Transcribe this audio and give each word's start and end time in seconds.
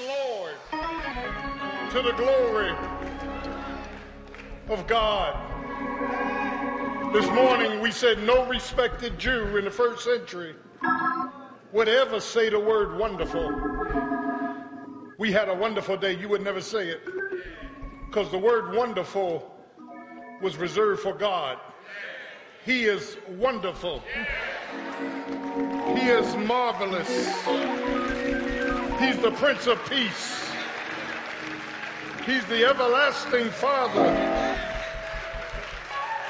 Lord 0.00 0.54
to 1.90 2.02
the 2.02 2.12
glory 2.12 2.74
of 4.68 4.86
God. 4.86 5.34
This 7.12 7.26
morning 7.30 7.80
we 7.80 7.92
said 7.92 8.22
no 8.22 8.46
respected 8.46 9.18
Jew 9.18 9.56
in 9.56 9.64
the 9.64 9.70
first 9.70 10.02
century 10.02 10.54
would 11.72 11.88
ever 11.88 12.18
say 12.18 12.50
the 12.50 12.58
word 12.58 12.98
wonderful. 12.98 13.52
We 15.18 15.30
had 15.30 15.48
a 15.48 15.54
wonderful 15.54 15.96
day, 15.96 16.16
you 16.16 16.28
would 16.28 16.42
never 16.42 16.60
say 16.60 16.88
it. 16.88 17.00
Because 18.06 18.30
the 18.30 18.38
word 18.38 18.74
wonderful 18.74 19.54
was 20.42 20.56
reserved 20.56 21.02
for 21.02 21.12
God. 21.12 21.58
He 22.64 22.86
is 22.86 23.16
wonderful. 23.28 24.02
He 25.94 26.08
is 26.08 26.36
marvelous. 26.36 28.23
He's 28.98 29.18
the 29.18 29.32
Prince 29.32 29.66
of 29.66 29.78
Peace. 29.88 30.50
He's 32.24 32.44
the 32.46 32.64
everlasting 32.64 33.50
Father. 33.50 34.06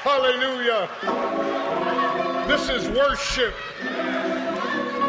Hallelujah. 0.03 0.89
This 2.47 2.69
is 2.69 2.89
worship. 2.89 3.53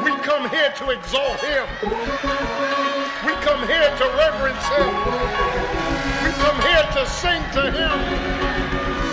We 0.04 0.12
come 0.22 0.48
here 0.50 0.72
to 0.76 0.90
exalt 0.90 1.40
him. 1.40 1.66
We 3.26 3.32
come 3.42 3.66
here 3.66 3.90
to 3.90 4.04
reverence 4.14 4.64
him. 4.72 4.88
We 6.22 6.30
come 6.38 6.60
here 6.62 6.86
to 6.94 7.06
sing 7.08 7.42
to 7.58 7.70
him. 7.72 7.96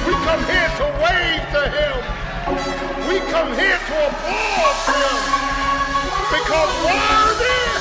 We 0.05 0.13
come 0.27 0.43
here 0.45 0.69
to 0.77 0.85
wave 1.01 1.43
to 1.57 1.63
him. 1.73 1.95
We 3.09 3.19
come 3.31 3.49
here 3.57 3.79
to 3.79 3.95
applaud 4.07 4.77
him. 4.93 5.17
Because 6.29 6.71
worthy, 6.85 7.72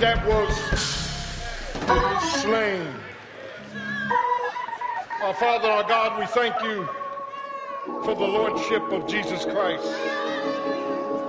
That 0.00 0.26
was 0.26 0.54
slain. 2.42 2.86
Our 5.22 5.34
Father, 5.34 5.68
our 5.68 5.88
God, 5.88 6.18
we 6.18 6.26
thank 6.26 6.54
you 6.62 6.86
for 8.04 8.14
the 8.14 8.26
Lordship 8.26 8.82
of 8.92 9.06
Jesus 9.06 9.44
Christ. 9.44 9.84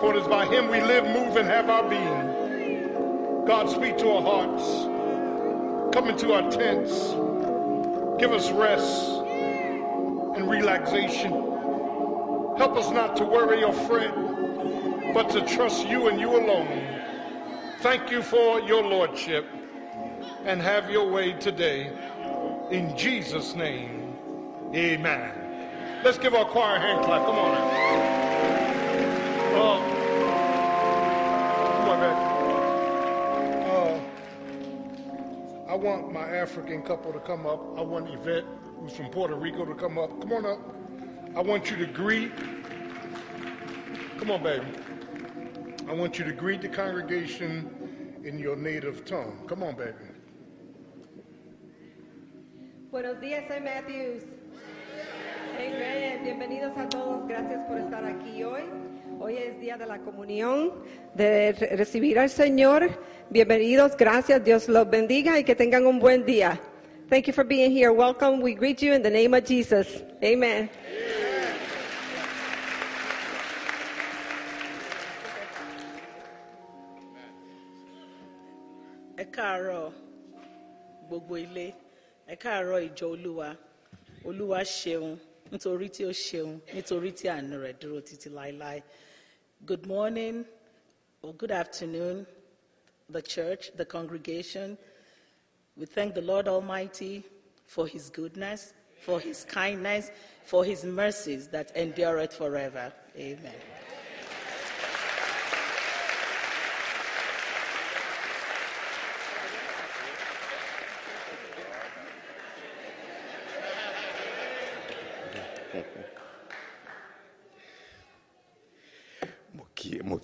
For 0.01 0.13
it 0.13 0.17
is 0.21 0.27
by 0.27 0.45
him 0.45 0.69
we 0.69 0.81
live, 0.81 1.05
move, 1.05 1.37
and 1.37 1.47
have 1.47 1.69
our 1.69 1.89
being. 1.89 3.45
God, 3.45 3.69
speak 3.69 3.97
to 3.99 4.09
our 4.09 4.21
hearts. 4.21 4.63
Come 5.95 6.09
into 6.09 6.33
our 6.33 6.51
tents. 6.51 7.11
Give 8.19 8.33
us 8.33 8.51
rest 8.51 9.21
and 10.35 10.49
relaxation. 10.49 11.31
Help 12.57 12.75
us 12.75 12.91
not 12.91 13.15
to 13.17 13.23
worry 13.23 13.63
or 13.63 13.71
fret, 13.71 14.13
but 15.15 15.29
to 15.29 15.41
trust 15.45 15.87
you 15.87 16.09
and 16.09 16.19
you 16.19 16.29
alone. 16.29 16.85
Thank 17.79 18.11
you 18.11 18.21
for 18.21 18.59
your 18.59 18.83
Lordship 18.83 19.45
and 20.43 20.61
have 20.61 20.89
your 20.89 21.09
way 21.09 21.31
today. 21.31 21.89
In 22.69 22.97
Jesus' 22.97 23.55
name, 23.55 24.13
amen. 24.73 26.01
Let's 26.03 26.17
give 26.17 26.35
our 26.35 26.43
choir 26.43 26.75
a 26.75 26.79
hand 26.81 27.05
clap. 27.05 27.25
Come 27.25 27.37
on. 27.37 27.55
Uh, 29.55 29.79
come 31.77 31.87
on. 31.87 32.03
Uh, 33.69 34.01
I 35.69 35.75
want 35.75 36.11
my 36.11 36.27
African 36.27 36.81
couple 36.81 37.13
to 37.13 37.21
come 37.21 37.45
up. 37.45 37.79
I 37.79 37.81
want 37.81 38.09
Yvette, 38.09 38.43
who's 38.81 38.91
from 38.91 39.09
Puerto 39.11 39.35
Rico, 39.35 39.63
to 39.63 39.75
come 39.75 39.97
up. 39.97 40.09
Come 40.19 40.33
on 40.33 40.45
up. 40.45 40.59
I 41.37 41.39
want 41.39 41.71
you 41.71 41.77
to 41.77 41.85
greet. 41.85 42.33
Come 44.17 44.31
on, 44.31 44.43
baby. 44.43 44.65
I 45.87 45.93
want 45.93 46.17
you 46.17 46.25
to 46.25 46.33
greet 46.33 46.61
the 46.61 46.67
congregation 46.67 47.69
in 48.23 48.39
your 48.39 48.55
native 48.55 49.05
tongue. 49.05 49.45
Come 49.47 49.61
on, 49.61 49.75
baby. 49.75 49.93
Buenos 52.91 53.19
días, 53.21 53.43
soy 53.47 53.59
Matthews. 53.59 54.23
Amen. 55.59 56.23
Bienvenidos 56.23 56.75
a 56.75 56.89
todos. 56.89 57.27
Gracias 57.27 57.61
por 57.67 57.77
estar 57.77 58.03
aquí 58.03 58.43
hoy. 58.43 58.63
Hoy 59.19 59.37
es 59.37 59.59
día 59.59 59.77
de 59.77 59.85
la 59.85 59.99
comunión, 59.99 60.73
de 61.13 61.51
recibir 61.51 62.17
al 62.17 62.31
Señor. 62.31 62.89
Bienvenidos. 63.29 63.95
Gracias. 63.95 64.43
Dios 64.43 64.67
los 64.67 64.89
bendiga 64.89 65.37
y 65.37 65.43
que 65.43 65.55
tengan 65.55 65.85
un 65.85 65.99
buen 65.99 66.25
día. 66.25 66.59
Thank 67.09 67.27
you 67.27 67.33
for 67.33 67.45
being 67.45 67.71
here. 67.71 67.91
Welcome. 67.91 68.41
We 68.41 68.55
greet 68.55 68.81
you 68.81 68.93
in 68.93 69.03
the 69.03 69.11
name 69.11 69.35
of 69.35 69.45
Jesus. 69.45 70.03
Amen. 70.23 70.67
ẹ 70.67 71.24
káàárọ̀ 79.35 79.85
gbogbo 81.07 81.35
ilé. 81.45 81.67
Ẹ 82.31 82.35
káàárọ̀ 82.43 82.79
ìjọ 82.87 83.05
olúwa. 83.15 83.49
Olúwa 84.27 84.59
ṣeun 84.79 85.09
nítorí 85.51 85.87
tí 85.95 86.01
ó 86.09 86.11
ṣeun 86.27 86.51
nítorí 86.75 87.09
tí 87.19 87.25
àánú 87.33 87.55
rẹ̀ 87.65 87.75
dúró 87.79 87.97
títí 88.07 88.29
láéláé. 88.37 88.79
Good 89.69 89.83
morning 89.93 90.37
or 91.23 91.33
good 91.41 91.51
afternoon 91.51 92.17
the 93.15 93.21
church 93.33 93.63
the 93.79 93.85
congregation. 93.95 94.77
We 95.77 95.85
thank 95.85 96.13
the 96.15 96.21
lord 96.31 96.47
almighty 96.47 97.23
for 97.73 97.85
his 97.87 98.09
goodness 98.09 98.61
for 99.05 99.19
his 99.19 99.39
kindness 99.45 100.11
for 100.43 100.63
his 100.63 100.83
mercies 100.85 101.47
that 101.49 101.67
endureth 101.75 102.33
forever. 102.33 102.91
Amen 103.17 103.74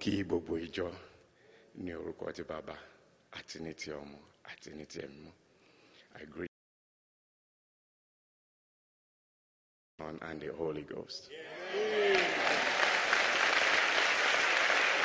kí 0.02 0.12
gbogbo 0.26 0.54
ìjọ 0.66 0.88
ní 1.84 1.92
orúkọ 2.00 2.26
ti 2.36 2.44
bàbá 2.50 2.76
àti 3.38 3.58
ní 3.66 3.72
ti 3.80 3.90
ọmọ 4.02 4.18
àti 4.52 4.70
ní 4.78 4.86
ti 4.92 4.98
ẹ̀mí 5.06 5.20
mọ́. 5.26 5.34
I 6.14 6.24
and 10.30 10.42
the 10.42 10.52
Holy 10.54 10.82
Ghost. 10.82 11.30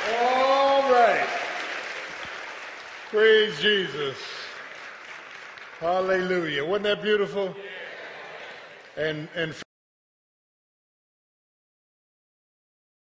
All 0.09 0.81
right. 0.91 1.29
Praise 3.11 3.59
Jesus. 3.61 4.17
Hallelujah. 5.79 6.65
Wasn't 6.65 6.83
that 6.83 7.01
beautiful? 7.03 7.55
And 8.97 9.29
and 9.35 9.53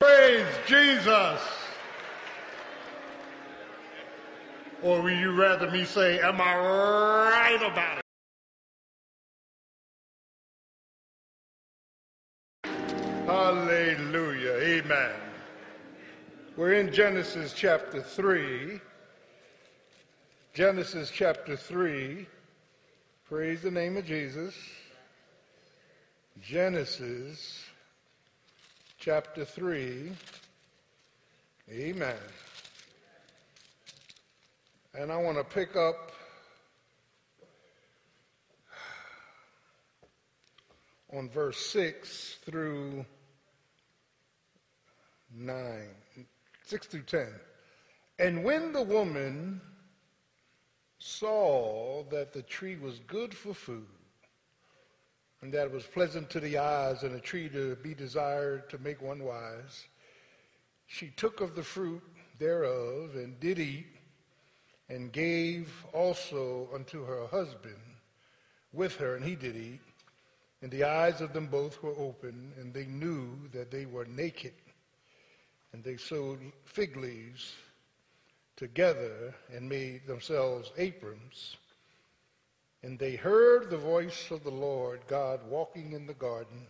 praise 0.01 0.47
Jesus. 0.67 1.52
Or 4.83 5.01
would 5.01 5.17
you 5.17 5.33
rather 5.33 5.71
me 5.71 5.85
say, 5.85 6.19
Am 6.21 6.41
I 6.41 6.57
right 6.57 7.63
about 7.63 7.99
it? 7.99 8.03
Hallelujah. 13.27 14.55
Amen. 14.55 15.15
We're 16.57 16.73
in 16.75 16.93
Genesis 16.93 17.55
chapter 17.55 18.03
3. 18.03 18.81
Genesis 20.53 21.11
chapter 21.11 21.57
3. 21.57 22.27
Praise 23.29 23.63
the 23.63 23.71
name 23.71 23.97
of 23.97 24.05
Jesus. 24.05 24.55
Genesis 26.43 27.65
chapter 28.99 29.45
3. 29.45 30.13
Amen. 31.71 32.17
And 34.95 35.11
I 35.11 35.17
want 35.17 35.39
to 35.39 35.45
pick 35.45 35.75
up 35.75 36.13
on 41.11 41.31
verse 41.31 41.57
6 41.67 42.37
through 42.45 43.07
9, 45.35 45.89
6 46.65 46.87
through 46.89 47.03
10. 47.03 47.27
And 48.19 48.45
when 48.45 48.75
the 48.75 48.83
woman 48.83 49.63
saw 50.99 52.05
that 52.11 52.35
the 52.35 52.43
tree 52.43 52.77
was 52.77 52.99
good 53.07 53.35
for 53.35 53.55
food, 53.55 53.87
and 55.41 55.51
that 55.55 55.69
it 55.69 55.73
was 55.73 55.85
pleasant 55.85 56.29
to 56.31 56.41
the 56.41 56.59
eyes, 56.59 57.03
and 57.03 57.15
a 57.15 57.21
tree 57.21 57.49
to 57.49 57.77
be 57.77 57.95
desired 57.95 58.69
to 58.69 58.77
make 58.79 59.01
one 59.01 59.25
wise, 59.25 59.87
she 60.87 61.09
took 61.17 61.41
of 61.41 61.57
the 61.57 61.63
fruit 61.63 62.03
thereof 62.39 63.15
and 63.15 63.41
did 63.41 63.59
eat, 63.59 63.87
and 64.89 65.13
gave 65.13 65.71
also 65.93 66.69
unto 66.75 67.05
her 67.05 67.27
husband 67.27 67.77
with 68.73 68.97
her, 68.97 69.17
and 69.17 69.25
he 69.25 69.35
did 69.35 69.57
eat. 69.57 69.81
And 70.61 70.71
the 70.71 70.85
eyes 70.85 71.21
of 71.21 71.33
them 71.33 71.47
both 71.49 71.83
were 71.83 71.97
open, 71.99 72.53
and 72.57 72.73
they 72.73 72.87
knew 72.87 73.49
that 73.53 73.71
they 73.71 73.85
were 73.85 74.05
naked. 74.05 74.55
And 75.73 75.83
they 75.83 75.97
sewed 75.97 76.39
fig 76.65 76.97
leaves 76.97 77.53
together 78.57 79.35
and 79.53 79.69
made 79.69 80.07
themselves 80.07 80.71
aprons. 80.77 81.57
And 82.83 82.99
they 82.99 83.17
heard 83.17 83.71
the 83.71 83.79
voice 83.79 84.31
of 84.31 84.45
the 84.45 84.51
Lord 84.51 85.01
God 85.09 85.41
walking 85.49 85.93
in 85.93 86.07
the 86.07 86.15
garden 86.15 86.67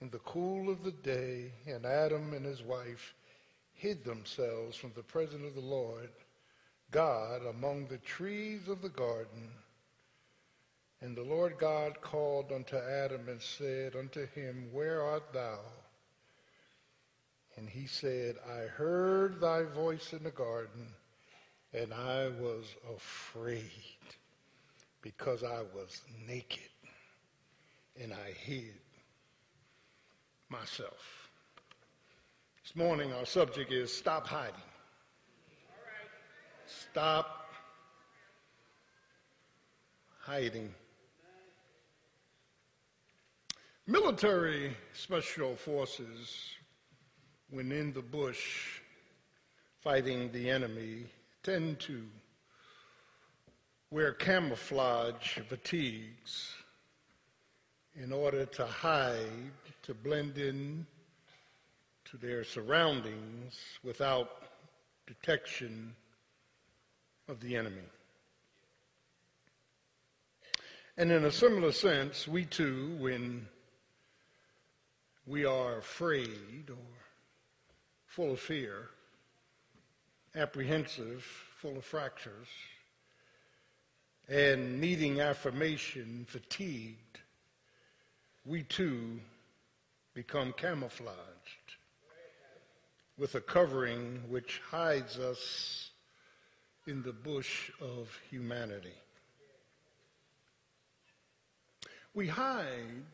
in 0.00 0.10
the 0.10 0.18
cool 0.18 0.70
of 0.70 0.82
the 0.82 0.92
day, 0.92 1.52
and 1.66 1.86
Adam 1.86 2.34
and 2.34 2.44
his 2.44 2.62
wife 2.62 3.14
hid 3.74 4.04
themselves 4.04 4.76
from 4.76 4.92
the 4.94 5.02
presence 5.02 5.46
of 5.46 5.54
the 5.54 5.60
Lord 5.60 6.10
God 6.90 7.42
among 7.46 7.86
the 7.86 7.98
trees 7.98 8.68
of 8.68 8.82
the 8.82 8.88
garden. 8.88 9.50
And 11.00 11.16
the 11.16 11.22
Lord 11.22 11.58
God 11.58 12.00
called 12.00 12.52
unto 12.52 12.76
Adam 12.76 13.28
and 13.28 13.40
said 13.40 13.94
unto 13.96 14.26
him, 14.28 14.68
Where 14.72 15.02
art 15.02 15.32
thou? 15.32 15.58
And 17.56 17.68
he 17.68 17.86
said, 17.86 18.36
I 18.48 18.66
heard 18.66 19.40
thy 19.40 19.62
voice 19.62 20.12
in 20.12 20.24
the 20.24 20.30
garden, 20.30 20.86
and 21.72 21.92
I 21.92 22.28
was 22.40 22.64
afraid 22.96 23.70
because 25.02 25.44
I 25.44 25.62
was 25.74 26.00
naked, 26.26 26.70
and 28.00 28.12
I 28.12 28.32
hid 28.32 28.74
myself. 30.48 31.28
This 32.62 32.74
morning, 32.74 33.12
our 33.12 33.26
subject 33.26 33.70
is 33.72 33.92
stop 33.92 34.26
hiding. 34.26 34.54
Stop 36.94 37.48
hiding. 40.20 40.72
Military 43.88 44.76
special 44.92 45.56
forces, 45.56 46.50
when 47.50 47.72
in 47.72 47.92
the 47.92 48.00
bush 48.00 48.78
fighting 49.80 50.30
the 50.30 50.48
enemy, 50.48 51.06
tend 51.42 51.80
to 51.80 52.06
wear 53.90 54.12
camouflage 54.12 55.38
fatigues 55.48 56.52
in 57.96 58.12
order 58.12 58.46
to 58.46 58.64
hide, 58.66 59.50
to 59.82 59.94
blend 59.94 60.38
in 60.38 60.86
to 62.04 62.16
their 62.18 62.44
surroundings 62.44 63.58
without 63.82 64.44
detection 65.08 65.92
of 67.28 67.40
the 67.40 67.56
enemy. 67.56 67.88
And 70.96 71.10
in 71.10 71.24
a 71.24 71.32
similar 71.32 71.72
sense, 71.72 72.28
we 72.28 72.44
too, 72.44 72.96
when 72.98 73.48
we 75.26 75.44
are 75.44 75.78
afraid 75.78 76.70
or 76.70 76.76
full 78.06 78.32
of 78.32 78.40
fear, 78.40 78.90
apprehensive, 80.36 81.22
full 81.60 81.76
of 81.76 81.84
fractures, 81.84 82.46
and 84.28 84.80
needing 84.80 85.20
affirmation, 85.20 86.26
fatigued, 86.28 87.20
we 88.44 88.62
too 88.62 89.18
become 90.14 90.52
camouflaged 90.52 91.18
with 93.18 93.34
a 93.34 93.40
covering 93.40 94.22
which 94.28 94.60
hides 94.70 95.18
us 95.18 95.90
in 96.86 97.02
the 97.02 97.12
bush 97.12 97.70
of 97.80 98.10
humanity. 98.30 98.92
We 102.12 102.28
hide 102.28 103.06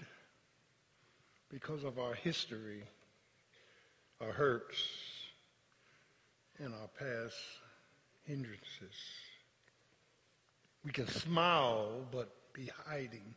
because 1.48 1.84
of 1.84 1.98
our 1.98 2.14
history, 2.14 2.82
our 4.20 4.32
hurts, 4.32 4.82
and 6.58 6.74
our 6.74 6.88
past 6.98 7.36
hindrances. 8.24 8.96
We 10.84 10.92
can 10.92 11.06
smile 11.08 12.06
but 12.10 12.30
be 12.52 12.70
hiding. 12.86 13.34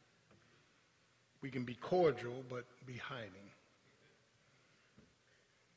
We 1.42 1.50
can 1.50 1.64
be 1.64 1.76
cordial 1.76 2.44
but 2.50 2.66
be 2.86 2.98
hiding. 2.98 3.52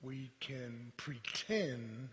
We 0.02 0.30
can 0.40 0.92
pretend 0.96 2.08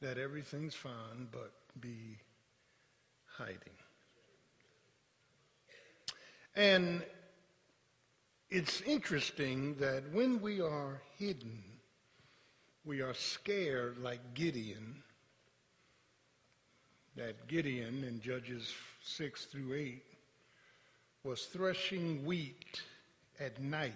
that 0.00 0.18
everything's 0.18 0.74
fine 0.74 1.28
but 1.32 1.52
be 1.80 2.18
hiding. 3.26 3.58
And 6.54 7.02
it's 8.50 8.80
interesting 8.82 9.74
that 9.76 10.02
when 10.12 10.40
we 10.40 10.60
are 10.60 11.00
hidden, 11.18 11.62
we 12.84 13.02
are 13.02 13.14
scared 13.14 13.98
like 13.98 14.34
Gideon. 14.34 15.02
That 17.16 17.46
Gideon 17.48 18.04
in 18.04 18.20
Judges 18.20 18.72
6 19.02 19.44
through 19.46 19.74
8 19.74 20.02
was 21.24 21.44
threshing 21.46 22.24
wheat 22.24 22.82
at 23.38 23.60
night 23.60 23.92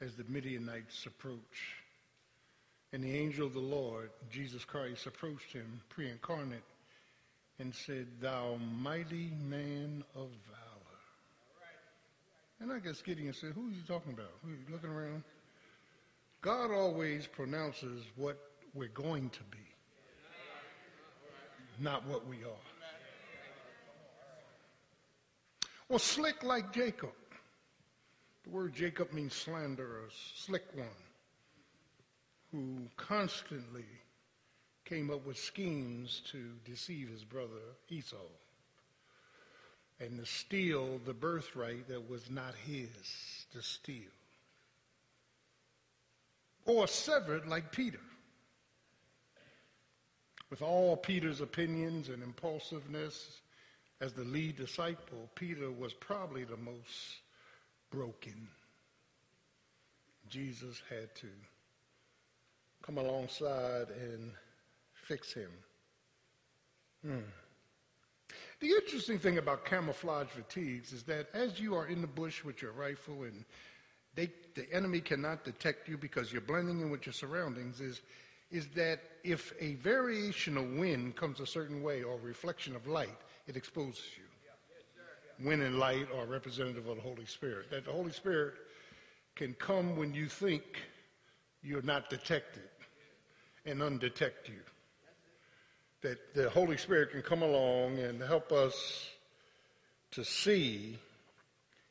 as 0.00 0.14
the 0.14 0.24
Midianites 0.28 1.06
approached. 1.06 1.75
And 2.92 3.02
the 3.02 3.16
angel 3.16 3.46
of 3.46 3.52
the 3.52 3.58
Lord, 3.58 4.10
Jesus 4.30 4.64
Christ, 4.64 5.06
approached 5.06 5.52
him, 5.52 5.80
pre 5.88 6.08
incarnate, 6.08 6.62
and 7.58 7.74
said, 7.74 8.06
Thou 8.20 8.58
mighty 8.80 9.32
man 9.48 10.04
of 10.14 10.28
valor. 10.48 10.76
And 12.60 12.72
I 12.72 12.78
guess 12.78 13.02
Gideon 13.02 13.32
said, 13.34 13.52
Who 13.54 13.68
are 13.68 13.70
you 13.70 13.82
talking 13.86 14.12
about? 14.12 14.30
Who 14.42 14.50
are 14.50 14.54
you 14.54 14.64
looking 14.70 14.90
around? 14.90 15.24
God 16.40 16.70
always 16.70 17.26
pronounces 17.26 18.04
what 18.14 18.38
we're 18.72 18.88
going 18.88 19.30
to 19.30 19.42
be, 19.50 19.58
not 21.80 22.06
what 22.06 22.26
we 22.26 22.36
are. 22.36 22.66
Or 25.88 25.98
slick 25.98 26.42
like 26.42 26.72
Jacob. 26.72 27.12
The 28.44 28.50
word 28.50 28.74
Jacob 28.74 29.12
means 29.12 29.34
slanderous, 29.34 30.14
slick 30.36 30.64
one, 30.74 30.86
who 32.50 32.78
constantly 32.96 33.84
came 34.84 35.10
up 35.10 35.26
with 35.26 35.36
schemes 35.36 36.22
to 36.30 36.52
deceive 36.64 37.08
his 37.08 37.24
brother 37.24 37.74
Esau 37.88 38.16
and 39.98 40.18
to 40.18 40.26
steal 40.26 41.00
the 41.04 41.14
birthright 41.14 41.88
that 41.88 42.08
was 42.08 42.30
not 42.30 42.54
his 42.66 43.46
to 43.52 43.62
steal. 43.62 44.10
Or 46.64 46.86
severed 46.86 47.46
like 47.46 47.72
Peter. 47.72 48.00
With 50.50 50.62
all 50.62 50.96
Peter's 50.96 51.40
opinions 51.40 52.08
and 52.08 52.22
impulsiveness 52.22 53.40
as 54.00 54.12
the 54.12 54.24
lead 54.24 54.56
disciple, 54.56 55.28
Peter 55.34 55.70
was 55.70 55.92
probably 55.94 56.44
the 56.44 56.56
most 56.56 57.20
broken. 57.90 58.48
Jesus 60.28 60.82
had 60.88 61.14
to 61.16 61.28
come 62.86 62.98
alongside 62.98 63.88
and 63.90 64.30
fix 64.94 65.32
him. 65.32 65.50
Hmm. 67.04 67.18
The 68.60 68.68
interesting 68.68 69.18
thing 69.18 69.38
about 69.38 69.64
camouflage 69.66 70.28
fatigues 70.28 70.92
is 70.92 71.02
that 71.04 71.26
as 71.34 71.60
you 71.60 71.74
are 71.74 71.86
in 71.86 72.00
the 72.00 72.06
bush 72.06 72.44
with 72.44 72.62
your 72.62 72.72
rifle 72.72 73.24
and 73.24 73.44
they, 74.14 74.30
the 74.54 74.72
enemy 74.72 75.00
cannot 75.00 75.44
detect 75.44 75.88
you 75.88 75.98
because 75.98 76.32
you're 76.32 76.40
blending 76.40 76.80
in 76.80 76.90
with 76.90 77.04
your 77.04 77.12
surroundings, 77.12 77.80
is, 77.80 78.00
is 78.50 78.66
that 78.68 79.00
if 79.24 79.52
a 79.60 79.74
variation 79.74 80.56
of 80.56 80.64
wind 80.70 81.16
comes 81.16 81.40
a 81.40 81.46
certain 81.46 81.82
way 81.82 82.02
or 82.02 82.18
reflection 82.22 82.74
of 82.74 82.86
light, 82.86 83.18
it 83.46 83.56
exposes 83.56 84.04
you. 84.16 84.22
Wind 85.44 85.62
and 85.62 85.78
light 85.78 86.06
are 86.16 86.24
representative 86.24 86.88
of 86.88 86.96
the 86.96 87.02
Holy 87.02 87.26
Spirit. 87.26 87.70
That 87.70 87.84
the 87.84 87.92
Holy 87.92 88.12
Spirit 88.12 88.54
can 89.34 89.52
come 89.54 89.96
when 89.96 90.14
you 90.14 90.28
think 90.28 90.62
you're 91.62 91.82
not 91.82 92.08
detected 92.08 92.62
and 93.66 93.82
undetect 93.82 94.48
you 94.48 94.60
that 96.02 96.34
the 96.34 96.48
Holy 96.50 96.76
Spirit 96.76 97.10
can 97.10 97.22
come 97.22 97.42
along 97.42 97.98
and 97.98 98.22
help 98.22 98.52
us 98.52 99.10
to 100.12 100.24
see 100.24 100.96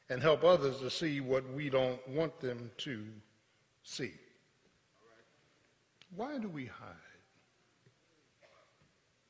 and 0.09 0.21
help 0.21 0.43
others 0.43 0.79
to 0.79 0.89
see 0.89 1.19
what 1.19 1.43
we 1.53 1.69
don't 1.69 2.07
want 2.07 2.39
them 2.39 2.71
to 2.77 3.03
see. 3.83 4.13
Why 6.15 6.37
do 6.37 6.47
we 6.47 6.65
hide? 6.65 6.95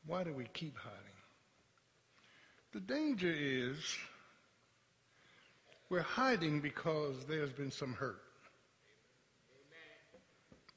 Why 0.06 0.24
do 0.24 0.34
we 0.34 0.46
keep 0.54 0.78
hiding? 0.78 1.00
The 2.74 2.80
danger 2.82 3.34
is 3.36 3.78
we're 5.90 6.02
hiding 6.02 6.60
because 6.60 7.26
there's 7.28 7.52
been 7.52 7.72
some 7.72 7.94
hurt. 7.94 8.25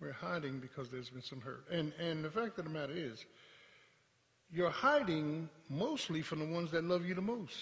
We're 0.01 0.13
hiding 0.13 0.61
because 0.61 0.89
there's 0.91 1.11
been 1.11 1.23
some 1.23 1.41
hurt. 1.41 1.65
And, 1.73 1.93
and 1.99 2.25
the 2.25 2.31
fact 2.31 2.59
of 2.59 2.65
the 2.65 2.71
matter 2.71 2.93
is, 2.95 3.25
you're 4.51 4.71
hiding 4.71 5.49
mostly 5.69 6.23
from 6.23 6.39
the 6.39 6.47
ones 6.47 6.71
that 6.71 6.85
love 6.85 7.05
you 7.05 7.15
the 7.15 7.21
most. 7.21 7.57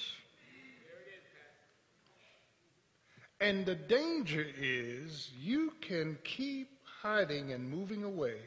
And 3.40 3.66
the 3.66 3.75
danger 3.75 4.47
is 4.59 5.31
you 5.40 5.73
can 5.81 6.19
keep 6.25 6.69
hiding 7.02 7.52
and 7.52 7.71
moving 7.71 8.05
away 8.05 8.40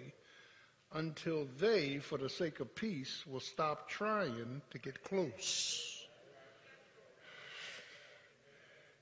until 0.93 1.47
they, 1.59 1.99
for 1.99 2.17
the 2.17 2.29
sake 2.29 2.59
of 2.59 2.73
peace, 2.75 3.23
will 3.27 3.39
stop 3.39 3.89
trying 3.89 4.61
to 4.71 4.79
get 4.79 5.03
close. 5.03 5.95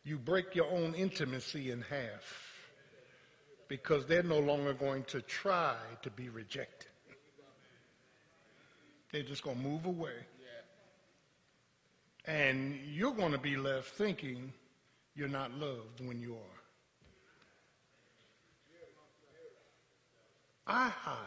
You 0.04 0.18
break 0.18 0.56
your 0.56 0.70
own 0.70 0.94
intimacy 0.94 1.72
in 1.72 1.82
half 1.82 2.47
because 3.68 4.06
they're 4.06 4.24
no 4.24 4.40
longer 4.40 4.74
going 4.74 5.04
to 5.06 5.22
try 5.22 5.76
to 6.02 6.10
be 6.10 6.30
rejected. 6.30 6.90
They're 9.12 9.24
just 9.24 9.44
going 9.44 9.58
to 9.58 9.64
move 9.64 9.86
away. 9.86 10.16
And 12.26 12.78
you're 12.86 13.14
going 13.14 13.32
to 13.32 13.38
be 13.38 13.56
left 13.56 13.90
thinking 13.96 14.52
you're 15.16 15.30
not 15.30 15.52
loved 15.54 16.06
when 16.06 16.20
you 16.20 16.34
are. 16.34 16.40
I 20.68 20.90
hide. 20.90 21.18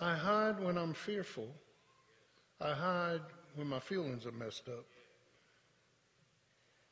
I 0.00 0.14
hide 0.14 0.60
when 0.60 0.76
I'm 0.76 0.92
fearful. 0.92 1.48
I 2.60 2.74
hide 2.74 3.22
when 3.54 3.68
my 3.68 3.80
feelings 3.80 4.26
are 4.26 4.32
messed 4.32 4.68
up. 4.68 4.84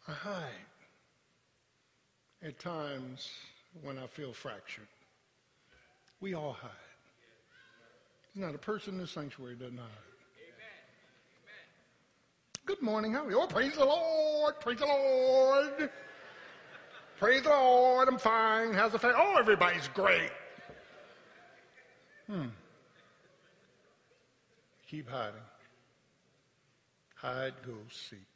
I 0.09 0.13
hide 0.13 0.70
at 2.43 2.59
times 2.59 3.29
when 3.83 3.99
I 3.99 4.07
feel 4.07 4.33
fractured. 4.33 4.87
We 6.21 6.35
all 6.35 6.53
hide. 6.53 6.71
There's 8.35 8.47
not 8.47 8.55
a 8.55 8.59
person 8.59 8.95
in 8.95 9.01
the 9.01 9.07
sanctuary 9.07 9.55
doesn't 9.55 9.79
hide. 9.79 9.89
Good 12.67 12.83
morning. 12.83 13.13
How 13.13 13.25
are 13.25 13.31
you? 13.31 13.41
Oh, 13.41 13.47
praise 13.47 13.75
the 13.75 13.85
Lord. 13.85 14.61
Praise 14.61 14.79
the 14.79 14.87
Lord. 14.87 15.91
Praise 17.19 17.43
the 17.43 17.49
Lord. 17.49 18.09
I'm 18.09 18.19
fine. 18.19 18.73
How's 18.73 18.93
the 18.93 18.99
family? 18.99 19.17
Oh, 19.19 19.37
everybody's 19.39 19.89
great. 19.89 20.31
Hmm. 22.27 22.47
Keep 24.89 25.11
hiding. 25.11 25.41
Hide, 27.17 27.55
go, 27.67 27.75
seek. 27.91 28.30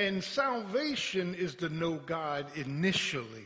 And 0.00 0.24
salvation 0.24 1.34
is 1.34 1.54
to 1.56 1.68
know 1.68 1.96
God 2.06 2.46
initially. 2.54 3.44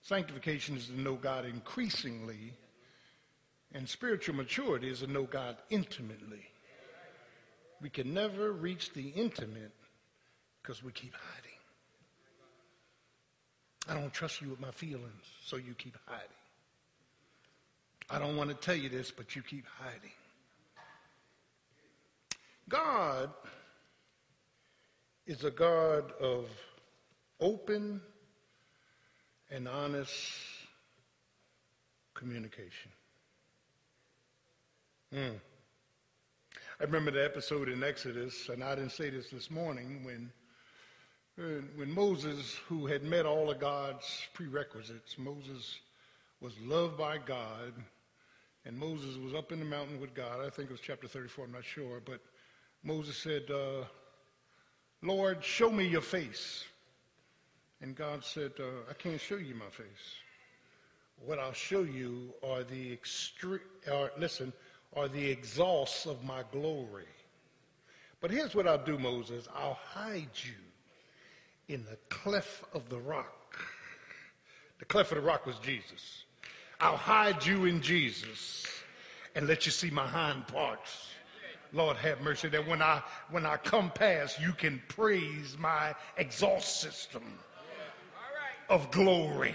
Sanctification 0.00 0.74
is 0.74 0.86
to 0.86 0.98
know 0.98 1.16
God 1.16 1.44
increasingly. 1.44 2.54
And 3.74 3.86
spiritual 3.86 4.36
maturity 4.36 4.88
is 4.88 5.00
to 5.00 5.06
know 5.06 5.24
God 5.24 5.58
intimately. 5.68 6.46
We 7.82 7.90
can 7.90 8.14
never 8.14 8.52
reach 8.52 8.94
the 8.94 9.08
intimate 9.10 9.74
because 10.62 10.82
we 10.82 10.92
keep 10.92 11.12
hiding. 11.12 11.58
I 13.86 14.00
don't 14.00 14.14
trust 14.14 14.40
you 14.40 14.48
with 14.48 14.60
my 14.60 14.70
feelings, 14.70 15.26
so 15.44 15.58
you 15.58 15.74
keep 15.74 15.98
hiding. 16.06 16.26
I 18.08 18.18
don't 18.18 18.38
want 18.38 18.48
to 18.48 18.56
tell 18.56 18.74
you 18.74 18.88
this, 18.88 19.10
but 19.10 19.36
you 19.36 19.42
keep 19.42 19.66
hiding. 19.78 20.16
God 22.70 23.28
is 25.26 25.42
a 25.42 25.50
God 25.50 26.12
of 26.20 26.46
open 27.40 28.00
and 29.50 29.66
honest 29.66 30.12
communication. 32.14 32.92
Mm. 35.12 35.34
I 36.80 36.84
remember 36.84 37.10
the 37.10 37.24
episode 37.24 37.68
in 37.68 37.82
Exodus, 37.82 38.48
and 38.50 38.62
I 38.62 38.76
didn't 38.76 38.92
say 38.92 39.10
this 39.10 39.30
this 39.30 39.50
morning, 39.50 40.04
when, 40.04 40.30
when 41.74 41.90
Moses, 41.90 42.56
who 42.68 42.86
had 42.86 43.02
met 43.02 43.26
all 43.26 43.50
of 43.50 43.58
God's 43.58 44.28
prerequisites, 44.32 45.18
Moses 45.18 45.80
was 46.40 46.52
loved 46.60 46.96
by 46.96 47.18
God, 47.18 47.72
and 48.64 48.78
Moses 48.78 49.16
was 49.16 49.34
up 49.34 49.50
in 49.50 49.58
the 49.58 49.64
mountain 49.64 50.00
with 50.00 50.14
God. 50.14 50.44
I 50.44 50.50
think 50.50 50.70
it 50.70 50.72
was 50.72 50.80
chapter 50.80 51.08
34, 51.08 51.46
I'm 51.46 51.52
not 51.52 51.64
sure, 51.64 52.00
but 52.04 52.20
Moses 52.84 53.16
said, 53.16 53.50
uh, 53.50 53.84
Lord, 55.06 55.44
show 55.44 55.70
me 55.70 55.86
your 55.86 56.00
face. 56.00 56.64
And 57.80 57.94
God 57.94 58.24
said, 58.24 58.52
uh, 58.58 58.90
I 58.90 58.94
can't 58.94 59.20
show 59.20 59.36
you 59.36 59.54
my 59.54 59.68
face. 59.70 60.16
What 61.24 61.38
I'll 61.38 61.52
show 61.52 61.82
you 61.82 62.34
are 62.42 62.64
the 62.64 62.92
extreme, 62.92 63.60
uh, 63.90 64.08
listen, 64.18 64.52
are 64.94 65.08
the 65.08 65.30
exhausts 65.30 66.06
of 66.06 66.24
my 66.24 66.42
glory. 66.50 67.06
But 68.20 68.30
here's 68.30 68.54
what 68.54 68.66
I'll 68.66 68.84
do, 68.84 68.98
Moses. 68.98 69.46
I'll 69.54 69.78
hide 69.80 70.30
you 70.42 70.54
in 71.74 71.84
the 71.84 71.98
cleft 72.08 72.64
of 72.74 72.88
the 72.88 72.98
rock. 72.98 73.58
The 74.78 74.86
cleft 74.86 75.12
of 75.12 75.16
the 75.16 75.22
rock 75.22 75.46
was 75.46 75.58
Jesus. 75.58 76.24
I'll 76.80 76.96
hide 76.96 77.46
you 77.46 77.66
in 77.66 77.80
Jesus 77.80 78.66
and 79.34 79.46
let 79.46 79.66
you 79.66 79.72
see 79.72 79.90
my 79.90 80.06
hind 80.06 80.46
parts. 80.48 81.08
Lord 81.72 81.96
have 81.98 82.20
mercy 82.20 82.48
that 82.48 82.66
when 82.66 82.82
I 82.82 83.02
when 83.30 83.46
I 83.46 83.56
come 83.56 83.90
past 83.90 84.40
you 84.40 84.52
can 84.52 84.82
praise 84.88 85.56
my 85.58 85.94
exhaust 86.16 86.80
system 86.80 87.24
of 88.68 88.90
glory. 88.90 89.54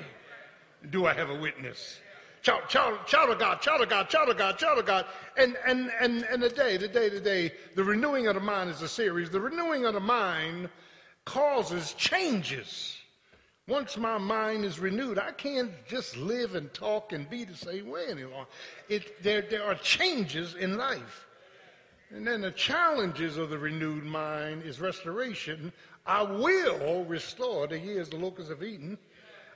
Do 0.90 1.06
I 1.06 1.14
have 1.14 1.30
a 1.30 1.36
witness? 1.36 2.00
Child, 2.42 2.64
of 2.64 3.40
God, 3.40 3.62
child 3.62 3.82
of 3.82 3.90
God, 3.90 4.10
child 4.10 4.30
of 4.30 4.38
God, 4.38 4.58
child 4.58 4.80
of 4.80 4.86
God. 4.88 5.06
And, 5.38 5.56
and, 5.68 5.92
and, 6.02 6.24
and 6.24 6.42
the 6.42 6.50
day, 6.50 6.76
the 6.76 6.88
day, 6.88 7.08
the 7.08 7.20
day, 7.20 7.52
the 7.76 7.84
renewing 7.84 8.26
of 8.26 8.34
the 8.34 8.42
mind 8.42 8.72
is 8.72 8.82
a 8.82 8.88
series. 8.88 9.30
The 9.30 9.40
renewing 9.40 9.86
of 9.86 9.94
the 9.94 10.00
mind 10.00 10.70
causes 11.24 11.94
changes. 11.94 12.98
Once 13.68 13.96
my 13.96 14.18
mind 14.18 14.66
is 14.66 14.80
renewed, 14.80 15.20
I 15.20 15.32
can't 15.34 15.72
just 15.88 16.18
live 16.18 16.56
and 16.56 16.74
talk 16.74 17.14
and 17.14 17.30
be 17.30 17.44
the 17.44 17.56
same 17.56 17.90
way 17.90 18.08
anymore. 18.10 18.48
It, 18.90 19.22
there, 19.22 19.44
there 19.44 19.64
are 19.64 19.76
changes 19.76 20.56
in 20.56 20.78
life. 20.78 21.28
And 22.14 22.28
then 22.28 22.42
the 22.42 22.52
challenges 22.52 23.38
of 23.38 23.50
the 23.50 23.58
renewed 23.58 24.04
mind 24.04 24.64
is 24.64 24.82
restoration. 24.82 25.72
I 26.06 26.24
will 26.24 27.06
restore 27.06 27.68
the 27.68 27.80
years 27.80 28.10
the 28.10 28.18
locusts 28.18 28.50
have 28.50 28.64
eaten. 28.64 28.98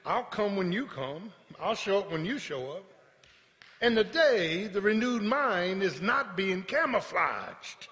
I'll 0.05 0.23
come 0.23 0.55
when 0.55 0.71
you 0.71 0.85
come. 0.85 1.33
I'll 1.59 1.75
show 1.75 1.99
up 1.99 2.11
when 2.11 2.25
you 2.25 2.37
show 2.37 2.71
up. 2.71 2.83
And 3.81 3.95
today, 3.95 4.67
the 4.67 4.79
renewed 4.79 5.21
mind 5.21 5.83
is 5.83 6.01
not 6.01 6.37
being 6.37 6.63
camouflaged. 6.63 7.89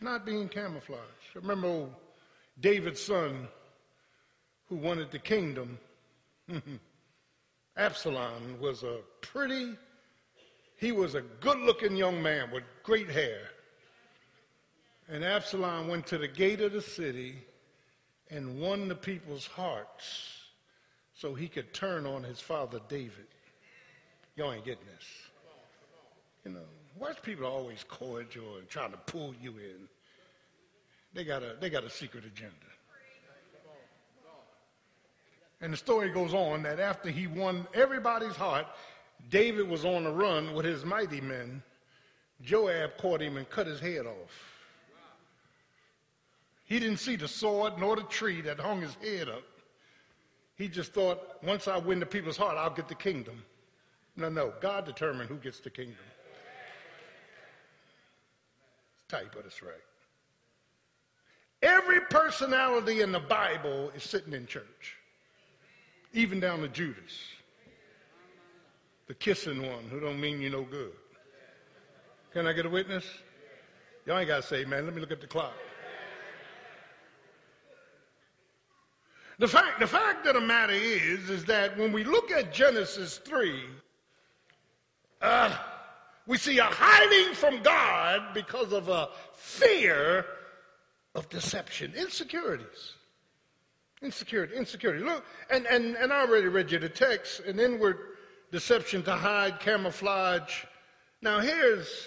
Not 0.00 0.26
being 0.26 0.48
camouflaged. 0.48 1.02
Remember 1.34 1.86
David's 2.60 3.00
son 3.00 3.48
who 4.68 4.76
wanted 4.76 5.10
the 5.10 5.18
kingdom. 5.18 5.78
Absalom 7.76 8.60
was 8.60 8.82
a 8.82 8.98
pretty 9.22 9.74
he 10.78 10.92
was 10.92 11.14
a 11.16 11.20
good 11.20 11.58
looking 11.58 11.96
young 11.96 12.22
man 12.22 12.50
with 12.52 12.62
great 12.84 13.10
hair. 13.10 13.40
And 15.08 15.24
Absalom 15.24 15.88
went 15.88 16.06
to 16.06 16.18
the 16.18 16.28
gate 16.28 16.60
of 16.60 16.72
the 16.72 16.80
city 16.80 17.34
and 18.30 18.60
won 18.60 18.88
the 18.88 18.94
people's 18.94 19.46
hearts 19.46 20.44
so 21.14 21.34
he 21.34 21.48
could 21.48 21.74
turn 21.74 22.06
on 22.06 22.22
his 22.22 22.40
father 22.40 22.78
David. 22.88 23.26
Y'all 24.36 24.52
ain't 24.52 24.64
getting 24.64 24.84
this. 24.86 25.06
You 26.44 26.52
know, 26.52 26.60
white 26.96 27.20
people 27.22 27.44
are 27.44 27.50
always 27.50 27.84
cordial 27.88 28.58
and 28.58 28.68
trying 28.68 28.92
to 28.92 28.98
pull 28.98 29.34
you 29.42 29.50
in. 29.58 29.88
They 31.12 31.24
got 31.24 31.42
a, 31.42 31.56
they 31.60 31.70
got 31.70 31.82
a 31.82 31.90
secret 31.90 32.24
agenda. 32.24 32.54
And 35.60 35.72
the 35.72 35.76
story 35.76 36.10
goes 36.10 36.34
on 36.34 36.62
that 36.62 36.78
after 36.78 37.10
he 37.10 37.26
won 37.26 37.66
everybody's 37.74 38.36
heart, 38.36 38.66
David 39.30 39.68
was 39.68 39.84
on 39.84 40.04
the 40.04 40.10
run 40.10 40.54
with 40.54 40.64
his 40.64 40.84
mighty 40.84 41.20
men. 41.20 41.62
Joab 42.42 42.96
caught 42.98 43.20
him 43.20 43.36
and 43.36 43.48
cut 43.50 43.66
his 43.66 43.80
head 43.80 44.06
off. 44.06 44.54
He 46.64 46.78
didn't 46.78 46.98
see 46.98 47.16
the 47.16 47.28
sword 47.28 47.74
nor 47.78 47.96
the 47.96 48.02
tree 48.04 48.40
that 48.42 48.60
hung 48.60 48.80
his 48.80 48.94
head 48.96 49.28
up. 49.28 49.42
He 50.56 50.68
just 50.68 50.92
thought, 50.92 51.42
once 51.42 51.68
I 51.68 51.78
win 51.78 52.00
the 52.00 52.06
people's 52.06 52.36
heart, 52.36 52.56
I'll 52.58 52.74
get 52.74 52.88
the 52.88 52.94
kingdom. 52.94 53.42
No, 54.16 54.28
no, 54.28 54.52
God 54.60 54.84
determined 54.84 55.28
who 55.28 55.36
gets 55.36 55.60
the 55.60 55.70
kingdom. 55.70 55.96
It's 58.94 59.04
tight, 59.08 59.28
but 59.34 59.44
it's 59.46 59.62
right. 59.62 59.72
Every 61.62 62.00
personality 62.00 63.00
in 63.00 63.12
the 63.12 63.20
Bible 63.20 63.90
is 63.94 64.02
sitting 64.02 64.32
in 64.32 64.46
church, 64.46 64.96
even 66.12 66.40
down 66.40 66.60
to 66.60 66.68
Judas 66.68 67.18
the 69.08 69.14
kissing 69.14 69.66
one 69.66 69.84
who 69.90 69.98
don't 69.98 70.20
mean 70.20 70.40
you 70.40 70.50
no 70.50 70.62
good. 70.62 70.92
Can 72.32 72.46
I 72.46 72.52
get 72.52 72.66
a 72.66 72.70
witness? 72.70 73.04
Y'all 74.06 74.18
ain't 74.18 74.28
got 74.28 74.42
to 74.42 74.42
say, 74.42 74.64
man, 74.64 74.84
let 74.84 74.94
me 74.94 75.00
look 75.00 75.10
at 75.10 75.20
the 75.20 75.26
clock. 75.26 75.54
The 79.38 79.48
fact, 79.48 79.80
the 79.80 79.86
fact 79.86 80.26
of 80.26 80.34
the 80.34 80.40
matter 80.40 80.72
is, 80.72 81.30
is 81.30 81.44
that 81.46 81.78
when 81.78 81.92
we 81.92 82.04
look 82.04 82.30
at 82.30 82.52
Genesis 82.52 83.18
3, 83.18 83.62
uh, 85.22 85.56
We 86.28 86.36
see 86.36 86.58
a 86.58 86.64
hiding 86.64 87.34
from 87.34 87.62
God 87.62 88.34
because 88.34 88.74
of 88.74 88.90
a 88.90 89.08
fear 89.32 90.26
of 91.14 91.26
deception, 91.30 91.94
insecurities. 91.96 92.92
Insecurity, 94.02 94.54
insecurity. 94.54 95.02
Look, 95.02 95.24
and, 95.50 95.66
and, 95.66 95.96
and 95.96 96.12
I 96.12 96.20
already 96.20 96.48
read 96.48 96.70
you 96.70 96.78
the 96.78 96.90
text, 96.90 97.40
an 97.40 97.58
inward 97.58 97.96
deception 98.50 99.02
to 99.04 99.12
hide, 99.12 99.60
camouflage. 99.60 100.64
Now 101.22 101.40
here's 101.40 102.06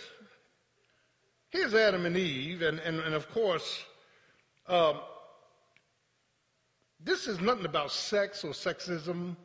here's 1.50 1.74
Adam 1.74 2.05
and 2.05 2.17
Eve, 2.17 2.62
and, 2.62 2.79
and, 2.79 3.00
and 3.00 3.13
of 3.13 3.29
course, 3.31 3.83
um, 4.67 5.00
this 7.03 7.27
is 7.27 7.39
nothing 7.41 7.65
about 7.65 7.91
sex 7.91 8.43
or 8.43 8.51
sexism. 8.51 9.36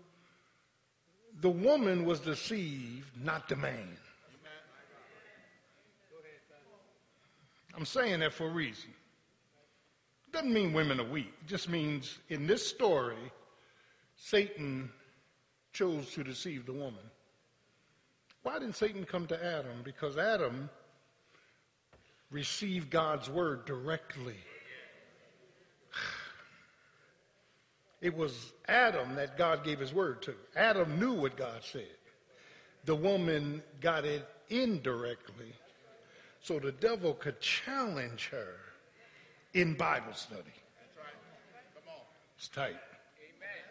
The 1.41 1.51
woman 1.51 2.05
was 2.05 2.21
deceived, 2.21 3.11
not 3.23 3.49
the 3.49 3.57
man. 3.57 3.97
I'm 7.77 7.85
saying 7.85 8.21
that 8.21 8.33
for 8.33 8.47
a 8.47 8.51
reason. 8.51 8.91
Doesn't 10.33 10.53
mean 10.53 10.73
women 10.73 10.99
are 11.01 11.05
weak. 11.05 11.33
It 11.43 11.47
just 11.47 11.69
means 11.69 12.19
in 12.31 12.47
this 12.47 12.67
story, 12.67 13.17
Satan 14.17 14.91
chose 15.77 16.11
to 16.15 16.25
deceive 16.25 16.65
the 16.65 16.73
woman. 16.73 17.05
Why 18.43 18.59
didn't 18.59 18.77
Satan 18.77 19.05
come 19.05 19.27
to 19.27 19.45
Adam? 19.45 19.83
Because 19.85 20.17
Adam 20.17 20.71
received 22.31 22.91
God's 22.91 23.29
word 23.29 23.67
directly. 23.67 24.37
It 28.01 28.17
was 28.17 28.53
Adam 28.69 29.17
that 29.17 29.37
God 29.37 29.65
gave 29.65 29.79
his 29.79 29.93
word 29.93 30.23
to. 30.23 30.35
Adam 30.55 30.99
knew 30.99 31.13
what 31.13 31.37
God 31.37 31.61
said. 31.63 31.89
The 32.85 32.95
woman 32.95 33.63
got 33.81 34.05
it 34.05 34.27
indirectly 34.49 35.53
so 36.41 36.59
the 36.59 36.73
devil 36.73 37.15
could 37.15 37.41
challenge 37.41 38.29
her 38.31 38.55
in 39.55 39.75
Bible 39.75 40.15
study. 40.15 40.41
That's 40.79 40.97
right. 40.97 41.15
Come 41.75 41.95
on. 41.95 42.01
It's 42.39 42.49
tight. 42.49 42.77
Amen. 43.19 43.65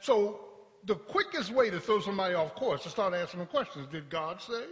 So 0.00 0.40
the 0.84 0.94
quickest 0.94 1.52
way 1.52 1.70
to 1.70 1.80
throw 1.80 2.00
somebody 2.00 2.34
off 2.34 2.54
course 2.54 2.80
is 2.80 2.84
to 2.84 2.90
start 2.90 3.14
asking 3.14 3.40
them 3.40 3.48
questions. 3.48 3.86
Did 3.90 4.08
God 4.08 4.40
say? 4.40 4.64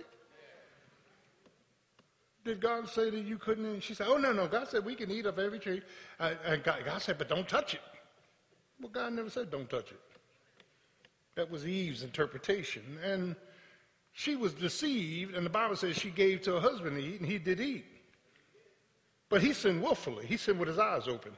Did 2.45 2.61
God 2.61 2.89
say 2.89 3.11
that 3.11 3.25
you 3.25 3.39
couldn't? 3.39 3.67
And 3.67 3.83
she 3.83 3.93
said, 3.93 4.07
Oh, 4.09 4.17
no, 4.17 4.33
no. 4.33 4.47
God 4.47 4.69
said 4.69 4.85
we 4.85 4.95
can 4.95 5.11
eat 5.11 5.27
of 5.27 5.39
every 5.39 5.59
tree. 5.59 5.83
Uh, 6.21 6.35
and 6.45 6.63
God, 6.63 6.83
God 6.85 7.03
said, 7.03 7.19
but 7.19 7.29
don't 7.29 7.49
touch 7.49 7.75
it. 7.75 7.81
Well, 8.81 8.91
God 8.91 9.13
never 9.13 9.29
said 9.31 9.51
don't 9.51 9.69
touch 9.69 9.91
it. 9.91 10.01
That 11.35 11.51
was 11.51 11.67
Eve's 11.67 12.03
interpretation. 12.03 12.83
And 13.05 13.35
she 14.13 14.37
was 14.37 14.55
deceived, 14.55 15.35
and 15.35 15.45
the 15.45 15.51
Bible 15.51 15.77
says 15.77 15.97
she 15.97 16.11
gave 16.11 16.41
to 16.43 16.55
her 16.55 16.61
husband 16.61 16.97
to 16.97 17.03
eat, 17.03 17.21
and 17.21 17.29
he 17.29 17.39
did 17.39 17.61
eat. 17.61 17.85
But 19.29 19.43
he 19.43 19.53
sinned 19.53 19.83
willfully. 19.83 20.25
He 20.25 20.37
sinned 20.37 20.59
with 20.59 20.69
his 20.69 20.79
eyes 20.79 21.09
open. 21.09 21.33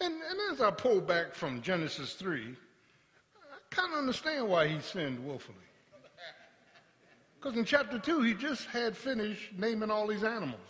And, 0.00 0.14
and 0.14 0.40
as 0.52 0.60
I 0.60 0.70
pull 0.70 1.00
back 1.00 1.34
from 1.34 1.60
Genesis 1.60 2.14
3, 2.14 2.40
I 2.40 3.74
kind 3.74 3.92
of 3.92 3.98
understand 3.98 4.48
why 4.48 4.68
he 4.68 4.80
sinned 4.80 5.24
willfully. 5.24 5.56
Because 7.40 7.56
in 7.56 7.64
chapter 7.64 7.98
2, 7.98 8.22
he 8.22 8.34
just 8.34 8.66
had 8.66 8.96
finished 8.96 9.52
naming 9.56 9.90
all 9.90 10.06
these 10.06 10.24
animals. 10.24 10.60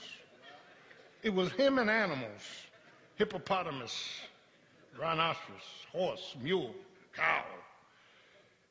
It 1.22 1.34
was 1.34 1.50
him 1.52 1.78
and 1.78 1.90
animals 1.90 2.42
hippopotamus, 3.16 4.20
rhinoceros, 4.98 5.60
horse, 5.90 6.36
mule, 6.40 6.72
cow. 7.14 7.44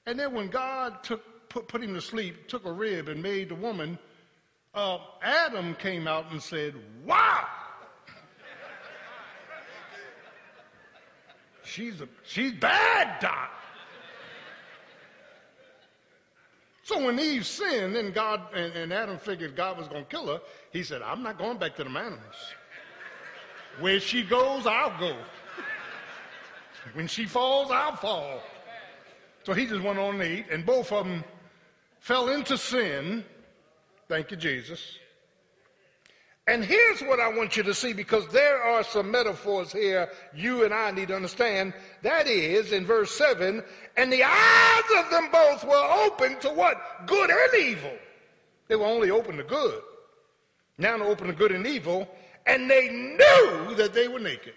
And 0.05 0.17
then 0.17 0.33
when 0.33 0.47
God 0.47 1.03
took, 1.03 1.49
put, 1.49 1.67
put 1.67 1.83
him 1.83 1.93
to 1.93 2.01
sleep, 2.01 2.47
took 2.47 2.65
a 2.65 2.71
rib 2.71 3.09
and 3.09 3.21
made 3.21 3.49
the 3.49 3.55
woman, 3.55 3.99
uh, 4.73 4.99
Adam 5.21 5.75
came 5.75 6.07
out 6.07 6.31
and 6.31 6.41
said, 6.41 6.75
Wow! 7.05 7.46
She's, 11.68 12.01
a, 12.01 12.08
she's 12.24 12.53
bad, 12.53 13.20
Doc. 13.20 13.51
So 16.84 17.06
when 17.06 17.20
Eve 17.20 17.46
sinned, 17.46 17.98
and 17.98 18.14
God 18.14 18.53
and, 18.56 18.74
and 18.74 18.94
Adam 18.94 19.18
figured 19.18 19.58
God 19.58 19.77
was 19.77 19.90
going 19.90 20.06
to 20.06 20.10
kill 20.10 20.27
her, 20.27 20.40
he 20.72 20.84
said, 20.84 21.01
I'm 21.01 21.22
not 21.22 21.38
going 21.38 21.58
back 21.58 21.75
to 21.75 21.84
the 21.84 21.90
animals. 21.90 22.53
Where 23.80 24.00
she 24.00 24.24
goes, 24.24 24.66
I'll 24.66 24.98
go. 24.98 25.16
When 26.94 27.08
she 27.08 27.25
falls, 27.25 27.72
I'll 27.72 27.98
fall. 27.98 28.42
So 29.44 29.53
he 29.53 29.66
just 29.66 29.84
went 29.84 30.00
on 30.00 30.16
and 30.16 30.24
ate, 30.24 30.46
and 30.50 30.66
both 30.66 30.92
of 30.92 31.06
them 31.06 31.24
fell 32.00 32.30
into 32.30 32.58
sin. 32.58 33.25
Thank 34.08 34.32
you, 34.32 34.38
Jesus. 34.38 34.98
And 36.48 36.64
here's 36.64 37.01
what 37.01 37.20
I 37.20 37.27
want 37.27 37.57
you 37.57 37.64
to 37.64 37.74
see 37.74 37.92
because 37.92 38.25
there 38.29 38.64
are 38.64 38.81
some 38.81 39.12
metaphors 39.12 39.72
here 39.72 40.10
you 40.33 40.64
and 40.64 40.74
I 40.74 40.92
need 40.92 41.10
to 41.10 41.16
understand. 41.16 41.74
That 42.03 42.27
is, 42.27 42.72
in 42.72 42.86
verse 42.86 43.12
7, 43.12 43.62
and 43.98 44.14
the 44.14 44.24
eyes 44.24 44.83
of 44.98 45.12
them 45.12 45.27
both 45.29 45.66
were 45.66 46.05
open 46.05 46.40
to 46.40 46.50
what? 46.50 46.81
Good 47.05 47.29
and 47.29 47.62
evil. 47.62 47.92
They 48.70 48.77
were 48.77 48.86
only 48.86 49.12
open 49.12 49.36
to 49.38 49.44
good. 49.44 49.81
Now 50.77 50.98
they're 50.98 51.07
open 51.07 51.27
to 51.27 51.33
good 51.33 51.51
and 51.51 51.68
evil, 51.68 52.07
and 52.46 52.70
they 52.70 52.88
knew 52.88 53.75
that 53.75 53.92
they 53.94 54.07
were 54.07 54.20
naked. 54.20 54.53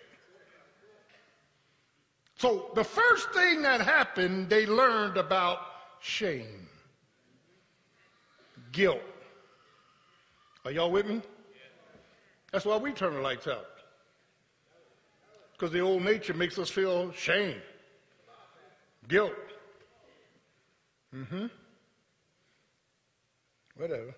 So 2.36 2.70
the 2.74 2.84
first 2.84 3.30
thing 3.32 3.62
that 3.62 3.80
happened, 3.80 4.48
they 4.48 4.64
learned 4.64 5.16
about 5.16 5.58
shame, 6.00 6.68
guilt. 8.70 9.02
Are 10.64 10.70
y'all 10.70 10.90
with 10.90 11.06
me? 11.06 11.20
That's 12.52 12.64
why 12.64 12.76
we 12.76 12.92
turn 12.92 13.14
the 13.14 13.20
lights 13.20 13.46
out. 13.46 13.66
Because 15.52 15.72
the 15.72 15.80
old 15.80 16.02
nature 16.02 16.34
makes 16.34 16.58
us 16.58 16.70
feel 16.70 17.12
shame, 17.12 17.60
guilt. 19.08 19.32
Mm-hmm. 21.14 21.46
Whatever. 23.76 24.14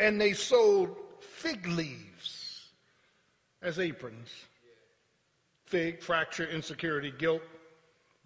And 0.00 0.20
they 0.20 0.32
sold 0.32 0.96
fig 1.20 1.66
leaves 1.66 2.68
as 3.62 3.78
aprons. 3.78 4.30
Fig, 5.66 6.02
fracture, 6.02 6.46
insecurity, 6.46 7.12
guilt, 7.18 7.42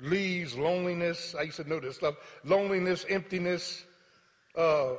leaves, 0.02 0.56
loneliness. 0.56 1.34
I 1.38 1.42
used 1.42 1.56
to 1.56 1.68
know 1.68 1.80
this 1.80 1.96
stuff. 1.96 2.16
Loneliness, 2.44 3.06
emptiness, 3.08 3.84
uh, 4.56 4.94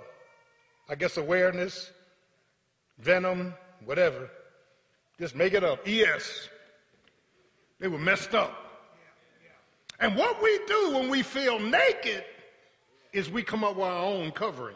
I 0.90 0.96
guess 0.96 1.18
awareness, 1.18 1.92
venom, 3.00 3.54
whatever. 3.86 4.30
Just 5.20 5.36
make 5.36 5.54
it 5.54 5.64
up. 5.64 5.88
ES. 5.88 6.50
They 7.80 7.88
were 7.88 8.00
messed 8.00 8.34
up. 8.34 8.58
And 10.00 10.16
what 10.16 10.42
we 10.42 10.60
do 10.68 10.92
when 10.96 11.10
we 11.10 11.22
feel 11.22 11.60
naked 11.60 12.24
is 13.12 13.30
we 13.30 13.44
come 13.44 13.64
up 13.64 13.76
with 13.76 13.86
our 13.86 14.04
own 14.04 14.32
covering. 14.32 14.76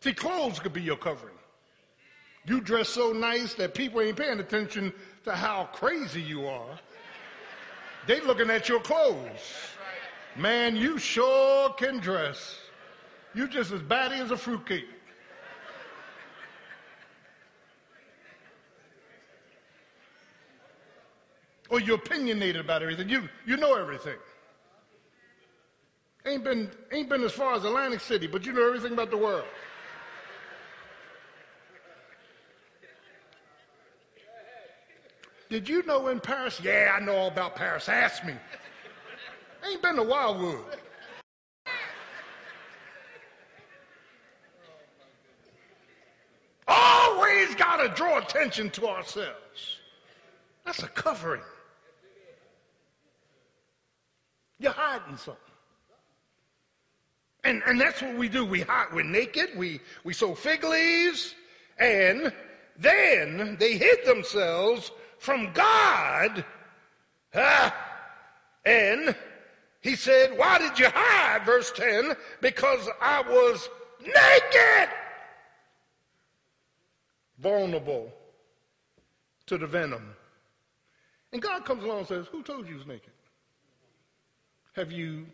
See, 0.00 0.12
clothes 0.12 0.58
could 0.58 0.72
be 0.72 0.82
your 0.82 0.96
covering. 0.96 1.34
You 2.46 2.60
dress 2.60 2.88
so 2.88 3.12
nice 3.12 3.54
that 3.54 3.74
people 3.74 4.00
ain't 4.00 4.16
paying 4.16 4.38
attention 4.38 4.92
to 5.24 5.32
how 5.32 5.68
crazy 5.72 6.20
you 6.20 6.46
are. 6.46 6.78
They 8.06 8.20
looking 8.20 8.50
at 8.50 8.68
your 8.68 8.80
clothes. 8.80 9.40
Man, 10.36 10.76
you 10.76 10.98
sure 10.98 11.70
can 11.74 11.98
dress. 11.98 12.58
You 13.34 13.48
just 13.48 13.72
as 13.72 13.82
batty 13.82 14.16
as 14.16 14.30
a 14.30 14.36
fruitcake. 14.36 14.86
Or 21.70 21.80
you're 21.80 21.96
opinionated 21.96 22.60
about 22.60 22.82
everything. 22.82 23.08
You, 23.08 23.28
you 23.46 23.56
know 23.56 23.74
everything. 23.74 24.18
Ain't 26.26 26.44
been, 26.44 26.70
ain't 26.92 27.08
been 27.08 27.22
as 27.22 27.32
far 27.32 27.54
as 27.54 27.64
Atlantic 27.64 28.00
City, 28.00 28.26
but 28.26 28.46
you 28.46 28.52
know 28.52 28.66
everything 28.66 28.92
about 28.92 29.10
the 29.10 29.16
world. 29.16 29.44
Did 35.54 35.68
you 35.68 35.84
know 35.84 36.08
in 36.08 36.18
Paris? 36.18 36.60
Yeah, 36.60 36.96
I 36.96 37.04
know 37.04 37.14
all 37.14 37.28
about 37.28 37.54
Paris. 37.54 37.88
Ask 37.88 38.24
me. 38.24 38.34
Ain't 39.64 39.80
been 39.80 39.94
to 39.94 40.02
Wildwood. 40.02 40.64
Always 46.66 47.54
got 47.54 47.76
to 47.76 47.88
draw 47.90 48.18
attention 48.18 48.68
to 48.70 48.88
ourselves. 48.88 49.78
That's 50.66 50.82
a 50.82 50.88
covering. 50.88 51.42
You're 54.58 54.72
hiding 54.72 55.16
something. 55.16 55.40
And, 57.44 57.62
and 57.64 57.80
that's 57.80 58.02
what 58.02 58.16
we 58.16 58.28
do. 58.28 58.44
We 58.44 58.62
hide. 58.62 58.88
We're 58.92 59.04
naked. 59.04 59.50
We, 59.56 59.78
we 60.02 60.14
sew 60.14 60.34
fig 60.34 60.64
leaves. 60.64 61.36
And 61.78 62.32
then 62.76 63.56
they 63.60 63.78
hid 63.78 64.04
themselves 64.04 64.90
from 65.24 65.52
God. 65.52 66.44
Ah, 67.34 67.74
And 68.64 69.16
he 69.80 69.96
said, 69.96 70.36
Why 70.38 70.58
did 70.58 70.78
you 70.78 70.88
hide? 70.92 71.44
Verse 71.44 71.72
10 71.72 72.12
Because 72.40 72.88
I 73.00 73.22
was 73.22 73.68
naked, 74.00 74.88
vulnerable 77.38 78.12
to 79.46 79.58
the 79.58 79.66
venom. 79.66 80.14
And 81.32 81.42
God 81.42 81.64
comes 81.64 81.82
along 81.82 82.00
and 82.00 82.06
says, 82.06 82.26
Who 82.30 82.42
told 82.42 82.68
you 82.68 82.76
was 82.76 82.86
naked? 82.86 83.10
Have 84.74 84.92
you 84.92 85.26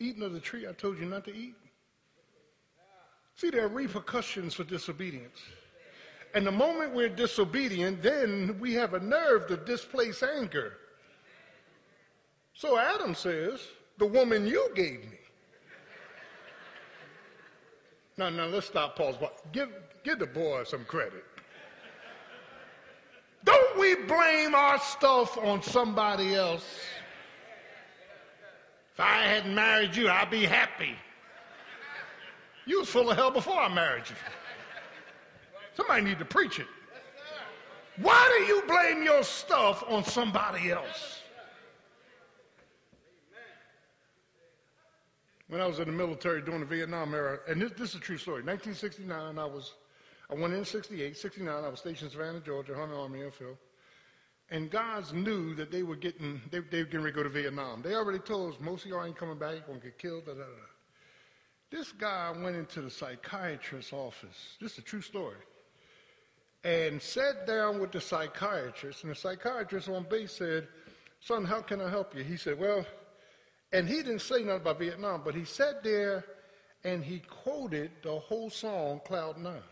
eaten 0.00 0.22
of 0.22 0.32
the 0.32 0.40
tree 0.40 0.66
I 0.66 0.72
told 0.72 0.98
you 0.98 1.04
not 1.04 1.24
to 1.26 1.34
eat? 1.34 1.54
See, 3.36 3.50
there 3.50 3.64
are 3.64 3.68
repercussions 3.68 4.54
for 4.54 4.64
disobedience. 4.64 5.38
And 6.34 6.46
the 6.46 6.52
moment 6.52 6.94
we're 6.94 7.08
disobedient, 7.08 8.02
then 8.02 8.58
we 8.60 8.74
have 8.74 8.94
a 8.94 9.00
nerve 9.00 9.46
to 9.48 9.56
displace 9.56 10.22
anger. 10.22 10.74
So 12.54 12.78
Adam 12.78 13.14
says, 13.14 13.60
The 13.98 14.06
woman 14.06 14.46
you 14.46 14.68
gave 14.74 15.00
me. 15.00 15.18
Now, 18.16 18.30
now 18.30 18.46
let's 18.46 18.66
stop, 18.66 18.96
pause. 18.96 19.14
Give, 19.52 19.70
give 20.02 20.18
the 20.18 20.26
boy 20.26 20.64
some 20.64 20.84
credit. 20.84 21.24
Don't 23.44 23.78
we 23.78 23.94
blame 23.94 24.54
our 24.54 24.78
stuff 24.80 25.38
on 25.38 25.62
somebody 25.62 26.34
else? 26.34 26.80
If 28.94 29.00
I 29.00 29.22
hadn't 29.22 29.54
married 29.54 29.94
you, 29.94 30.10
I'd 30.10 30.30
be 30.30 30.44
happy. 30.44 30.96
You 32.66 32.80
was 32.80 32.88
full 32.88 33.10
of 33.10 33.16
hell 33.16 33.30
before 33.30 33.58
I 33.58 33.72
married 33.72 34.04
you. 34.10 34.16
Somebody 35.78 36.02
need 36.02 36.18
to 36.18 36.24
preach 36.24 36.58
it. 36.58 36.66
Why 37.98 38.36
do 38.36 38.52
you 38.52 38.62
blame 38.66 39.04
your 39.04 39.22
stuff 39.22 39.84
on 39.88 40.02
somebody 40.02 40.72
else? 40.72 41.22
When 45.46 45.60
I 45.60 45.66
was 45.66 45.78
in 45.78 45.86
the 45.86 45.92
military 45.92 46.42
during 46.42 46.60
the 46.60 46.66
Vietnam 46.66 47.14
era, 47.14 47.38
and 47.48 47.62
this, 47.62 47.70
this 47.78 47.90
is 47.90 47.94
a 47.94 48.00
true 48.00 48.18
story. 48.18 48.42
1969, 48.42 49.38
I 49.38 49.44
was, 49.44 49.74
I 50.28 50.34
went 50.34 50.52
in 50.52 50.64
68, 50.64 51.16
69, 51.16 51.64
I 51.64 51.68
was 51.68 51.78
stationed 51.78 52.10
in 52.10 52.18
Savannah, 52.18 52.40
Georgia, 52.40 52.74
Hunter 52.74 52.96
Army 52.96 53.20
Airfield. 53.20 53.56
And 54.50 54.70
guys 54.72 55.12
knew 55.12 55.54
that 55.54 55.70
they 55.70 55.84
were 55.84 55.96
getting, 55.96 56.40
they, 56.50 56.58
they 56.58 56.78
were 56.78 56.84
getting 56.86 57.02
ready 57.02 57.12
to 57.12 57.16
go 57.16 57.22
to 57.22 57.28
Vietnam. 57.28 57.82
They 57.82 57.94
already 57.94 58.18
told 58.18 58.52
us, 58.52 58.60
most 58.60 58.84
of 58.84 58.90
y'all 58.90 59.04
ain't 59.04 59.16
coming 59.16 59.38
back, 59.38 59.52
you're 59.52 59.60
going 59.60 59.78
to 59.78 59.86
get 59.86 59.98
killed, 59.98 60.26
da, 60.26 60.32
da, 60.32 60.40
da. 60.40 60.44
This 61.70 61.92
guy 61.92 62.32
went 62.42 62.56
into 62.56 62.80
the 62.80 62.90
psychiatrist's 62.90 63.92
office. 63.92 64.56
This 64.60 64.72
is 64.72 64.78
a 64.78 64.82
true 64.82 65.02
story. 65.02 65.36
And 66.64 67.00
sat 67.00 67.46
down 67.46 67.78
with 67.78 67.92
the 67.92 68.00
psychiatrist, 68.00 69.04
and 69.04 69.12
the 69.12 69.16
psychiatrist 69.16 69.88
on 69.88 70.06
base 70.10 70.32
said, 70.32 70.66
Son, 71.20 71.44
how 71.44 71.60
can 71.60 71.80
I 71.80 71.88
help 71.88 72.14
you? 72.16 72.24
He 72.24 72.36
said, 72.36 72.58
Well, 72.58 72.84
and 73.72 73.88
he 73.88 73.96
didn't 73.96 74.20
say 74.20 74.42
nothing 74.42 74.62
about 74.62 74.78
Vietnam, 74.78 75.22
but 75.24 75.34
he 75.34 75.44
sat 75.44 75.84
there 75.84 76.24
and 76.84 77.04
he 77.04 77.20
quoted 77.20 77.90
the 78.02 78.18
whole 78.18 78.50
song, 78.50 79.00
Cloud 79.04 79.38
Nine. 79.38 79.62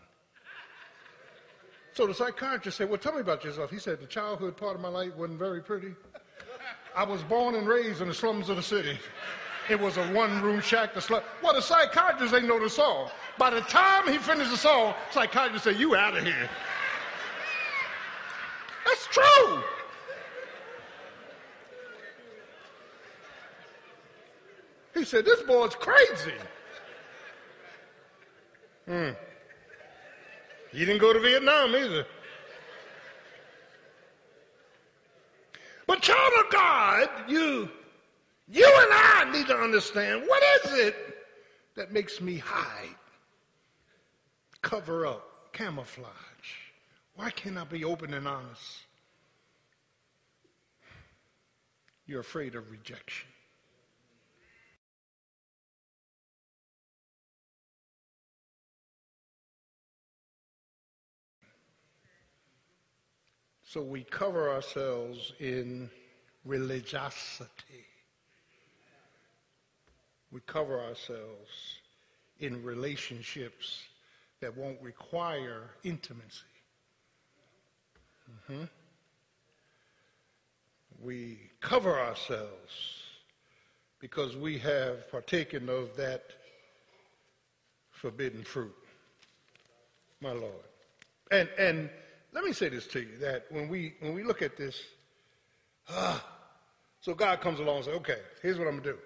So 1.93 2.05
the 2.05 2.13
psychiatrist 2.13 2.77
said, 2.77 2.89
Well, 2.89 2.99
tell 2.99 3.13
me 3.13 3.21
about 3.21 3.43
yourself. 3.43 3.71
He 3.71 3.79
said, 3.79 3.99
The 3.99 4.07
childhood 4.07 4.55
part 4.55 4.75
of 4.75 4.81
my 4.81 4.89
life 4.89 5.15
wasn't 5.15 5.39
very 5.39 5.61
pretty. 5.61 5.93
I 6.95 7.03
was 7.03 7.21
born 7.23 7.55
and 7.55 7.67
raised 7.67 8.01
in 8.01 8.07
the 8.07 8.13
slums 8.13 8.49
of 8.49 8.55
the 8.55 8.63
city. 8.63 8.97
It 9.69 9.79
was 9.79 9.97
a 9.97 10.05
one 10.13 10.41
room 10.41 10.61
shack. 10.61 10.93
The 10.93 11.01
slum. 11.01 11.21
Well, 11.43 11.53
the 11.53 11.61
psychiatrist 11.61 12.33
ain't 12.33 12.47
know 12.47 12.59
the 12.59 12.69
song. 12.69 13.09
By 13.37 13.49
the 13.49 13.61
time 13.61 14.07
he 14.07 14.17
finished 14.17 14.51
the 14.51 14.57
song, 14.57 14.93
psychiatrist 15.11 15.63
said, 15.63 15.77
You 15.77 15.95
out 15.95 16.15
of 16.15 16.23
here. 16.23 16.49
That's 18.87 19.07
true. 19.07 19.63
He 24.93 25.03
said, 25.03 25.25
This 25.25 25.41
boy's 25.43 25.75
crazy. 25.75 26.31
Hmm. 28.85 29.09
He 30.71 30.79
didn't 30.79 30.99
go 30.99 31.11
to 31.11 31.19
Vietnam 31.19 31.75
either. 31.75 32.05
But 35.85 36.01
child 36.01 36.33
of 36.45 36.51
God, 36.51 37.09
you, 37.27 37.69
you 38.47 38.65
and 38.65 38.91
I 38.93 39.29
need 39.33 39.47
to 39.47 39.55
understand 39.55 40.23
what 40.27 40.43
is 40.63 40.73
it 40.79 40.95
that 41.75 41.91
makes 41.91 42.21
me 42.21 42.37
hide, 42.37 42.95
cover 44.61 45.05
up, 45.05 45.51
camouflage? 45.51 46.26
Why 47.17 47.31
can't 47.31 47.57
I 47.57 47.63
be 47.63 47.83
open 47.83 48.13
and 48.13 48.27
honest? 48.27 48.77
You're 52.05 52.21
afraid 52.21 52.53
of 52.53 52.69
rejection. 52.69 53.27
So 63.63 63.81
we 63.81 64.03
cover 64.03 64.51
ourselves 64.51 65.33
in 65.39 65.89
religiosity. 66.45 67.49
We 70.31 70.39
cover 70.41 70.79
ourselves 70.79 71.79
in 72.39 72.63
relationships 72.63 73.81
that 74.39 74.55
won't 74.55 74.79
require 74.83 75.71
intimacy. 75.83 76.56
Mm-hmm. 78.29 78.63
We 81.01 81.39
cover 81.61 81.99
ourselves 81.99 82.97
because 83.99 84.35
we 84.35 84.57
have 84.59 85.09
partaken 85.11 85.69
of 85.69 85.95
that 85.97 86.23
forbidden 87.91 88.43
fruit, 88.43 88.75
my 90.21 90.31
Lord. 90.31 90.53
And, 91.31 91.49
and 91.57 91.89
let 92.33 92.43
me 92.43 92.53
say 92.53 92.69
this 92.69 92.87
to 92.87 92.99
you 92.99 93.17
that 93.19 93.45
when 93.49 93.67
we 93.67 93.95
when 93.99 94.13
we 94.13 94.23
look 94.23 94.41
at 94.41 94.57
this, 94.57 94.79
ah, 95.89 96.23
so 97.01 97.13
God 97.13 97.41
comes 97.41 97.59
along 97.59 97.77
and 97.77 97.85
says, 97.85 97.95
okay, 97.95 98.19
here's 98.41 98.57
what 98.57 98.67
I'm 98.67 98.79
gonna 98.79 98.93
do. 98.93 98.97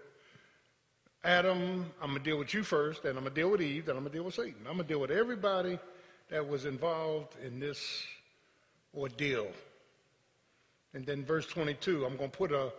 Adam, 1.23 1.85
I'm 2.01 2.09
gonna 2.09 2.19
deal 2.19 2.37
with 2.37 2.53
you 2.53 2.63
first, 2.63 3.03
then 3.03 3.11
I'm 3.11 3.23
gonna 3.23 3.35
deal 3.35 3.51
with 3.51 3.61
Eve, 3.61 3.85
then 3.85 3.95
I'm 3.95 4.03
gonna 4.03 4.13
deal 4.13 4.23
with 4.23 4.33
Satan. 4.33 4.55
I'm 4.67 4.77
gonna 4.77 4.87
deal 4.87 4.99
with 4.99 5.11
everybody 5.11 5.79
that 6.29 6.47
was 6.47 6.65
involved 6.65 7.35
in 7.45 7.59
this 7.59 8.03
ordeal. 8.95 9.47
And 10.93 11.05
then 11.05 11.23
verse 11.23 11.45
22, 11.45 12.05
I'm 12.05 12.17
gonna 12.17 12.29
put 12.29 12.51
a 12.51 12.71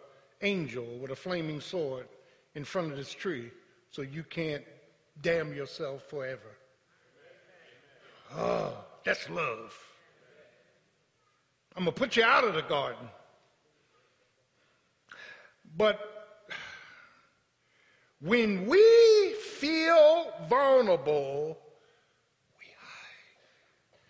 angel 0.42 0.87
with 1.01 1.11
a 1.11 1.16
flaming 1.16 1.61
sword 1.61 2.09
in 2.55 2.64
front 2.64 2.90
of 2.90 2.96
this 2.96 3.12
tree 3.12 3.51
so 3.90 4.03
you 4.03 4.22
can't 4.25 4.64
damn 5.20 5.55
yourself 5.55 6.03
forever. 6.09 6.40
Oh, 8.35 8.77
that's 9.05 9.29
love. 9.29 9.75
I'm 11.77 11.85
going 11.85 11.94
to 11.94 11.98
put 11.98 12.16
you 12.16 12.25
out 12.25 12.44
of 12.44 12.55
the 12.55 12.62
garden. 12.62 13.09
But 15.77 15.98
when 18.20 18.66
we 18.66 19.35
feel 19.59 20.33
vulnerable, 20.48 21.59
we 22.59 22.66
hide. 22.79 24.01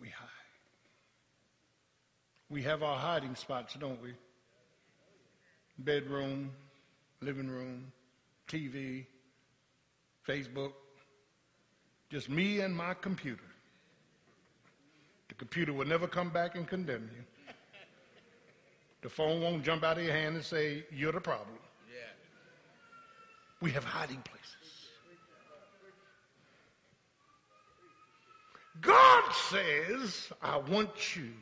We 0.00 0.08
hide. 0.08 0.28
We 2.52 2.60
have 2.64 2.82
our 2.82 2.98
hiding 2.98 3.34
spots, 3.34 3.76
don't 3.80 4.00
we? 4.02 4.12
Bedroom, 5.78 6.50
living 7.22 7.48
room, 7.48 7.90
TV, 8.46 9.06
Facebook. 10.28 10.72
Just 12.10 12.28
me 12.28 12.60
and 12.60 12.76
my 12.76 12.92
computer. 12.92 13.42
The 15.28 15.34
computer 15.34 15.72
will 15.72 15.86
never 15.86 16.06
come 16.06 16.28
back 16.28 16.54
and 16.54 16.68
condemn 16.68 17.08
you. 17.16 17.24
The 19.00 19.08
phone 19.08 19.40
won't 19.40 19.64
jump 19.64 19.82
out 19.82 19.96
of 19.96 20.04
your 20.04 20.12
hand 20.12 20.34
and 20.34 20.44
say, 20.44 20.84
You're 20.92 21.12
the 21.12 21.22
problem. 21.22 21.56
Yeah. 21.88 22.04
We 23.62 23.70
have 23.70 23.82
hiding 23.82 24.20
places. 24.20 24.90
God 28.82 29.32
says, 29.32 30.30
I 30.42 30.58
want 30.58 31.16
you 31.16 31.32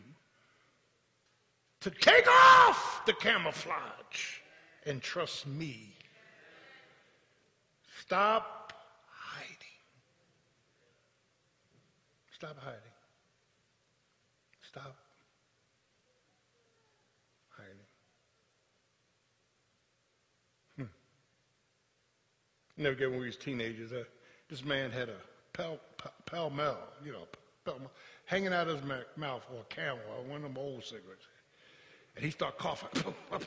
to 1.81 1.91
take 1.91 2.27
off 2.29 3.03
the 3.07 3.13
camouflage 3.15 4.41
and 4.87 5.03
trust 5.03 5.47
me. 5.47 5.95
Stop 8.01 8.73
hiding. 9.07 9.57
Stop 12.33 12.57
hiding. 12.59 12.81
Stop 14.63 14.97
hiding. 17.49 17.71
Hmm. 20.77 20.85
Never 22.77 22.95
get 22.95 23.11
when 23.11 23.21
we 23.21 23.27
was 23.27 23.37
teenagers. 23.37 23.93
Uh, 23.93 24.05
this 24.49 24.65
man 24.65 24.91
had 24.91 25.09
a 25.09 25.17
pal, 25.53 25.79
pal, 25.97 26.13
Pall 26.27 26.51
Mall, 26.51 26.77
you 27.05 27.13
know, 27.13 27.27
pal, 27.65 27.79
hanging 28.27 28.53
out 28.53 28.69
of 28.69 28.81
his 28.81 28.91
mouth 29.17 29.43
or 29.53 29.63
a 29.63 29.75
camel 29.75 30.01
one 30.29 30.37
of 30.37 30.43
them 30.43 30.59
old 30.59 30.85
cigarettes. 30.85 31.27
And 32.17 32.25
he 32.25 32.31
started 32.31 32.59
coughing. 32.59 33.15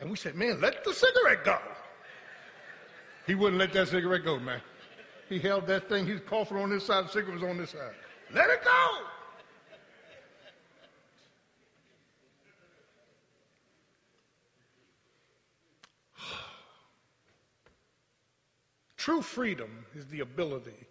And 0.00 0.10
we 0.10 0.16
said, 0.16 0.34
man, 0.34 0.60
let 0.60 0.84
the 0.84 0.92
cigarette 0.92 1.44
go. 1.44 1.56
He 3.26 3.34
wouldn't 3.34 3.58
let 3.58 3.72
that 3.72 3.88
cigarette 3.88 4.22
go, 4.24 4.38
man. 4.38 4.60
He 5.28 5.38
held 5.38 5.66
that 5.68 5.88
thing. 5.88 6.04
He 6.04 6.12
was 6.12 6.20
coughing 6.20 6.58
on 6.58 6.70
this 6.70 6.84
side. 6.84 7.06
The 7.06 7.08
cigarette 7.08 7.40
was 7.40 7.50
on 7.50 7.56
this 7.56 7.70
side. 7.70 7.94
Let 8.34 8.50
it 8.50 8.62
go. 8.62 8.98
True 18.98 19.22
freedom 19.22 19.86
is 19.94 20.04
the 20.06 20.20
ability 20.20 20.86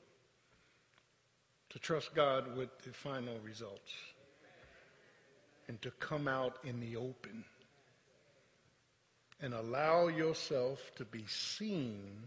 to 1.69 1.79
trust 1.79 2.15
God 2.15 2.58
with 2.58 2.69
the 2.79 2.93
final 2.93 3.38
results 3.43 3.93
and 5.67 5.82
to 5.82 5.91
come 5.91 6.28
out 6.28 6.58
in 6.63 6.80
the 6.80 6.95
open 6.95 7.43
and 9.41 9.54
allow 9.54 10.08
yourself 10.08 10.91
to 10.95 11.06
be 11.06 11.26
seen 11.28 12.21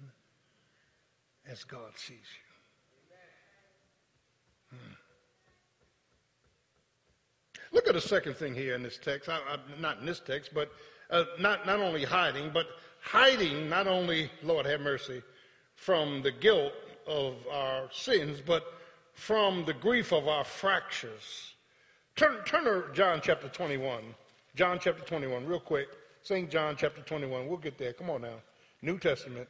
as 1.50 1.64
God 1.64 1.92
sees 1.96 2.18
you. 2.18 2.46
Hmm. 4.78 4.94
Look 7.72 7.88
at 7.88 7.94
the 7.94 8.00
second 8.00 8.36
thing 8.36 8.54
here 8.54 8.74
in 8.74 8.82
this 8.82 8.98
text. 8.98 9.28
I, 9.28 9.36
I, 9.36 9.58
not 9.80 9.98
in 10.00 10.06
this 10.06 10.20
text, 10.20 10.52
but 10.54 10.70
uh, 11.10 11.24
not, 11.38 11.66
not 11.66 11.80
only 11.80 12.04
hiding, 12.04 12.50
but 12.52 12.66
hiding 13.00 13.68
not 13.68 13.86
only, 13.86 14.30
Lord 14.42 14.66
have 14.66 14.80
mercy, 14.80 15.22
from 15.74 16.22
the 16.22 16.32
guilt 16.32 16.72
of 17.06 17.34
our 17.50 17.88
sins, 17.92 18.42
but 18.44 18.64
from 19.12 19.64
the 19.64 19.74
grief 19.74 20.12
of 20.12 20.28
our 20.28 20.44
fractures. 20.44 21.54
Turn, 22.16 22.42
turn 22.46 22.64
to 22.64 22.84
John 22.94 23.20
chapter 23.22 23.46
21. 23.46 24.02
John 24.54 24.78
chapter 24.80 25.04
21, 25.04 25.44
real 25.44 25.60
quick. 25.60 25.88
St. 26.22 26.50
John 26.50 26.74
chapter 26.74 27.02
21. 27.02 27.46
We'll 27.46 27.58
get 27.58 27.76
there. 27.76 27.92
Come 27.92 28.08
on 28.08 28.22
now. 28.22 28.36
New 28.80 28.98
Testament, 28.98 29.46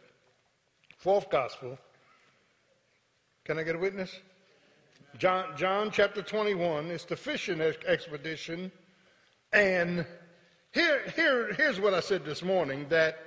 fourth 0.98 1.30
gospel. 1.30 1.78
Can 3.44 3.60
I 3.60 3.62
get 3.62 3.76
a 3.76 3.78
witness? 3.78 4.18
John, 5.16 5.56
John 5.56 5.92
chapter 5.92 6.22
21. 6.22 6.90
It's 6.90 7.04
the 7.04 7.14
fishing 7.14 7.60
expedition. 7.60 8.72
And 9.52 10.04
here, 10.72 11.02
here, 11.14 11.52
here's 11.52 11.80
what 11.80 11.94
I 11.94 12.00
said 12.00 12.24
this 12.24 12.42
morning 12.42 12.86
that 12.88 13.18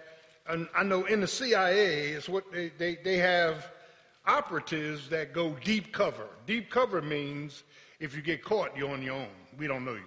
I 0.76 0.84
know 0.84 1.06
in 1.06 1.22
the 1.22 1.28
CIA 1.28 2.10
is 2.10 2.28
what 2.28 2.52
they, 2.52 2.74
they, 2.78 2.98
they 3.06 3.18
have 3.18 3.72
operatives 4.26 5.08
that 5.10 5.34
go 5.34 5.56
deep 5.64 5.94
cover. 5.94 6.28
Deep 6.46 6.70
cover 6.70 7.02
means 7.02 7.64
if 8.00 8.16
you 8.16 8.22
get 8.22 8.44
caught, 8.44 8.76
you're 8.78 8.92
on 8.92 9.02
your 9.02 9.16
own. 9.16 9.28
We 9.58 9.68
don't 9.68 9.84
know 9.84 9.96
you. 9.96 10.04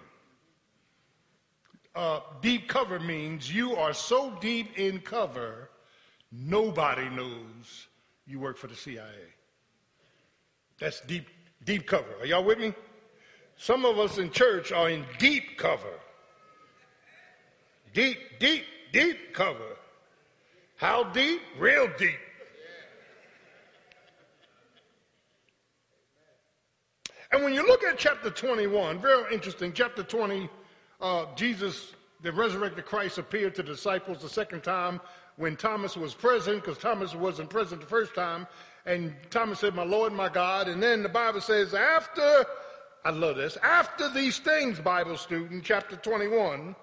Uh, 1.95 2.21
deep 2.41 2.69
cover 2.69 2.99
means 2.99 3.55
you 3.55 3.77
are 3.77 3.93
so 3.93 4.33
deep 4.41 4.79
in 4.79 4.99
cover, 5.01 5.69
nobody 6.31 7.09
knows 7.11 7.87
you 8.27 8.39
work 8.39 8.57
for 8.57 8.67
the 8.67 8.75
CIA. 8.75 9.05
That's 10.79 11.01
deep, 11.03 11.27
deep 11.65 11.87
cover. 11.87 12.09
Are 12.21 12.27
y'all 12.27 12.45
with 12.45 12.59
me? 12.59 12.73
Some 13.57 13.85
of 13.85 13.99
us 13.99 14.17
in 14.19 14.31
church 14.31 14.73
are 14.73 14.89
in 14.89 15.05
deep 15.19 15.59
cover. 15.59 16.01
Deep, 17.93 18.19
deep, 18.41 18.65
deep 18.93 19.35
cover. 19.35 19.77
How 20.77 21.05
deep? 21.05 21.43
Real 21.59 21.89
deep. 21.99 22.19
And 27.33 27.43
when 27.43 27.55
you 27.55 27.67
look 27.67 27.83
at 27.83 27.99
chapter 27.99 28.29
21, 28.29 28.99
very 29.01 29.35
interesting, 29.35 29.73
chapter 29.73 30.03
20, 30.03 30.51
uh, 31.01 31.27
Jesus, 31.35 31.95
the 32.21 32.31
resurrected 32.31 32.85
Christ, 32.85 33.17
appeared 33.17 33.55
to 33.55 33.63
disciples 33.63 34.21
the 34.21 34.29
second 34.29 34.63
time 34.63 35.01
when 35.37 35.57
Thomas 35.57 35.97
was 35.97 36.13
present, 36.15 36.63
because 36.63 36.77
Thomas 36.77 37.15
wasn't 37.15 37.49
present 37.49 37.81
the 37.81 37.87
first 37.87 38.15
time. 38.15 38.47
And 38.85 39.15
Thomas 39.31 39.61
said, 39.61 39.75
My 39.75 39.83
Lord, 39.83 40.13
my 40.13 40.29
God. 40.29 40.69
And 40.69 40.83
then 40.83 41.03
the 41.03 41.09
Bible 41.09 41.41
says, 41.41 41.73
after, 41.73 42.45
I 43.05 43.11
love 43.11 43.37
this, 43.37 43.57
after 43.63 44.11
these 44.11 44.39
things, 44.39 44.79
Bible 44.79 45.17
student, 45.17 45.65
chapter 45.65 45.97
21, 45.97 46.77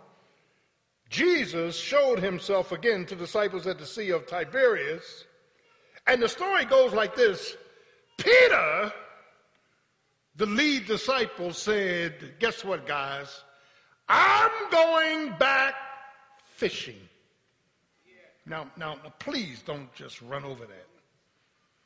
Jesus 1.10 1.76
showed 1.76 2.20
himself 2.20 2.72
again 2.72 3.06
to 3.06 3.16
disciples 3.16 3.68
at 3.68 3.78
the 3.78 3.86
Sea 3.86 4.10
of 4.12 4.26
Tiberias. 4.26 5.26
And 6.08 6.22
the 6.22 6.30
story 6.30 6.66
goes 6.66 6.94
like 6.94 7.16
this 7.16 7.56
Peter, 8.18 8.92
the 10.40 10.46
lead 10.46 10.88
disciple, 10.88 11.52
said, 11.52 12.14
Guess 12.40 12.64
what, 12.64 12.88
guys? 12.88 13.44
I'm 14.08 14.72
going 14.72 15.38
back 15.38 15.76
fishing. 16.46 16.96
Now, 18.46 18.72
now, 18.78 18.96
please 19.20 19.62
don't 19.64 19.94
just 19.94 20.22
run 20.22 20.46
over 20.46 20.66
that. 20.66 20.88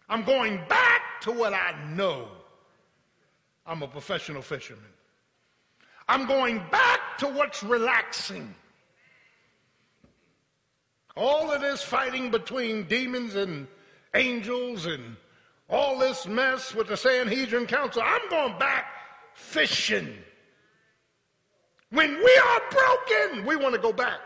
I'm 0.07 0.23
going 0.23 0.61
back 0.69 1.01
to 1.21 1.31
what 1.31 1.53
I 1.53 1.73
know. 1.89 2.27
I'm 3.65 3.81
a 3.81 3.87
professional 3.87 4.43
fisherman. 4.43 4.83
I'm 6.07 6.27
going 6.27 6.61
back 6.69 7.17
to 7.17 7.27
what's 7.27 7.63
relaxing. 7.63 8.53
All 11.17 11.51
of 11.51 11.59
this 11.59 11.81
fighting 11.81 12.29
between 12.29 12.83
demons 12.83 13.33
and 13.35 13.67
angels 14.13 14.85
and 14.85 15.17
all 15.73 15.97
this 15.97 16.27
mess 16.27 16.75
with 16.75 16.87
the 16.87 16.95
Sanhedrin 16.95 17.65
Council, 17.65 18.03
I'm 18.05 18.29
going 18.29 18.57
back 18.59 18.85
fishing. 19.33 20.15
When 21.89 22.15
we 22.15 22.41
are 22.45 22.61
broken, 22.69 23.45
we 23.45 23.55
want 23.55 23.73
to 23.73 23.81
go 23.81 23.91
back 23.91 24.19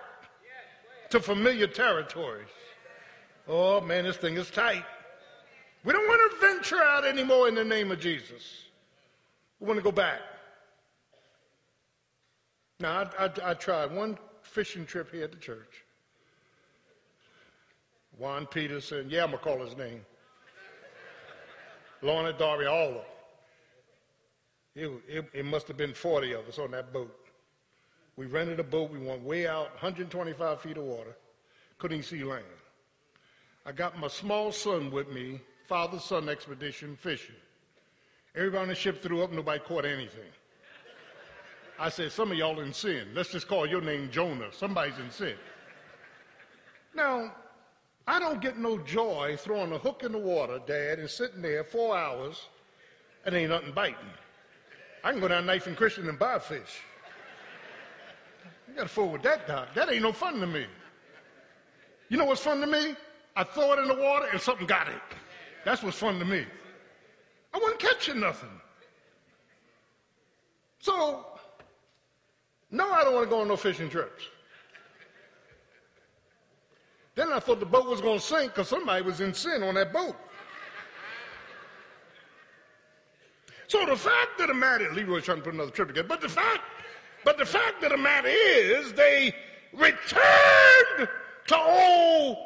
to 1.09 1.21
familiar 1.21 1.67
territories. 1.67 2.49
Oh 3.47 3.79
man, 3.79 4.03
this 4.03 4.17
thing 4.17 4.35
is 4.35 4.51
tight. 4.51 4.83
We 5.85 5.93
don't 5.93 6.07
want 6.07 6.31
to 6.31 6.47
venture 6.47 6.83
out 6.83 7.05
anymore 7.05 7.47
in 7.47 7.55
the 7.55 7.63
name 7.63 7.91
of 7.91 7.99
Jesus. 7.99 8.65
We 9.61 9.67
want 9.67 9.77
to 9.77 9.83
go 9.83 9.91
back. 9.91 10.19
Now, 12.79 13.09
I, 13.17 13.25
I, 13.25 13.51
I 13.51 13.53
tried 13.53 13.95
one 13.95 14.17
fishing 14.41 14.85
trip 14.85 15.11
here 15.11 15.23
at 15.23 15.31
the 15.31 15.37
church. 15.37 15.85
Juan 18.17 18.45
Peterson, 18.47 19.09
yeah, 19.09 19.23
I'm 19.23 19.31
going 19.31 19.39
to 19.39 19.43
call 19.43 19.65
his 19.65 19.77
name. 19.77 20.01
Lorna 22.01 22.33
Darby, 22.33 22.65
all 22.65 22.89
of 22.89 22.93
them. 22.93 23.03
It, 24.75 24.91
it, 25.07 25.25
it, 25.33 25.45
must 25.45 25.67
have 25.67 25.77
been 25.77 25.93
40 25.93 26.33
of 26.33 26.47
us 26.47 26.59
on 26.59 26.71
that 26.71 26.93
boat. 26.93 27.15
We 28.15 28.27
rented 28.27 28.59
a 28.59 28.63
boat. 28.63 28.91
We 28.91 28.99
went 28.99 29.23
way 29.23 29.47
out, 29.47 29.71
125 29.73 30.61
feet 30.61 30.77
of 30.77 30.83
water. 30.83 31.15
Couldn't 31.79 32.03
see 32.03 32.23
land. 32.23 32.45
I 33.65 33.71
got 33.71 33.97
my 33.99 34.07
small 34.07 34.51
son 34.51 34.91
with 34.91 35.09
me, 35.09 35.41
father 35.67 35.99
son 35.99 36.29
expedition 36.29 36.95
fishing. 36.95 37.35
Everybody 38.35 38.61
on 38.61 38.67
the 38.67 38.75
ship 38.75 39.01
threw 39.01 39.23
up, 39.23 39.31
nobody 39.31 39.59
caught 39.59 39.85
anything. 39.85 40.29
I 41.79 41.89
said, 41.89 42.11
Some 42.11 42.31
of 42.31 42.37
y'all 42.37 42.59
in 42.59 42.71
sin. 42.73 43.09
Let's 43.13 43.31
just 43.31 43.47
call 43.47 43.67
your 43.67 43.81
name 43.81 44.09
Jonah. 44.11 44.49
Somebody's 44.51 44.97
in 44.99 45.11
sin. 45.11 45.35
Now, 46.95 47.33
I 48.07 48.19
don't 48.19 48.39
get 48.39 48.57
no 48.57 48.77
joy 48.77 49.35
throwing 49.37 49.73
a 49.73 49.77
hook 49.77 50.03
in 50.03 50.13
the 50.13 50.17
water, 50.17 50.59
Dad, 50.65 50.99
and 50.99 51.09
sitting 51.09 51.41
there 51.41 51.63
four 51.63 51.95
hours 51.95 52.47
and 53.25 53.35
ain't 53.35 53.49
nothing 53.49 53.73
biting. 53.73 53.97
I 55.03 55.11
can 55.11 55.19
go 55.19 55.27
down 55.27 55.45
Ninth 55.45 55.67
and 55.67 55.75
Christian 55.75 56.07
and 56.07 56.17
buy 56.17 56.39
fish. 56.39 56.81
You 58.67 58.75
got 58.75 58.83
to 58.83 58.89
fool 58.89 59.09
with 59.09 59.23
that, 59.23 59.45
Doc. 59.45 59.69
That 59.75 59.91
ain't 59.91 60.01
no 60.01 60.13
fun 60.13 60.39
to 60.39 60.47
me. 60.47 60.65
You 62.07 62.17
know 62.17 62.25
what's 62.25 62.41
fun 62.41 62.61
to 62.61 62.67
me? 62.67 62.95
I 63.35 63.43
throw 63.43 63.73
it 63.73 63.79
in 63.79 63.87
the 63.89 63.95
water 63.95 64.27
and 64.31 64.39
something 64.39 64.65
got 64.65 64.87
it. 64.87 65.01
That's 65.65 65.83
what's 65.83 65.97
fun 65.97 66.17
to 66.19 66.25
me. 66.25 66.45
I 67.53 67.57
wasn't 67.57 67.79
catching 67.79 68.19
nothing. 68.21 68.49
So, 70.79 71.25
no, 72.71 72.89
I 72.89 73.03
don't 73.03 73.13
want 73.13 73.25
to 73.25 73.29
go 73.29 73.41
on 73.41 73.49
no 73.49 73.57
fishing 73.57 73.89
trips. 73.89 74.23
Then 77.17 77.33
I 77.33 77.39
thought 77.39 77.59
the 77.59 77.65
boat 77.65 77.87
was 77.87 77.99
going 77.99 78.19
to 78.19 78.23
sink 78.23 78.53
because 78.53 78.67
somebody 78.69 79.01
was 79.01 79.21
in 79.21 79.33
sin 79.33 79.63
on 79.63 79.73
that 79.73 79.91
boat. 79.91 80.15
So 83.65 83.83
the 83.87 83.95
fact 83.95 84.39
of 84.39 84.49
the 84.49 84.53
matter, 84.53 84.93
Leroy's 84.93 85.23
trying 85.23 85.39
to 85.39 85.43
put 85.43 85.55
another 85.55 85.71
trip 85.71 85.87
together, 85.87 86.07
but 86.07 86.21
the 86.21 86.29
fact, 86.29 86.61
but 87.25 87.39
the 87.39 87.45
fact 87.45 87.83
of 87.83 87.89
the 87.89 87.97
matter 87.97 88.27
is 88.29 88.93
they 88.93 89.33
returned 89.73 91.09
to 91.47 91.57
old 91.57 92.37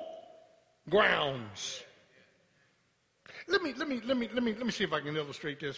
grounds. 0.89 1.83
Let 3.49 3.61
me, 3.61 3.73
let 3.75 3.89
me, 3.89 4.01
let 4.05 4.15
me, 4.15 4.29
let 4.33 4.41
me, 4.41 4.53
let 4.53 4.65
me 4.65 4.71
see 4.71 4.85
if 4.85 4.93
I 4.93 5.01
can 5.01 5.17
illustrate 5.17 5.59
this. 5.59 5.77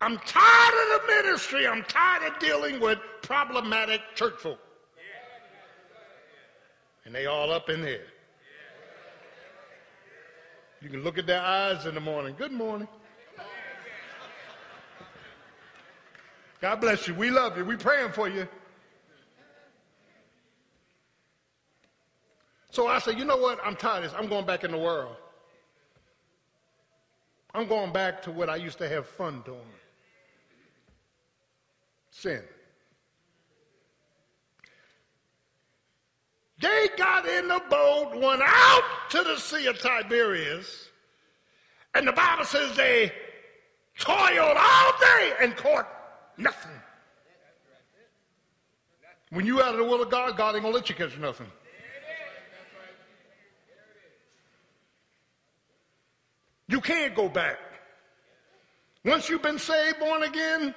I'm 0.00 0.18
tired 0.18 0.94
of 0.94 1.00
the 1.00 1.14
ministry. 1.14 1.66
I'm 1.66 1.82
tired 1.82 2.32
of 2.32 2.38
dealing 2.38 2.78
with 2.78 3.00
problematic 3.22 4.02
church 4.14 4.34
folk 4.38 4.60
and 7.04 7.14
they 7.14 7.26
all 7.26 7.52
up 7.52 7.68
in 7.68 7.82
there. 7.82 8.06
You 10.80 10.88
can 10.88 11.02
look 11.02 11.18
at 11.18 11.26
their 11.26 11.40
eyes 11.40 11.86
in 11.86 11.94
the 11.94 12.00
morning. 12.00 12.34
Good 12.36 12.52
morning. 12.52 12.88
God 16.60 16.80
bless 16.80 17.08
you. 17.08 17.14
We 17.14 17.30
love 17.30 17.56
you. 17.56 17.64
We 17.64 17.76
praying 17.76 18.12
for 18.12 18.28
you. 18.28 18.48
So 22.70 22.86
I 22.86 22.98
said, 23.00 23.18
you 23.18 23.24
know 23.24 23.36
what? 23.36 23.58
I'm 23.64 23.76
tired 23.76 24.04
of 24.04 24.10
this. 24.10 24.18
I'm 24.18 24.28
going 24.28 24.46
back 24.46 24.64
in 24.64 24.70
the 24.70 24.78
world. 24.78 25.16
I'm 27.54 27.66
going 27.68 27.92
back 27.92 28.22
to 28.22 28.32
what 28.32 28.48
I 28.48 28.56
used 28.56 28.78
to 28.78 28.88
have 28.88 29.06
fun 29.06 29.42
doing. 29.44 29.60
Sin. 32.10 32.42
They 36.62 36.88
got 36.96 37.26
in 37.26 37.48
the 37.48 37.60
boat, 37.68 38.12
went 38.14 38.40
out 38.44 38.84
to 39.10 39.24
the 39.24 39.36
Sea 39.36 39.66
of 39.66 39.80
Tiberias, 39.80 40.90
and 41.92 42.06
the 42.06 42.12
Bible 42.12 42.44
says 42.44 42.76
they 42.76 43.10
toiled 43.98 44.56
all 44.56 44.92
day 45.00 45.32
and 45.40 45.56
caught 45.56 45.88
nothing. 46.38 46.70
When 49.30 49.44
you 49.44 49.60
out 49.60 49.72
of 49.72 49.78
the 49.78 49.84
will 49.84 50.02
of 50.02 50.10
God, 50.10 50.36
God 50.36 50.54
ain't 50.54 50.62
gonna 50.62 50.74
let 50.74 50.88
you 50.88 50.94
catch 50.94 51.18
nothing. 51.18 51.50
You 56.68 56.80
can't 56.80 57.14
go 57.16 57.28
back. 57.28 57.58
Once 59.04 59.28
you've 59.28 59.42
been 59.42 59.58
saved, 59.58 59.98
born 59.98 60.22
again, 60.22 60.74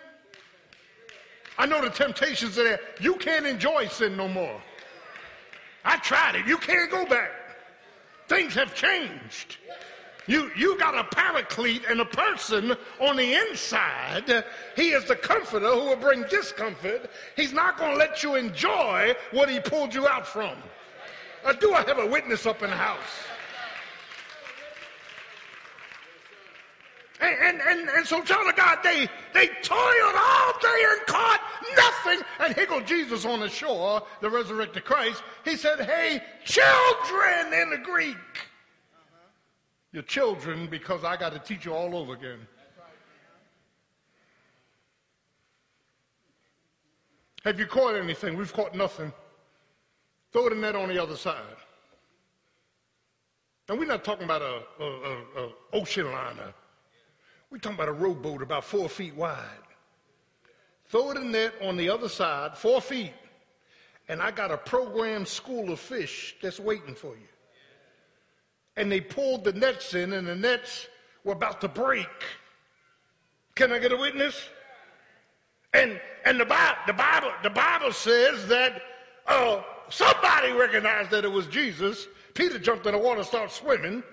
I 1.59 1.67
know 1.67 1.79
the 1.79 1.91
temptations 1.91 2.57
are 2.57 2.63
there. 2.63 2.79
You 2.99 3.15
can't 3.15 3.45
enjoy 3.45 3.87
sin 3.87 4.17
no 4.17 4.27
more. 4.27 4.59
I 5.85 5.97
tried 5.97 6.35
it. 6.35 6.47
You 6.47 6.57
can't 6.57 6.91
go 6.91 7.05
back. 7.05 7.31
Things 8.27 8.53
have 8.55 8.73
changed. 8.73 9.57
You, 10.27 10.49
you 10.57 10.77
got 10.79 10.95
a 10.95 11.03
paraclete 11.03 11.83
and 11.87 12.01
a 12.01 12.05
person 12.05 12.75
on 12.99 13.15
the 13.15 13.35
inside. 13.35 14.43
He 14.75 14.89
is 14.89 15.05
the 15.05 15.15
comforter 15.15 15.69
who 15.69 15.85
will 15.85 15.95
bring 15.95 16.23
discomfort. 16.23 17.11
He's 17.35 17.53
not 17.53 17.77
going 17.77 17.91
to 17.91 17.97
let 17.97 18.23
you 18.23 18.35
enjoy 18.35 19.13
what 19.31 19.49
he 19.49 19.59
pulled 19.59 19.93
you 19.93 20.07
out 20.07 20.25
from. 20.27 20.57
Uh, 21.43 21.53
do 21.53 21.75
I 21.75 21.83
have 21.83 21.99
a 21.99 22.07
witness 22.07 22.47
up 22.47 22.63
in 22.63 22.71
the 22.71 22.75
house? 22.75 22.97
And, 27.25 27.59
and, 27.59 27.61
and, 27.61 27.89
and, 27.89 28.05
so, 28.05 28.21
child 28.21 28.47
of 28.47 28.55
God, 28.55 28.79
they, 28.83 29.07
they 29.33 29.47
toiled 29.63 30.15
all 30.15 30.53
day 30.61 30.83
and 30.91 31.07
caught 31.07 31.41
nothing. 31.75 32.21
And 32.39 32.53
here 32.53 32.81
Jesus 32.81 33.25
on 33.25 33.39
the 33.39 33.49
shore, 33.49 34.03
the 34.21 34.29
resurrected 34.29 34.85
Christ. 34.85 35.23
He 35.43 35.55
said, 35.55 35.79
Hey, 35.79 36.21
children 36.43 37.51
in 37.53 37.71
the 37.71 37.79
Greek. 37.83 38.17
You're 39.91 40.03
children 40.03 40.67
because 40.67 41.03
I 41.03 41.17
got 41.17 41.33
to 41.33 41.39
teach 41.39 41.65
you 41.65 41.73
all 41.73 41.95
over 41.95 42.13
again. 42.13 42.39
Have 47.43 47.59
you 47.59 47.65
caught 47.65 47.95
anything? 47.95 48.37
We've 48.37 48.53
caught 48.53 48.75
nothing. 48.75 49.11
Throw 50.31 50.49
the 50.49 50.55
net 50.55 50.75
on 50.75 50.89
the 50.89 51.01
other 51.01 51.15
side. 51.15 51.41
And 53.67 53.79
we're 53.79 53.85
not 53.85 54.03
talking 54.03 54.25
about 54.25 54.41
a, 54.43 54.61
a, 54.79 54.85
a, 54.85 55.45
a 55.45 55.49
ocean 55.73 56.11
liner. 56.11 56.53
We're 57.55 57.59
talking 57.59 57.77
about 57.77 57.87
a 57.87 57.93
rowboat 57.93 58.41
about 58.41 58.65
four 58.65 58.89
feet 58.89 59.15
wide. 59.15 59.39
Throw 60.89 61.13
the 61.13 61.21
net 61.21 61.53
on 61.61 61.77
the 61.77 61.89
other 61.89 62.09
side, 62.09 62.57
four 62.57 62.81
feet, 62.81 63.13
and 64.09 64.21
I 64.21 64.31
got 64.31 64.51
a 64.51 64.57
programmed 64.57 65.29
school 65.29 65.71
of 65.71 65.79
fish 65.79 66.35
that's 66.41 66.59
waiting 66.59 66.95
for 66.95 67.15
you 67.15 67.27
and 68.75 68.91
they 68.91 68.99
pulled 68.99 69.45
the 69.45 69.53
nets 69.53 69.93
in, 69.93 70.11
and 70.11 70.27
the 70.27 70.35
nets 70.35 70.87
were 71.23 71.31
about 71.31 71.61
to 71.61 71.67
break. 71.67 72.09
Can 73.55 73.71
I 73.71 73.79
get 73.79 73.93
a 73.93 73.97
witness? 73.97 74.49
And 75.73 75.97
and 76.25 76.37
the 76.37 76.45
Bible 76.45 76.77
the 76.87 76.93
Bible 76.93 77.31
the 77.41 77.49
Bible 77.49 77.93
says 77.93 78.47
that 78.47 78.81
uh, 79.27 79.61
somebody 79.89 80.51
recognized 80.51 81.11
that 81.11 81.23
it 81.23 81.31
was 81.31 81.47
Jesus. 81.47 82.05
Peter 82.33 82.59
jumped 82.59 82.85
in 82.85 82.91
the 82.91 82.97
water, 82.97 83.23
started 83.23 83.51
swimming, 83.51 84.03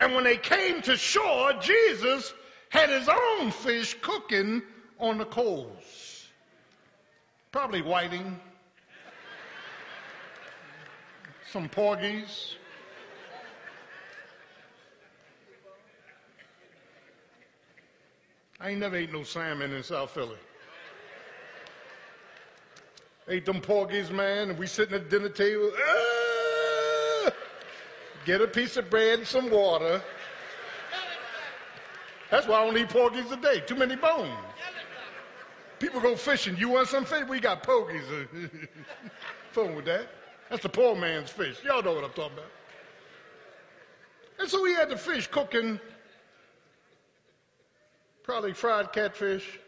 and 0.00 0.14
when 0.14 0.24
they 0.24 0.38
came 0.38 0.80
to 0.80 0.96
shore, 0.96 1.52
Jesus 1.60 2.32
had 2.74 2.90
his 2.90 3.08
own 3.08 3.52
fish 3.52 3.96
cooking 4.02 4.60
on 4.98 5.16
the 5.16 5.24
coals. 5.24 6.26
Probably 7.52 7.82
whiting, 7.82 8.40
some 11.52 11.68
porgies. 11.68 12.56
I 18.60 18.70
ain't 18.70 18.80
never 18.80 18.96
ate 18.96 19.12
no 19.12 19.22
salmon 19.22 19.72
in 19.72 19.82
South 19.84 20.10
Philly. 20.10 20.36
Ate 23.28 23.46
them 23.46 23.60
porgies, 23.60 24.10
man, 24.10 24.50
and 24.50 24.58
we 24.58 24.66
sitting 24.66 24.94
at 24.94 25.08
the 25.08 25.18
dinner 25.18 25.28
table. 25.28 25.70
Ah! 25.78 27.30
Get 28.24 28.40
a 28.40 28.48
piece 28.48 28.76
of 28.76 28.90
bread 28.90 29.20
and 29.20 29.28
some 29.28 29.48
water. 29.48 30.02
That's 32.30 32.46
why 32.46 32.62
I 32.62 32.66
don't 32.66 32.76
eat 32.76 32.88
porgies 32.88 33.30
a 33.30 33.36
day. 33.36 33.60
Too 33.60 33.76
many 33.76 33.96
bones. 33.96 34.32
People 35.78 36.00
go 36.00 36.16
fishing. 36.16 36.56
You 36.56 36.68
want 36.68 36.88
some 36.88 37.04
fish? 37.04 37.24
We 37.28 37.40
got 37.40 37.62
porgies. 37.62 38.04
Fun 39.52 39.74
with 39.74 39.84
that. 39.84 40.08
That's 40.50 40.62
the 40.62 40.68
poor 40.68 40.94
man's 40.94 41.30
fish. 41.30 41.56
Y'all 41.64 41.82
know 41.82 41.94
what 41.94 42.04
I'm 42.04 42.10
talking 42.10 42.38
about. 42.38 42.50
And 44.38 44.48
so 44.48 44.62
we 44.62 44.72
had 44.72 44.88
the 44.88 44.96
fish 44.96 45.26
cooking 45.26 45.78
Probably 48.24 48.54
fried 48.54 48.90
catfish, 48.90 49.60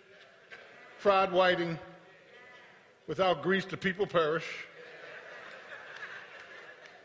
fried 0.97 1.31
whiting. 1.31 1.79
Without 3.07 3.43
grease, 3.43 3.67
the 3.67 3.77
people 3.77 4.07
perish. 4.07 4.47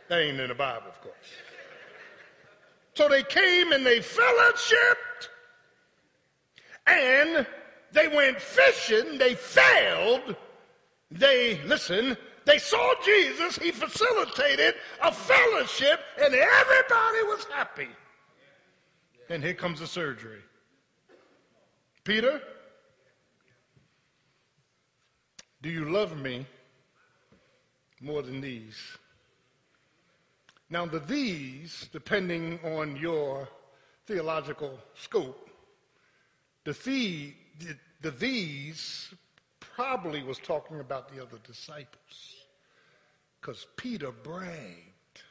That 0.08 0.22
ain't 0.22 0.40
in 0.40 0.48
the 0.48 0.56
Bible, 0.56 0.88
of 0.88 1.00
course. 1.02 1.14
So 2.94 3.10
they 3.10 3.24
came 3.24 3.74
and 3.74 3.86
they 3.86 4.00
fellowshipped 4.00 5.11
and 6.88 7.46
they 7.92 8.08
went 8.08 8.40
fishing. 8.40 9.18
They 9.18 9.36
failed. 9.36 10.36
They, 11.10 11.60
listen, 11.66 12.18
they 12.46 12.58
saw 12.58 12.94
Jesus. 13.04 13.58
He 13.58 13.72
facilitated 13.72 14.76
a 15.02 15.12
fellowship 15.12 16.00
and 16.22 16.34
everybody 16.34 17.24
was 17.24 17.46
happy. 17.52 17.90
And 19.30 19.44
here 19.44 19.54
comes 19.54 19.80
the 19.80 19.88
surgery. 19.88 20.42
Peter, 22.04 22.42
do 25.62 25.70
you 25.70 25.86
love 25.86 26.18
me 26.18 26.46
more 28.02 28.24
than 28.24 28.42
these? 28.42 28.78
Now, 30.70 30.86
the 30.86 31.00
these, 31.00 31.90
depending 31.92 32.60
on 32.64 32.96
your 32.96 33.48
theological 34.08 34.80
scope, 34.96 35.51
the, 36.64 36.74
the, 37.60 37.78
the 38.02 38.12
these 38.12 39.14
probably 39.60 40.24
was 40.24 40.38
talking 40.38 40.80
about 40.80 41.14
the 41.14 41.22
other 41.22 41.38
disciples. 41.44 42.36
Because 43.40 43.66
Peter 43.76 44.12
bragged, 44.12 45.24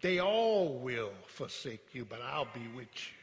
they 0.00 0.18
all 0.20 0.78
will 0.78 1.12
forsake 1.26 1.86
you, 1.92 2.04
but 2.04 2.20
I'll 2.20 2.48
be 2.52 2.66
with 2.74 2.88
you. 2.94 3.14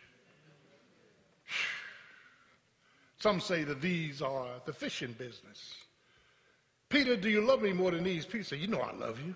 Some 3.20 3.40
say 3.40 3.64
that 3.64 3.82
these 3.82 4.22
are 4.22 4.48
the 4.66 4.74
fishing 4.74 5.14
business. 5.18 5.76
Peter, 6.90 7.16
do 7.16 7.30
you 7.30 7.42
love 7.42 7.62
me 7.62 7.74
more 7.74 7.92
than 7.92 8.04
these? 8.04 8.26
Peter 8.26 8.44
said, 8.44 8.60
You 8.60 8.68
know 8.68 8.82
I 8.82 8.94
love 8.94 9.20
you. 9.26 9.36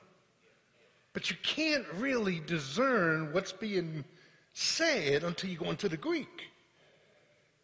But 1.14 1.30
you 1.30 1.38
can't 1.44 1.86
really 1.96 2.42
discern 2.46 3.32
what's 3.32 3.54
being 3.54 4.04
said 4.54 5.24
until 5.24 5.50
you 5.50 5.58
go 5.58 5.70
into 5.70 5.88
the 5.88 5.98
Greek. 5.98 6.52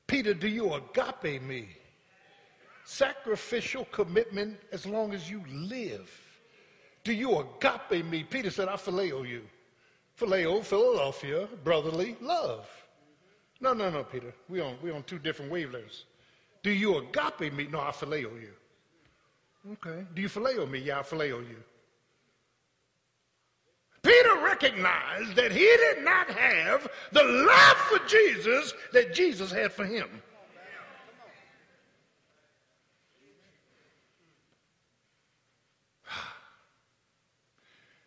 Peter, 0.07 0.33
do 0.33 0.47
you 0.47 0.73
agape 0.73 1.41
me? 1.41 1.69
Sacrificial 2.85 3.85
commitment 3.85 4.57
as 4.71 4.85
long 4.85 5.13
as 5.13 5.29
you 5.29 5.43
live. 5.49 6.11
Do 7.03 7.13
you 7.13 7.39
agape 7.39 8.05
me? 8.05 8.23
Peter 8.23 8.49
said, 8.49 8.67
I 8.67 8.75
phileo 8.75 9.27
you. 9.27 9.43
Phileo, 10.19 10.63
Philadelphia, 10.63 11.47
brotherly 11.63 12.15
love. 12.21 12.67
No, 13.59 13.73
no, 13.73 13.89
no, 13.89 14.03
Peter. 14.03 14.33
We 14.49 14.59
on 14.59 14.75
we 14.81 14.91
on 14.91 15.03
two 15.03 15.19
different 15.19 15.51
wavelengths. 15.51 16.03
Do 16.63 16.71
you 16.71 16.97
agape 16.97 17.53
me? 17.53 17.67
No, 17.67 17.79
I 17.79 17.91
phileo 17.91 18.39
you. 18.39 18.53
Okay. 19.73 20.03
Do 20.13 20.21
you 20.21 20.29
phileo 20.29 20.69
me? 20.69 20.79
Yeah, 20.79 20.99
I 20.99 21.03
phileo 21.03 21.47
you. 21.47 21.57
Peter 24.01 24.35
recognized 24.62 25.36
that 25.36 25.51
he 25.51 25.59
did 25.59 26.03
not 26.03 26.30
have 26.30 26.88
the 27.12 27.24
love 27.24 27.78
for 27.78 27.99
Jesus 28.07 28.74
that 28.93 29.14
Jesus 29.14 29.51
had 29.51 29.72
for 29.72 29.86
him. 29.86 30.07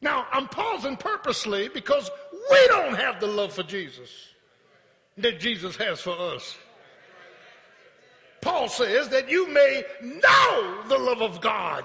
Now, 0.00 0.26
I'm 0.32 0.48
pausing 0.48 0.96
purposely 0.96 1.68
because 1.68 2.10
we 2.50 2.66
don't 2.66 2.94
have 2.94 3.20
the 3.20 3.26
love 3.26 3.54
for 3.54 3.62
Jesus 3.62 4.10
that 5.16 5.40
Jesus 5.40 5.76
has 5.76 6.00
for 6.00 6.10
us. 6.34 6.58
Paul 8.42 8.68
says 8.68 9.08
that 9.08 9.30
you 9.30 9.48
may 9.48 9.82
know 10.02 10.82
the 10.88 10.98
love 10.98 11.22
of 11.22 11.40
God 11.40 11.84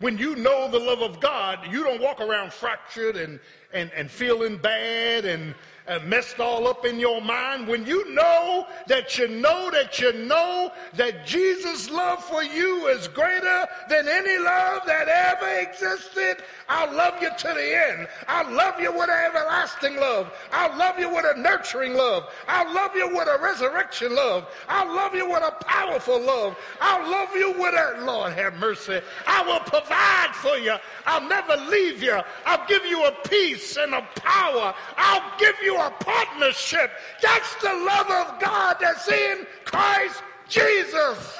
When 0.00 0.16
you 0.16 0.34
know 0.34 0.70
the 0.70 0.78
love 0.78 1.02
of 1.02 1.20
God, 1.20 1.58
you 1.70 1.84
don't 1.84 2.00
walk 2.00 2.20
around 2.20 2.52
fractured 2.52 3.16
and, 3.16 3.38
and, 3.72 3.90
and 3.94 4.10
feeling 4.10 4.56
bad 4.56 5.26
and, 5.26 5.54
uh, 5.90 5.98
messed 6.06 6.38
all 6.38 6.68
up 6.68 6.86
in 6.86 7.00
your 7.00 7.20
mind, 7.20 7.66
when 7.66 7.84
you 7.84 8.14
know 8.14 8.66
that 8.86 9.18
you 9.18 9.26
know 9.26 9.70
that 9.72 9.98
you 9.98 10.12
know 10.12 10.72
that 10.94 11.26
Jesus' 11.26 11.90
love 11.90 12.22
for 12.24 12.44
you 12.44 12.86
is 12.86 13.08
greater 13.08 13.66
than 13.88 14.06
any 14.06 14.38
love 14.38 14.82
that 14.86 15.08
ever 15.08 15.68
existed, 15.68 16.44
I'll 16.68 16.94
love 16.94 17.20
you 17.20 17.30
to 17.36 17.48
the 17.48 17.88
end. 17.88 18.08
I'll 18.28 18.52
love 18.52 18.78
you 18.80 18.92
with 18.92 19.10
an 19.10 19.24
everlasting 19.26 19.96
love. 19.96 20.32
I'll 20.52 20.78
love 20.78 20.98
you 20.98 21.12
with 21.12 21.24
a 21.24 21.40
nurturing 21.40 21.94
love. 21.94 22.32
I'll 22.46 22.72
love 22.72 22.94
you 22.94 23.08
with 23.08 23.26
a 23.26 23.38
resurrection 23.42 24.14
love. 24.14 24.46
I'll 24.68 24.94
love 24.94 25.14
you 25.14 25.28
with 25.28 25.42
a 25.42 25.64
powerful 25.64 26.20
love. 26.20 26.56
I'll 26.80 27.10
love 27.10 27.34
you 27.34 27.50
with 27.52 27.74
a, 27.74 28.04
Lord 28.04 28.32
have 28.34 28.54
mercy. 28.54 29.00
I 29.26 29.42
will 29.42 29.60
provide 29.60 30.34
for 30.34 30.56
you. 30.56 30.76
I'll 31.06 31.28
never 31.28 31.56
leave 31.68 32.00
you. 32.00 32.20
I'll 32.46 32.66
give 32.68 32.84
you 32.84 33.04
a 33.04 33.12
peace 33.28 33.76
and 33.76 33.92
a 33.94 34.06
power. 34.14 34.72
I'll 34.96 35.38
give 35.38 35.56
you 35.64 35.79
a 35.80 35.90
partnership. 35.90 36.90
That's 37.22 37.54
the 37.56 37.72
love 37.72 38.10
of 38.10 38.40
God 38.40 38.76
that's 38.80 39.08
in 39.08 39.46
Christ 39.64 40.22
Jesus. 40.48 41.38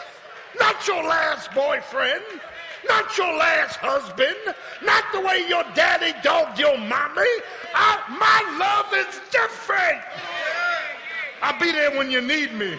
Not 0.58 0.86
your 0.86 1.02
last 1.02 1.52
boyfriend, 1.54 2.24
not 2.88 3.16
your 3.16 3.32
last 3.36 3.76
husband, 3.76 4.36
not 4.82 5.04
the 5.12 5.20
way 5.20 5.46
your 5.48 5.64
daddy 5.74 6.12
dogged 6.22 6.58
your 6.58 6.76
mommy. 6.76 7.22
I, 7.74 8.00
my 8.18 8.58
love 8.58 9.06
is 9.06 9.20
different. 9.30 10.02
I'll 11.42 11.58
be 11.58 11.72
there 11.72 11.96
when 11.96 12.10
you 12.10 12.20
need 12.20 12.52
me. 12.54 12.78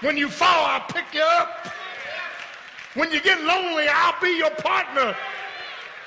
When 0.00 0.16
you 0.16 0.28
fall, 0.28 0.66
I'll 0.66 0.86
pick 0.88 1.06
you 1.12 1.22
up. 1.22 1.68
When 2.94 3.10
you 3.10 3.20
get 3.20 3.40
lonely, 3.42 3.86
I'll 3.88 4.20
be 4.20 4.36
your 4.36 4.50
partner. 4.50 5.16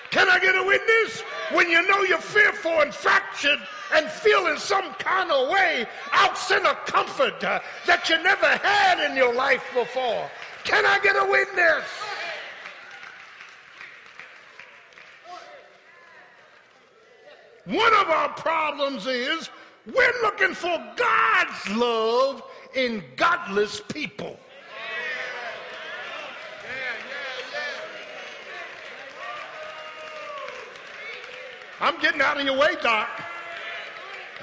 Can 0.10 0.30
I 0.30 0.40
get 0.40 0.56
a 0.56 0.64
witness? 0.64 1.22
When 1.52 1.70
you 1.70 1.86
know 1.88 2.04
you're 2.04 2.20
fearful 2.20 2.82
and 2.82 2.94
fractured 2.94 3.60
and 3.94 4.08
feeling 4.10 4.58
some 4.58 4.94
kind 4.96 5.32
of 5.32 5.50
way, 5.50 5.86
send 6.38 6.66
a 6.66 6.76
comfort 6.86 7.44
uh, 7.44 7.60
that 7.86 8.10
you 8.10 8.22
never 8.24 8.48
had 8.48 9.10
in 9.10 9.18
your 9.18 9.34
life 9.34 9.64
before. 9.74 10.30
Can 10.64 10.86
I 10.86 11.00
get 11.00 11.16
a 11.16 11.26
witness? 11.30 11.84
One 17.66 17.94
of 17.96 18.08
our 18.10 18.30
problems 18.30 19.08
is 19.08 19.50
we're 19.94 20.22
looking 20.22 20.54
for 20.54 20.78
God's 20.96 21.70
love 21.76 22.44
in 22.74 23.04
godless 23.18 23.82
people. 23.82 24.40
I'm 31.80 32.00
getting 32.00 32.22
out 32.22 32.40
of 32.40 32.46
your 32.46 32.58
way, 32.58 32.76
Doc. 32.82 33.10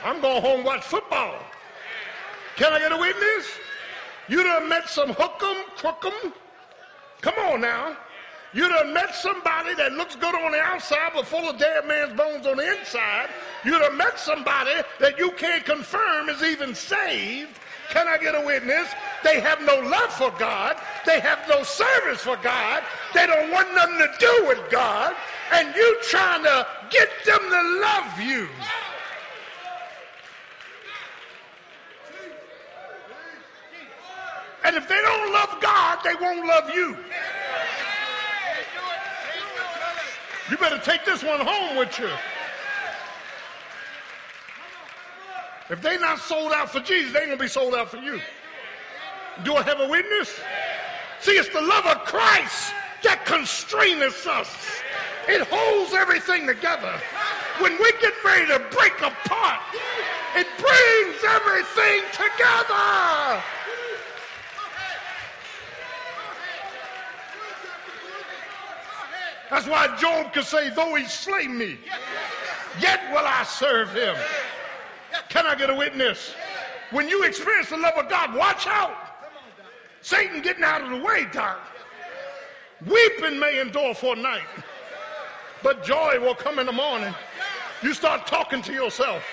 I'm 0.04 0.20
going 0.20 0.42
home 0.42 0.64
watch 0.64 0.82
football. 0.82 1.34
Can 2.56 2.72
I 2.72 2.78
get 2.78 2.92
a 2.92 2.96
witness? 2.96 3.46
You 4.28 4.42
done 4.42 4.68
met 4.68 4.88
some 4.88 5.10
hookem, 5.10 5.64
crookem? 5.76 6.32
Come 7.20 7.34
on 7.38 7.60
now. 7.60 7.96
You 8.52 8.68
done 8.68 8.94
met 8.94 9.16
somebody 9.16 9.74
that 9.74 9.94
looks 9.94 10.14
good 10.14 10.34
on 10.34 10.52
the 10.52 10.60
outside 10.60 11.10
but 11.12 11.26
full 11.26 11.50
of 11.50 11.58
dead 11.58 11.88
man's 11.88 12.16
bones 12.16 12.46
on 12.46 12.58
the 12.58 12.78
inside. 12.78 13.28
You 13.64 13.78
done 13.80 13.96
met 13.96 14.18
somebody 14.18 14.70
that 15.00 15.18
you 15.18 15.32
can't 15.32 15.64
confirm 15.64 16.28
is 16.28 16.42
even 16.42 16.72
saved. 16.74 17.58
Can 17.90 18.06
I 18.06 18.16
get 18.16 18.36
a 18.36 18.46
witness? 18.46 18.88
They 19.24 19.40
have 19.40 19.60
no 19.62 19.74
love 19.80 20.12
for 20.12 20.30
God. 20.38 20.76
They 21.04 21.18
have 21.18 21.40
no 21.48 21.64
service 21.64 22.20
for 22.20 22.36
God. 22.36 22.84
They 23.12 23.26
don't 23.26 23.50
want 23.50 23.74
nothing 23.74 23.98
to 23.98 24.10
do 24.20 24.44
with 24.46 24.70
God. 24.70 25.16
And 25.52 25.74
you 25.74 25.98
trying 26.02 26.42
to 26.42 26.66
get 26.90 27.08
them 27.24 27.40
to 27.40 27.80
love 27.80 28.20
you. 28.20 28.48
And 34.64 34.76
if 34.76 34.88
they 34.88 35.00
don't 35.00 35.32
love 35.32 35.58
God, 35.60 35.98
they 36.02 36.14
won't 36.14 36.46
love 36.46 36.70
you. 36.74 36.96
You 40.50 40.56
better 40.56 40.78
take 40.78 41.04
this 41.04 41.22
one 41.22 41.40
home 41.40 41.76
with 41.76 41.98
you. 41.98 42.08
If 45.70 45.80
they're 45.80 45.98
not 45.98 46.18
sold 46.18 46.52
out 46.52 46.70
for 46.70 46.80
Jesus, 46.80 47.12
they 47.12 47.20
ain't 47.20 47.28
gonna 47.28 47.40
be 47.40 47.48
sold 47.48 47.74
out 47.74 47.90
for 47.90 47.96
you. 47.96 48.20
Do 49.42 49.56
I 49.56 49.62
have 49.62 49.80
a 49.80 49.88
witness? 49.88 50.38
See, 51.20 51.32
it's 51.32 51.48
the 51.48 51.60
love 51.60 51.86
of 51.86 52.04
Christ 52.04 52.72
that 53.02 53.24
constraineth 53.24 54.26
us. 54.26 54.48
It 55.28 55.46
holds 55.50 55.94
everything 55.94 56.46
together. 56.46 57.00
When 57.58 57.72
we 57.78 57.92
get 58.00 58.12
ready 58.24 58.46
to 58.46 58.58
break 58.70 59.00
apart, 59.00 59.60
it 60.36 60.46
brings 60.58 61.24
everything 61.24 62.02
together. 62.12 63.42
That's 69.50 69.68
why 69.68 69.96
Job 70.00 70.32
could 70.32 70.44
say, 70.44 70.70
though 70.70 70.94
he 70.94 71.04
slay 71.04 71.46
me, 71.46 71.78
yet 72.80 73.00
will 73.12 73.24
I 73.24 73.44
serve 73.44 73.94
him. 73.94 74.16
Can 75.28 75.46
I 75.46 75.54
get 75.54 75.70
a 75.70 75.74
witness? 75.74 76.34
When 76.90 77.08
you 77.08 77.24
experience 77.24 77.70
the 77.70 77.76
love 77.76 77.94
of 77.96 78.08
God, 78.08 78.34
watch 78.34 78.66
out. 78.66 78.96
Satan 80.00 80.42
getting 80.42 80.64
out 80.64 80.82
of 80.82 80.90
the 80.90 81.04
way, 81.04 81.26
Doc. 81.32 81.60
Weeping 82.86 83.38
may 83.38 83.60
endure 83.60 83.94
for 83.94 84.14
a 84.14 84.18
night, 84.18 84.42
but 85.64 85.82
joy 85.82 86.20
will 86.20 86.34
come 86.34 86.58
in 86.58 86.66
the 86.66 86.72
morning. 86.72 87.12
You 87.82 87.94
start 87.94 88.26
talking 88.26 88.60
to 88.62 88.72
yourself. 88.72 89.24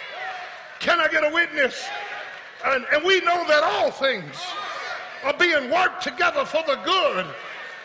Can 0.79 0.99
I 1.01 1.09
get 1.09 1.29
a 1.29 1.31
witness? 1.31 1.85
And, 2.65 2.85
and 2.93 3.03
we 3.03 3.19
know 3.19 3.45
that 3.47 3.61
all 3.63 3.91
things 3.91 4.35
are 5.23 5.33
being 5.33 5.69
worked 5.69 6.01
together 6.01 6.45
for 6.45 6.63
the 6.65 6.79
good 6.85 7.25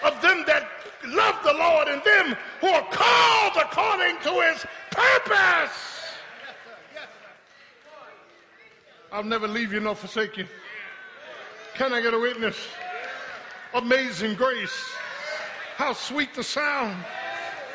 of 0.04 0.22
them 0.22 0.44
that 0.46 0.68
love 1.08 1.34
the 1.42 1.52
Lord 1.52 1.88
and 1.88 2.02
them 2.04 2.36
who 2.60 2.68
are 2.68 2.86
called 2.90 3.52
according 3.56 4.16
to 4.20 4.40
his 4.48 4.64
purpose. 4.92 6.04
I'll 9.10 9.24
never 9.24 9.48
leave 9.48 9.72
you 9.72 9.80
nor 9.80 9.96
forsake 9.96 10.36
you. 10.36 10.46
Can 11.74 11.92
I 11.92 12.00
get 12.00 12.14
a 12.14 12.18
witness? 12.18 12.56
Amazing 13.74 14.34
grace. 14.34 14.92
How 15.76 15.92
sweet 15.92 16.32
the 16.32 16.44
sound 16.44 16.96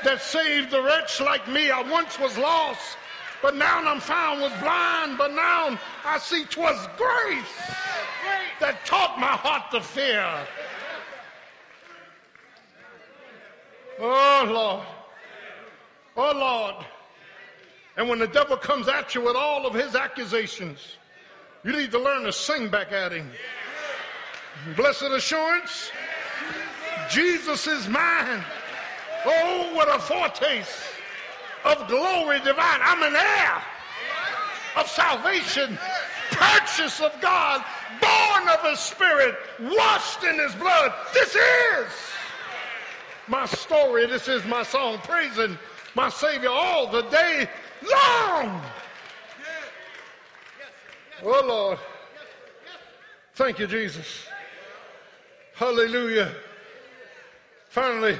that 0.04 0.22
saved 0.22 0.74
a 0.74 0.82
wretch 0.82 1.22
like 1.22 1.48
me. 1.48 1.72
I 1.72 1.82
once 1.82 2.20
was 2.20 2.38
lost, 2.38 2.98
but 3.42 3.56
now 3.56 3.84
I'm 3.84 4.00
found, 4.00 4.42
was 4.42 4.52
blind, 4.60 5.18
but 5.18 5.34
now 5.34 5.78
I 6.06 6.18
see 6.20 6.46
'twas 6.46 6.88
grace 6.98 7.72
that 8.60 8.86
taught 8.86 9.20
my 9.20 9.28
heart 9.28 9.72
to 9.72 9.82
fear. 9.82 10.48
Oh, 14.00 14.46
Lord. 14.48 14.86
Oh, 16.18 16.38
Lord. 16.38 16.86
And 17.98 18.10
when 18.10 18.20
the 18.20 18.28
devil 18.28 18.58
comes 18.58 18.88
at 18.88 19.14
you 19.14 19.22
with 19.22 19.36
all 19.36 19.66
of 19.66 19.74
his 19.74 19.96
accusations, 19.96 20.98
you 21.64 21.72
need 21.72 21.92
to 21.92 22.00
learn 22.00 22.24
to 22.24 22.34
sing 22.34 22.70
back 22.70 22.92
at 22.92 23.12
him. 23.12 23.30
Blessed 24.76 25.04
assurance, 25.04 25.92
Jesus 27.10 27.68
is 27.68 27.88
mine. 27.88 28.44
Oh, 29.26 29.72
what 29.74 29.88
a 29.88 30.00
foretaste 30.00 30.84
of 31.64 31.88
glory 31.88 32.40
divine. 32.40 32.80
I'm 32.82 33.04
an 33.04 33.16
heir 33.16 33.62
of 34.78 34.88
salvation, 34.88 35.78
purchase 36.32 37.00
of 37.02 37.14
God, 37.22 37.64
born 38.00 38.50
of 38.50 38.62
his 38.70 38.80
spirit, 38.80 39.36
washed 39.60 40.24
in 40.24 40.40
his 40.40 40.56
blood. 40.56 40.94
This 41.14 41.36
is 41.36 41.88
my 43.28 43.46
story. 43.46 44.08
This 44.08 44.28
is 44.28 44.44
my 44.46 44.64
song, 44.64 44.98
praising 45.00 45.58
my 45.96 46.10
Savior 46.10 46.50
all 46.50 46.92
the 46.92 47.04
day 47.04 47.48
long. 47.84 48.62
Oh, 51.24 51.44
Lord. 51.46 51.80
Thank 53.36 53.60
you, 53.60 53.68
Jesus. 53.68 54.26
Hallelujah. 55.54 56.34
Finally, 57.70 58.20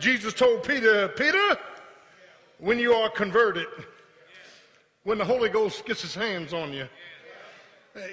Jesus 0.00 0.32
told 0.32 0.64
Peter, 0.64 1.08
Peter, 1.08 1.58
when 2.58 2.78
you 2.78 2.92
are 2.94 3.10
converted, 3.10 3.66
when 5.02 5.18
the 5.18 5.24
Holy 5.24 5.48
Ghost 5.48 5.84
gets 5.84 6.02
his 6.02 6.14
hands 6.14 6.54
on 6.54 6.72
you, 6.72 6.88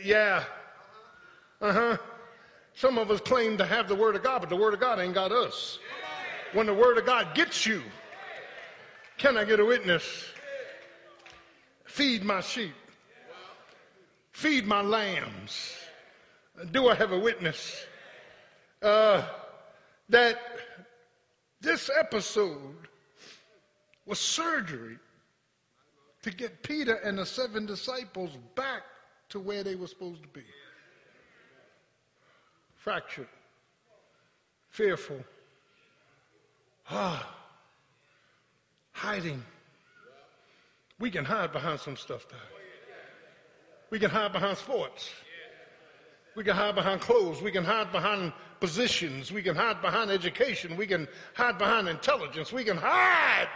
yeah, 0.03 0.43
uh 1.61 1.73
huh. 1.73 1.97
Some 2.73 2.97
of 2.97 3.11
us 3.11 3.19
claim 3.21 3.57
to 3.57 3.65
have 3.65 3.87
the 3.87 3.95
Word 3.95 4.15
of 4.15 4.23
God, 4.23 4.39
but 4.39 4.49
the 4.49 4.55
Word 4.55 4.73
of 4.73 4.79
God 4.79 4.99
ain't 4.99 5.13
got 5.13 5.31
us. 5.31 5.79
When 6.53 6.65
the 6.65 6.73
Word 6.73 6.97
of 6.97 7.05
God 7.05 7.33
gets 7.35 7.65
you, 7.65 7.81
can 9.17 9.37
I 9.37 9.43
get 9.43 9.59
a 9.59 9.65
witness? 9.65 10.03
Feed 11.85 12.23
my 12.23 12.41
sheep. 12.41 12.73
Feed 14.31 14.65
my 14.65 14.81
lambs. 14.81 15.75
Do 16.71 16.87
I 16.87 16.95
have 16.95 17.11
a 17.11 17.19
witness? 17.19 17.85
Uh, 18.81 19.23
that 20.09 20.39
This 21.61 21.91
episode 21.99 22.87
was 24.07 24.19
surgery 24.19 24.97
to 26.23 26.31
get 26.31 26.63
Peter 26.63 26.95
and 26.95 27.19
the 27.19 27.25
seven 27.25 27.67
disciples 27.67 28.31
back 28.55 28.81
to 29.29 29.39
where 29.39 29.63
they 29.63 29.75
were 29.75 29.87
supposed 29.87 30.23
to 30.23 30.27
be. 30.29 30.43
Fractured, 32.75 33.27
fearful, 34.69 35.23
ah, 36.89 37.31
hiding. 38.91 39.43
We 40.99 41.11
can 41.11 41.25
hide 41.25 41.51
behind 41.51 41.79
some 41.79 41.95
stuff, 41.95 42.25
though. 42.27 42.37
We 43.91 43.99
can 43.99 44.09
hide 44.09 44.33
behind 44.33 44.57
sports. 44.57 45.11
We 46.35 46.43
can 46.43 46.55
hide 46.55 46.75
behind 46.75 47.01
clothes. 47.01 47.41
We 47.41 47.51
can 47.51 47.63
hide 47.63 47.91
behind 47.91 48.31
positions. 48.59 49.31
We 49.31 49.41
can 49.41 49.55
hide 49.55 49.81
behind 49.81 50.11
education. 50.11 50.77
We 50.77 50.87
can 50.87 51.07
hide 51.33 51.57
behind 51.57 51.87
intelligence. 51.89 52.53
We 52.53 52.63
can 52.63 52.77
hide 52.77 53.49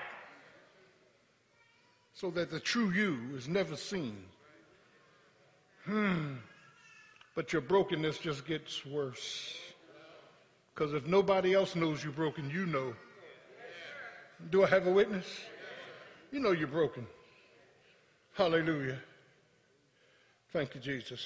so 2.14 2.32
that 2.32 2.50
the 2.50 2.60
true 2.60 2.92
you 2.92 3.20
is 3.36 3.48
never 3.48 3.76
seen. 3.76 4.18
Hmm. 5.86 6.36
But 7.36 7.54
your 7.54 7.62
brokenness 7.62 8.18
just 8.18 8.48
gets 8.48 8.86
worse. 8.86 9.58
Because 10.74 10.94
if 10.94 11.06
nobody 11.06 11.54
else 11.54 11.76
knows 11.76 12.04
you're 12.04 12.14
broken, 12.14 12.50
you 12.50 12.66
know. 12.66 12.94
Do 14.50 14.64
I 14.64 14.68
have 14.68 14.88
a 14.88 14.92
witness? 14.92 15.26
You 16.32 16.40
know 16.40 16.52
you're 16.52 16.68
broken. 16.68 17.06
Hallelujah. 18.34 18.98
Thank 20.52 20.76
you, 20.76 20.82
Jesus. 20.82 21.26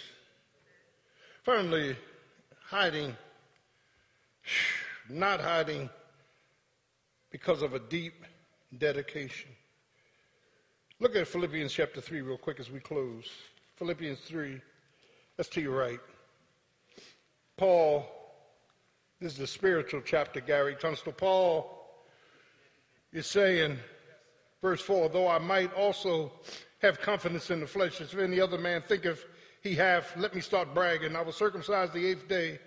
Finally, 1.44 1.96
hiding, 2.66 3.16
not 5.10 5.40
hiding 5.40 5.90
because 7.32 7.62
of 7.62 7.74
a 7.74 7.80
deep 7.80 8.26
dedication. 8.78 9.50
Look 11.00 11.16
at 11.16 11.28
Philippians 11.28 11.72
chapter 11.72 12.02
3 12.02 12.22
real 12.22 12.38
quick 12.38 12.60
as 12.60 12.70
we 12.70 12.80
close. 12.80 13.30
Philippians 13.78 14.20
3, 14.20 14.60
that's 15.38 15.50
to 15.50 15.62
your 15.62 15.78
right. 15.78 16.00
Paul, 17.56 18.06
this 19.22 19.34
is 19.34 19.38
the 19.38 19.48
spiritual 19.48 20.02
chapter, 20.06 20.42
Gary 20.42 20.76
Tunstall. 20.76 21.14
Paul 21.14 21.88
is 23.14 23.26
saying, 23.28 23.78
verse 24.62 24.82
4, 24.82 25.08
though 25.10 25.30
I 25.30 25.40
might 25.40 25.74
also 25.74 26.34
have 26.82 27.00
confidence 27.00 27.50
in 27.50 27.62
the 27.62 27.68
flesh, 27.68 28.02
as 28.02 28.14
if 28.14 28.20
any 28.20 28.42
other 28.42 28.58
man 28.58 28.82
thinketh 28.82 29.26
he 29.62 29.76
hath, 29.76 30.16
let 30.18 30.34
me 30.34 30.42
start 30.42 30.74
bragging. 30.74 31.16
I 31.16 31.22
was 31.22 31.36
circumcised 31.36 31.94
the 31.94 32.06
eighth 32.06 32.28
day 32.28 32.60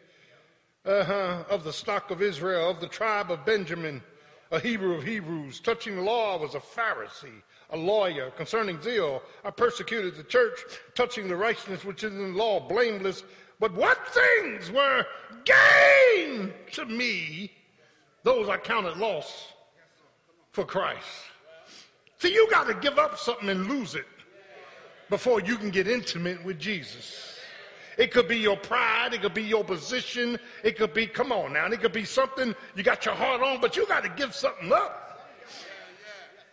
uh-huh, 0.84 1.44
of 1.48 1.64
the 1.64 1.72
stock 1.72 2.10
of 2.10 2.22
Israel, 2.22 2.70
of 2.70 2.80
the 2.80 2.88
tribe 2.88 3.30
of 3.30 3.44
Benjamin, 3.44 4.02
a 4.50 4.60
Hebrew 4.60 4.94
of 4.94 5.04
Hebrews. 5.04 5.60
Touching 5.60 5.96
the 5.96 6.02
law, 6.02 6.36
I 6.36 6.40
was 6.40 6.54
a 6.54 6.60
Pharisee 6.60 7.42
a 7.72 7.76
lawyer. 7.76 8.30
Concerning 8.30 8.80
zeal, 8.80 9.22
I 9.44 9.50
persecuted 9.50 10.16
the 10.16 10.22
church, 10.22 10.58
touching 10.94 11.26
the 11.26 11.36
righteousness 11.36 11.84
which 11.84 12.04
is 12.04 12.12
in 12.12 12.32
the 12.32 12.38
law, 12.38 12.60
blameless. 12.60 13.24
But 13.58 13.74
what 13.74 13.98
things 14.08 14.70
were 14.70 15.04
gain 15.44 16.52
to 16.72 16.84
me, 16.84 17.50
those 18.22 18.48
I 18.48 18.58
counted 18.58 18.98
loss 18.98 19.48
for 20.52 20.64
Christ. 20.64 21.06
See, 22.18 22.32
you 22.32 22.48
got 22.50 22.68
to 22.68 22.74
give 22.74 22.98
up 22.98 23.18
something 23.18 23.48
and 23.48 23.66
lose 23.66 23.94
it 23.94 24.06
before 25.12 25.42
you 25.42 25.58
can 25.58 25.68
get 25.68 25.86
intimate 25.86 26.42
with 26.42 26.58
Jesus. 26.58 27.36
It 27.98 28.12
could 28.12 28.26
be 28.26 28.38
your 28.38 28.56
pride. 28.56 29.12
It 29.12 29.20
could 29.20 29.34
be 29.34 29.42
your 29.42 29.62
position. 29.62 30.38
It 30.64 30.78
could 30.78 30.94
be, 30.94 31.06
come 31.06 31.30
on 31.30 31.52
now, 31.52 31.66
it 31.66 31.82
could 31.82 31.92
be 31.92 32.06
something 32.06 32.54
you 32.74 32.82
got 32.82 33.04
your 33.04 33.14
heart 33.14 33.42
on, 33.42 33.60
but 33.60 33.76
you 33.76 33.86
got 33.86 34.04
to 34.04 34.08
give 34.08 34.34
something 34.34 34.72
up. 34.72 35.28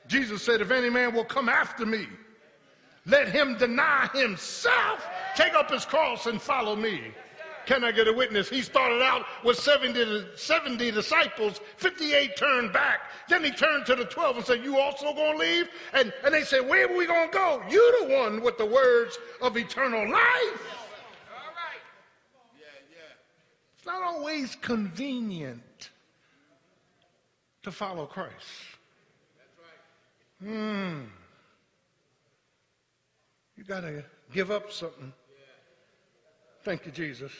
Jesus 0.08 0.42
said, 0.42 0.60
If 0.60 0.72
any 0.72 0.90
man 0.90 1.16
will 1.16 1.24
come 1.24 1.48
after 1.48 1.86
me, 1.86 2.06
let 3.06 3.30
him 3.30 3.58
deny 3.58 4.10
himself, 4.14 5.08
take 5.38 5.54
up 5.54 5.72
his 5.72 5.86
cross, 5.86 6.26
and 6.26 6.42
follow 6.42 6.76
me. 6.76 7.14
Can 7.70 7.84
I 7.84 7.92
get 7.92 8.08
a 8.08 8.14
witness? 8.14 8.50
He 8.50 8.64
started 8.64 9.00
out 9.04 9.28
with 9.44 9.56
70, 9.56 10.30
70 10.36 10.90
disciples, 10.90 11.62
58 11.78 12.36
turned 12.36 12.74
back. 12.74 13.02
Then 13.30 13.44
he 13.44 13.52
turned 13.52 13.86
to 13.86 13.96
the 13.96 14.06
12 14.06 14.38
and 14.38 14.46
said, 14.48 14.64
You 14.64 14.80
also 14.80 15.14
going 15.14 15.34
to 15.34 15.38
leave? 15.38 15.70
And, 15.94 16.12
and 16.26 16.34
they 16.34 16.42
said, 16.42 16.68
Where 16.68 16.92
are 16.92 16.98
we 16.98 17.06
going 17.06 17.30
to 17.30 17.32
go? 17.32 17.62
You 17.70 18.08
the 18.08 18.16
one 18.16 18.42
with 18.42 18.58
the 18.58 18.66
words 18.66 19.20
of 19.40 19.56
eternal 19.56 20.12
life. 20.12 20.64
It's 23.78 23.86
not 23.86 24.02
always 24.02 24.56
convenient 24.56 25.92
to 27.62 27.72
follow 27.72 28.08
Christ. 28.08 28.34
Hmm. 30.44 31.02
You 33.56 33.64
got 33.64 33.82
to 33.82 34.04
give 34.34 34.50
up 34.50 34.72
something. 34.72 35.14
Thank 36.64 36.88
you, 36.88 36.92
Jesus. 36.92 37.32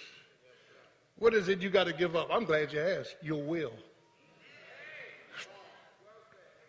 What 1.20 1.34
is 1.34 1.50
it 1.50 1.62
you 1.62 1.70
got 1.70 1.84
to 1.84 1.94
give 1.94 2.16
up? 2.16 2.30
I'm 2.32 2.46
glad 2.46 2.72
you 2.72 2.80
asked. 2.80 3.16
Your 3.22 3.44
will. 3.44 3.74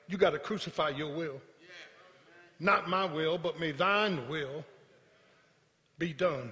You 0.09 0.18
got 0.18 0.30
to 0.30 0.40
crucify 0.40 0.90
your 0.90 1.14
will. 1.14 1.40
Not 2.59 2.88
my 2.88 3.05
will, 3.05 3.38
but 3.38 3.61
may 3.61 3.70
thine 3.70 4.28
will 4.28 4.64
be 5.98 6.12
done. 6.12 6.51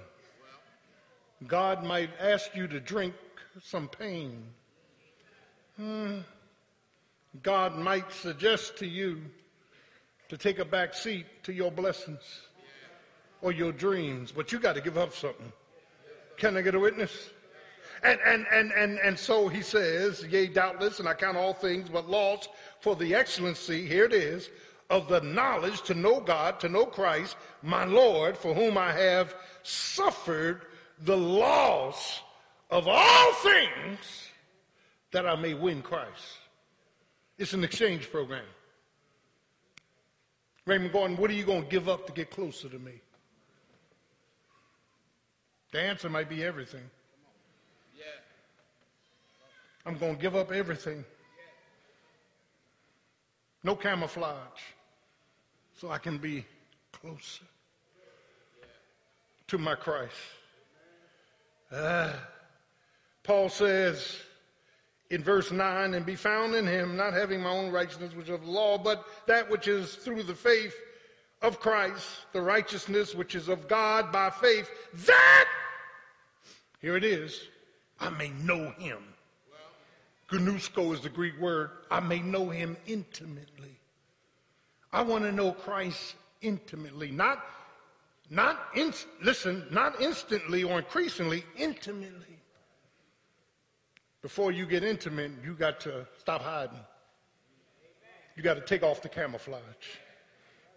God 1.46 1.84
might 1.84 2.10
ask 2.20 2.54
you 2.54 2.68
to 2.68 2.80
drink 2.80 3.14
some 3.62 3.88
pain. 3.88 4.44
Hmm. 5.76 6.18
God 7.42 7.76
might 7.76 8.10
suggest 8.12 8.78
to 8.78 8.86
you 8.86 9.20
to 10.28 10.38
take 10.38 10.60
a 10.60 10.64
back 10.64 10.94
seat 10.94 11.26
to 11.42 11.52
your 11.52 11.70
blessings 11.70 12.42
or 13.42 13.52
your 13.52 13.72
dreams, 13.72 14.32
but 14.32 14.52
you 14.52 14.60
got 14.60 14.74
to 14.74 14.80
give 14.80 14.96
up 14.96 15.14
something. 15.14 15.52
Can 16.36 16.56
I 16.56 16.62
get 16.62 16.74
a 16.74 16.80
witness? 16.80 17.30
And, 18.02 18.20
and, 18.24 18.46
and, 18.52 18.72
and, 18.72 18.98
and 18.98 19.18
so 19.18 19.48
he 19.48 19.62
says, 19.62 20.24
Yea, 20.28 20.46
doubtless, 20.46 21.00
and 21.00 21.08
I 21.08 21.14
count 21.14 21.36
all 21.36 21.52
things 21.52 21.88
but 21.88 22.08
loss 22.08 22.48
for 22.80 22.94
the 22.94 23.14
excellency, 23.14 23.86
here 23.86 24.04
it 24.04 24.12
is, 24.12 24.50
of 24.90 25.08
the 25.08 25.20
knowledge 25.20 25.82
to 25.82 25.94
know 25.94 26.20
God, 26.20 26.60
to 26.60 26.68
know 26.68 26.86
Christ, 26.86 27.36
my 27.62 27.84
Lord, 27.84 28.36
for 28.36 28.54
whom 28.54 28.78
I 28.78 28.92
have 28.92 29.34
suffered 29.62 30.62
the 31.00 31.16
loss 31.16 32.20
of 32.70 32.86
all 32.88 33.32
things 33.34 34.28
that 35.10 35.26
I 35.26 35.36
may 35.36 35.54
win 35.54 35.82
Christ. 35.82 36.38
It's 37.38 37.52
an 37.52 37.64
exchange 37.64 38.10
program. 38.10 38.44
Raymond 40.66 40.92
Gordon, 40.92 41.16
what 41.16 41.30
are 41.30 41.34
you 41.34 41.44
going 41.44 41.62
to 41.62 41.68
give 41.68 41.88
up 41.88 42.06
to 42.06 42.12
get 42.12 42.30
closer 42.30 42.68
to 42.68 42.78
me? 42.78 42.92
The 45.72 45.80
answer 45.80 46.08
might 46.08 46.28
be 46.28 46.44
everything. 46.44 46.82
I'm 49.88 49.96
going 49.96 50.16
to 50.16 50.20
give 50.20 50.36
up 50.36 50.52
everything. 50.52 51.02
No 53.64 53.74
camouflage. 53.74 54.36
So 55.80 55.90
I 55.90 55.96
can 55.96 56.18
be 56.18 56.44
closer 56.92 57.44
to 59.46 59.56
my 59.56 59.74
Christ. 59.76 60.12
Uh, 61.72 62.12
Paul 63.22 63.48
says, 63.48 64.18
in 65.08 65.24
verse 65.24 65.50
9, 65.50 65.94
and 65.94 66.04
be 66.04 66.16
found 66.16 66.54
in 66.54 66.66
him, 66.66 66.94
not 66.94 67.14
having 67.14 67.40
my 67.40 67.50
own 67.50 67.72
righteousness, 67.72 68.14
which 68.14 68.26
is 68.26 68.34
of 68.34 68.44
the 68.44 68.50
law, 68.50 68.76
but 68.76 69.06
that 69.26 69.48
which 69.50 69.68
is 69.68 69.94
through 69.94 70.22
the 70.22 70.34
faith 70.34 70.74
of 71.40 71.60
Christ, 71.60 72.06
the 72.34 72.42
righteousness 72.42 73.14
which 73.14 73.34
is 73.34 73.48
of 73.48 73.68
God 73.68 74.12
by 74.12 74.28
faith, 74.28 74.68
that, 75.06 75.48
here 76.82 76.98
it 76.98 77.04
is, 77.04 77.40
I 77.98 78.10
may 78.10 78.28
know 78.28 78.70
him. 78.72 78.98
Gnosko 80.30 80.92
is 80.92 81.00
the 81.00 81.08
Greek 81.08 81.38
word. 81.40 81.70
I 81.90 82.00
may 82.00 82.18
know 82.20 82.50
him 82.50 82.76
intimately. 82.86 83.78
I 84.92 85.02
want 85.02 85.24
to 85.24 85.32
know 85.32 85.52
Christ 85.52 86.16
intimately. 86.42 87.10
Not, 87.10 87.44
not 88.30 88.68
in, 88.74 88.92
listen, 89.22 89.66
not 89.70 90.00
instantly 90.00 90.64
or 90.64 90.78
increasingly, 90.78 91.44
intimately. 91.56 92.38
Before 94.20 94.52
you 94.52 94.66
get 94.66 94.84
intimate, 94.84 95.30
you 95.44 95.54
got 95.54 95.80
to 95.80 96.06
stop 96.18 96.42
hiding. 96.42 96.80
You 98.36 98.42
got 98.42 98.54
to 98.54 98.60
take 98.60 98.82
off 98.82 99.02
the 99.02 99.08
camouflage. 99.08 99.62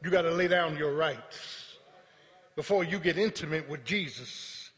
You 0.04 0.10
got 0.10 0.24
to 0.24 0.32
lay 0.32 0.48
down 0.48 0.78
your 0.78 0.96
rights. 0.96 1.78
Before 2.56 2.84
you 2.84 3.00
get 3.00 3.18
intimate 3.18 3.70
with 3.70 3.84
Jesus, 3.84 4.72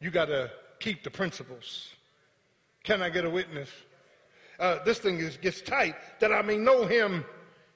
you 0.00 0.10
got 0.10 0.26
to 0.26 0.50
keep 0.78 1.02
the 1.02 1.10
principles. 1.10 1.88
Can 2.84 3.02
I 3.02 3.10
get 3.10 3.24
a 3.24 3.30
witness? 3.30 3.68
Uh, 4.58 4.82
this 4.84 4.98
thing 4.98 5.18
is, 5.18 5.36
gets 5.36 5.60
tight 5.60 5.94
that 6.20 6.32
I 6.32 6.42
may 6.42 6.56
know 6.56 6.84
him 6.84 7.24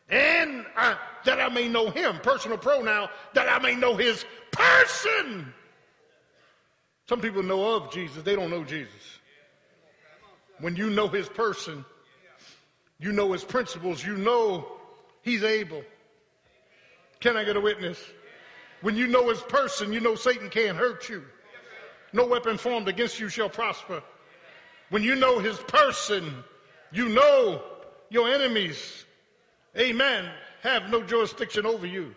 and 0.08 0.66
I, 0.76 0.96
that 1.24 1.40
I 1.40 1.48
may 1.48 1.68
know 1.68 1.90
him, 1.90 2.18
personal 2.22 2.58
pronoun, 2.58 3.08
that 3.34 3.48
I 3.48 3.58
may 3.60 3.76
know 3.76 3.96
his 3.96 4.24
person. 4.50 5.52
Some 7.08 7.20
people 7.20 7.42
know 7.42 7.76
of 7.76 7.92
Jesus, 7.92 8.22
they 8.22 8.34
don't 8.34 8.50
know 8.50 8.64
Jesus 8.64 9.20
when 10.62 10.76
you 10.76 10.90
know 10.90 11.08
his 11.08 11.28
person, 11.28 11.84
You 13.00 13.10
know 13.10 13.32
his 13.32 13.42
principles. 13.42 14.04
You 14.06 14.16
know 14.16 14.64
he's 15.22 15.42
able. 15.42 15.82
Can 17.18 17.36
I 17.36 17.42
get 17.42 17.56
a 17.56 17.60
witness? 17.60 17.98
When 18.80 18.96
you 18.96 19.08
know 19.08 19.28
his 19.28 19.40
person, 19.40 19.92
you 19.92 19.98
know 19.98 20.14
Satan 20.14 20.48
can't 20.48 20.78
hurt 20.78 21.08
you. 21.08 21.24
No 22.12 22.26
weapon 22.26 22.58
formed 22.58 22.86
against 22.86 23.18
you 23.18 23.28
shall 23.28 23.48
prosper. 23.48 24.04
When 24.90 25.02
you 25.02 25.16
know 25.16 25.40
his 25.40 25.58
person, 25.58 26.44
you 26.92 27.08
know 27.08 27.62
your 28.10 28.28
enemies, 28.28 29.04
amen, 29.78 30.30
have 30.62 30.90
no 30.90 31.02
jurisdiction 31.02 31.66
over 31.66 31.86
you. 31.86 32.14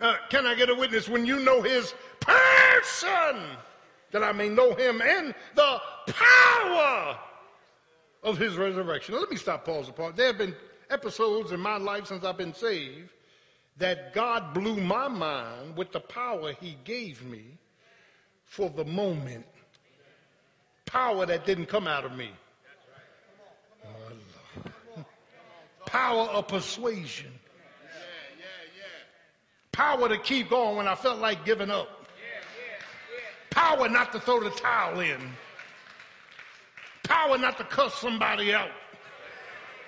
Uh, 0.00 0.16
can 0.30 0.46
I 0.46 0.54
get 0.54 0.68
a 0.68 0.74
witness? 0.74 1.08
When 1.08 1.24
you 1.26 1.40
know 1.40 1.62
his 1.62 1.94
person, 2.20 3.36
that 4.12 4.22
I 4.22 4.32
may 4.32 4.48
know 4.48 4.74
him 4.74 5.00
and 5.00 5.34
the 5.54 5.80
power 6.06 7.18
of 8.22 8.38
his 8.38 8.56
resurrection. 8.56 9.14
Now, 9.14 9.20
let 9.20 9.30
me 9.30 9.36
stop, 9.36 9.64
pause 9.64 9.88
apart. 9.88 10.16
There 10.16 10.26
have 10.26 10.38
been 10.38 10.54
episodes 10.90 11.52
in 11.52 11.60
my 11.60 11.78
life 11.78 12.06
since 12.06 12.24
I've 12.24 12.36
been 12.36 12.54
saved 12.54 13.10
that 13.78 14.12
God 14.12 14.54
blew 14.54 14.76
my 14.76 15.08
mind 15.08 15.76
with 15.76 15.92
the 15.92 16.00
power 16.00 16.52
he 16.52 16.76
gave 16.84 17.24
me 17.24 17.58
for 18.44 18.68
the 18.68 18.84
moment. 18.84 19.46
Power 20.84 21.24
that 21.26 21.46
didn't 21.46 21.66
come 21.66 21.86
out 21.86 22.04
of 22.04 22.14
me. 22.14 22.30
Power 25.92 26.22
of 26.30 26.48
persuasion. 26.48 27.30
Power 29.72 30.08
to 30.08 30.18
keep 30.18 30.48
going 30.48 30.76
when 30.78 30.88
I 30.88 30.94
felt 30.94 31.18
like 31.18 31.44
giving 31.44 31.70
up. 31.70 31.88
Power 33.50 33.88
not 33.90 34.10
to 34.12 34.20
throw 34.20 34.42
the 34.42 34.50
towel 34.50 35.00
in. 35.00 35.20
Power 37.04 37.36
not 37.36 37.58
to 37.58 37.64
cuss 37.64 37.94
somebody 37.94 38.54
out. 38.54 38.70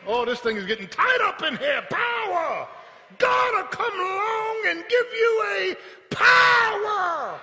Oh, 0.06 0.26
this 0.26 0.40
thing 0.40 0.58
is 0.58 0.66
getting 0.66 0.88
tied 0.88 1.20
up 1.22 1.42
in 1.42 1.56
here. 1.56 1.82
Power. 1.88 2.68
God 3.16 3.54
will 3.54 3.68
come 3.68 3.98
along 3.98 4.62
and 4.68 4.84
give 4.88 5.06
you 5.18 5.44
a 5.58 5.76
power 6.10 7.40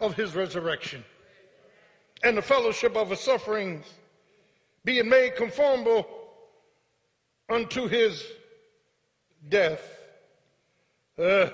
of 0.00 0.14
his 0.14 0.34
resurrection 0.34 1.04
and 2.22 2.36
the 2.36 2.42
fellowship 2.42 2.96
of 2.96 3.10
his 3.10 3.20
sufferings, 3.20 3.84
being 4.84 5.08
made 5.08 5.36
conformable 5.36 6.17
unto 7.48 7.88
his 7.88 8.24
death. 9.48 9.82
Uh, 11.18 11.48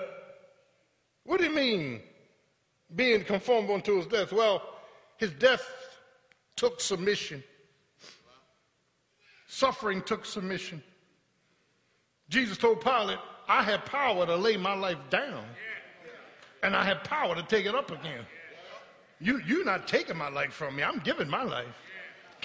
what 1.23 1.39
do 1.39 1.45
you 1.45 1.55
mean, 1.55 2.01
being 2.95 3.23
conformable 3.23 3.75
unto 3.75 3.97
his 3.97 4.07
death? 4.07 4.31
Well, 4.31 4.61
his 5.17 5.31
death 5.31 5.65
took 6.55 6.79
submission. 6.79 7.43
Suffering 9.47 10.01
took 10.03 10.25
submission. 10.25 10.83
Jesus 12.29 12.57
told 12.57 12.81
Pilate, 12.81 13.19
I 13.47 13.63
have 13.63 13.85
power 13.85 14.25
to 14.25 14.35
lay 14.35 14.57
my 14.57 14.75
life 14.75 14.97
down, 15.09 15.43
and 16.63 16.75
I 16.75 16.83
have 16.83 17.03
power 17.03 17.35
to 17.35 17.43
take 17.43 17.65
it 17.65 17.75
up 17.75 17.91
again. 17.91 18.25
You, 19.19 19.39
you're 19.45 19.63
not 19.63 19.87
taking 19.87 20.17
my 20.17 20.29
life 20.29 20.53
from 20.53 20.75
me. 20.75 20.83
I'm 20.83 20.99
giving 20.99 21.29
my 21.29 21.43
life. 21.43 21.67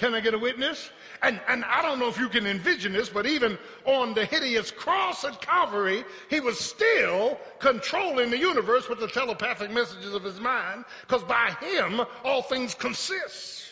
Can 0.01 0.15
I 0.15 0.19
get 0.19 0.33
a 0.33 0.39
witness? 0.39 0.89
And, 1.21 1.39
and 1.47 1.63
I 1.63 1.83
don't 1.83 1.99
know 1.99 2.07
if 2.07 2.17
you 2.17 2.27
can 2.27 2.47
envision 2.47 2.91
this, 2.91 3.07
but 3.07 3.27
even 3.27 3.55
on 3.85 4.15
the 4.15 4.25
hideous 4.25 4.71
cross 4.71 5.23
at 5.23 5.39
Calvary, 5.41 6.03
he 6.27 6.39
was 6.39 6.59
still 6.59 7.37
controlling 7.59 8.31
the 8.31 8.37
universe 8.39 8.89
with 8.89 8.99
the 8.99 9.07
telepathic 9.07 9.69
messages 9.69 10.15
of 10.15 10.23
his 10.23 10.39
mind, 10.39 10.85
because 11.01 11.21
by 11.25 11.55
him, 11.61 12.01
all 12.23 12.41
things 12.41 12.73
consist. 12.73 13.65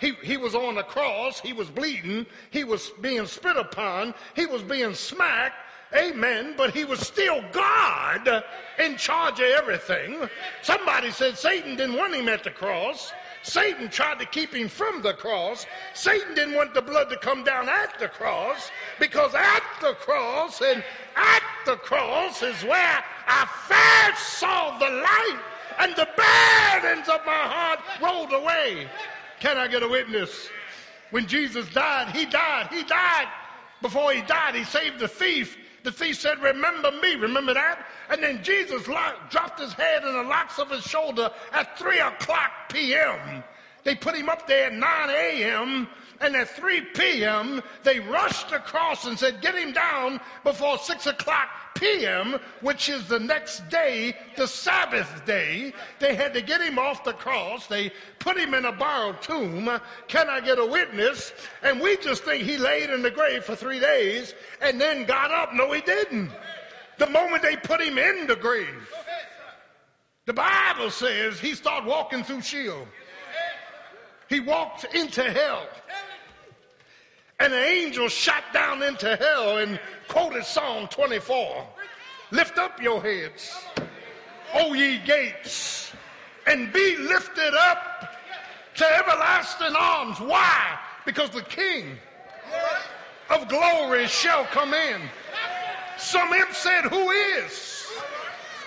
He, 0.00 0.14
he 0.22 0.38
was 0.38 0.54
on 0.54 0.76
the 0.76 0.82
cross, 0.82 1.40
he 1.40 1.52
was 1.52 1.68
bleeding, 1.68 2.24
he 2.50 2.64
was 2.64 2.90
being 3.02 3.26
spit 3.26 3.58
upon, 3.58 4.14
he 4.34 4.46
was 4.46 4.62
being 4.62 4.94
smacked, 4.94 5.56
Amen. 5.94 6.54
But 6.56 6.72
he 6.72 6.84
was 6.84 7.00
still 7.00 7.42
God 7.52 8.44
in 8.78 8.96
charge 8.96 9.40
of 9.40 9.46
everything. 9.46 10.28
Somebody 10.62 11.10
said 11.10 11.36
Satan 11.36 11.76
didn't 11.76 11.96
want 11.96 12.14
him 12.14 12.28
at 12.28 12.44
the 12.44 12.50
cross. 12.50 13.12
Satan 13.42 13.88
tried 13.88 14.18
to 14.18 14.26
keep 14.26 14.54
him 14.54 14.68
from 14.68 15.02
the 15.02 15.14
cross. 15.14 15.66
Satan 15.94 16.34
didn't 16.34 16.54
want 16.54 16.74
the 16.74 16.82
blood 16.82 17.08
to 17.10 17.16
come 17.16 17.42
down 17.42 17.68
at 17.68 17.98
the 17.98 18.08
cross 18.08 18.70
because 18.98 19.34
at 19.34 19.62
the 19.80 19.94
cross 19.94 20.60
and 20.60 20.84
at 21.16 21.42
the 21.64 21.76
cross 21.76 22.42
is 22.42 22.62
where 22.64 23.04
I 23.26 23.46
first 23.66 24.38
saw 24.38 24.78
the 24.78 24.90
light 24.90 25.40
and 25.78 25.96
the 25.96 26.08
burdens 26.16 27.08
of 27.08 27.24
my 27.24 27.32
heart 27.32 27.80
rolled 28.02 28.32
away. 28.32 28.86
Can 29.40 29.56
I 29.56 29.68
get 29.68 29.82
a 29.82 29.88
witness? 29.88 30.50
When 31.10 31.26
Jesus 31.26 31.68
died, 31.70 32.14
he 32.14 32.26
died. 32.26 32.68
He 32.70 32.82
died. 32.84 33.28
Before 33.80 34.12
he 34.12 34.20
died, 34.22 34.54
he 34.54 34.64
saved 34.64 34.98
the 34.98 35.08
thief 35.08 35.56
the 35.82 35.92
thief 35.92 36.18
said, 36.18 36.42
Remember 36.42 36.90
me. 36.90 37.14
Remember 37.14 37.54
that? 37.54 37.86
And 38.08 38.22
then 38.22 38.42
Jesus 38.42 38.82
dropped 38.84 39.60
his 39.60 39.72
head 39.72 40.02
in 40.02 40.12
the 40.12 40.22
locks 40.22 40.58
of 40.58 40.70
his 40.70 40.84
shoulder 40.84 41.30
at 41.52 41.78
3 41.78 41.98
o'clock 42.00 42.50
p.m. 42.70 43.42
They 43.84 43.94
put 43.94 44.14
him 44.14 44.28
up 44.28 44.46
there 44.46 44.66
at 44.66 44.74
9 44.74 45.10
a.m. 45.10 45.88
And 46.20 46.36
at 46.36 46.50
3 46.50 46.82
p.m., 46.94 47.62
they 47.82 47.98
rushed 47.98 48.52
across 48.52 49.06
and 49.06 49.18
said, 49.18 49.40
Get 49.40 49.54
him 49.54 49.72
down 49.72 50.20
before 50.44 50.76
6 50.76 51.06
o'clock 51.06 51.48
p.m., 51.74 52.38
which 52.60 52.90
is 52.90 53.08
the 53.08 53.18
next 53.18 53.66
day, 53.70 54.14
the 54.36 54.46
Sabbath 54.46 55.24
day. 55.24 55.72
They 55.98 56.14
had 56.14 56.34
to 56.34 56.42
get 56.42 56.60
him 56.60 56.78
off 56.78 57.04
the 57.04 57.14
cross. 57.14 57.66
They 57.66 57.90
put 58.18 58.36
him 58.36 58.52
in 58.52 58.66
a 58.66 58.72
borrowed 58.72 59.22
tomb. 59.22 59.80
Can 60.08 60.28
I 60.28 60.40
get 60.40 60.58
a 60.58 60.66
witness? 60.66 61.32
And 61.62 61.80
we 61.80 61.96
just 61.96 62.24
think 62.24 62.44
he 62.44 62.58
laid 62.58 62.90
in 62.90 63.00
the 63.00 63.10
grave 63.10 63.44
for 63.44 63.56
three 63.56 63.80
days 63.80 64.34
and 64.60 64.78
then 64.78 65.06
got 65.06 65.30
up. 65.30 65.54
No, 65.54 65.72
he 65.72 65.80
didn't. 65.80 66.30
The 66.98 67.08
moment 67.08 67.42
they 67.42 67.56
put 67.56 67.80
him 67.80 67.96
in 67.96 68.26
the 68.26 68.36
grave, 68.36 68.92
the 70.26 70.34
Bible 70.34 70.90
says 70.90 71.40
he 71.40 71.54
started 71.54 71.88
walking 71.88 72.22
through 72.24 72.42
Sheol. 72.42 72.86
He 74.28 74.38
walked 74.38 74.84
into 74.94 75.22
hell. 75.22 75.66
And 77.40 77.54
an 77.54 77.64
angel 77.64 78.08
shot 78.08 78.44
down 78.52 78.82
into 78.82 79.16
hell 79.16 79.58
and 79.58 79.80
quoted 80.08 80.44
Psalm 80.44 80.88
24. 80.88 81.66
Lift 82.32 82.58
up 82.58 82.80
your 82.82 83.02
heads, 83.02 83.64
O 84.54 84.74
ye 84.74 84.98
gates, 84.98 85.92
and 86.46 86.72
be 86.72 86.96
lifted 86.98 87.54
up 87.54 88.14
to 88.74 88.84
everlasting 88.84 89.74
arms. 89.78 90.20
Why? 90.20 90.78
Because 91.06 91.30
the 91.30 91.42
King 91.42 91.98
of 93.30 93.48
glory 93.48 94.06
shall 94.06 94.44
come 94.44 94.74
in. 94.74 95.00
Some 95.98 96.32
imp 96.32 96.52
said, 96.52 96.84
Who 96.84 97.10
is 97.10 97.86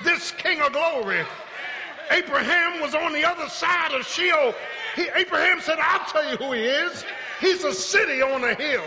this 0.03 0.32
King 0.32 0.61
of 0.61 0.74
glory? 0.74 1.24
Abraham 2.11 2.82
was 2.82 2.95
on 2.95 3.13
the 3.13 3.24
other 3.24 3.47
side 3.49 3.93
of 3.93 4.05
Sheol. 4.05 4.53
He, 4.95 5.07
Abraham 5.15 5.61
said, 5.61 5.78
I'll 5.80 6.05
tell 6.05 6.30
you 6.30 6.38
who 6.38 6.51
he 6.53 6.61
is. 6.61 7.05
He's 7.44 7.66
a 7.66 7.74
city 7.74 8.22
on 8.22 8.41
a 8.46 8.56
hill. 8.56 8.86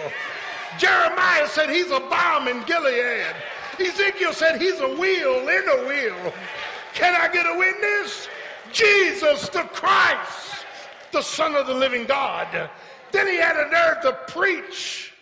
Jeremiah 0.79 1.47
said 1.47 1.69
he's 1.69 1.91
a 1.91 2.01
balm 2.01 2.49
in 2.49 2.63
Gilead. 2.63 3.37
Ezekiel 3.79 4.33
said 4.33 4.59
he's 4.59 4.81
a 4.81 4.97
wheel 4.97 5.47
in 5.47 5.69
a 5.69 5.87
wheel. 5.87 6.33
Can 6.95 7.15
I 7.15 7.31
get 7.31 7.45
a 7.45 7.59
witness? 7.59 8.29
Jesus 8.73 9.51
the 9.51 9.61
Christ, 9.75 10.65
the 11.13 11.21
Son 11.21 11.55
of 11.55 11.67
the 11.67 11.75
living 11.75 12.07
God. 12.07 12.71
Then 13.13 13.27
he 13.27 13.37
had 13.37 13.57
a 13.57 13.71
nerve 13.71 14.01
to 14.03 14.33
preach 14.33 15.13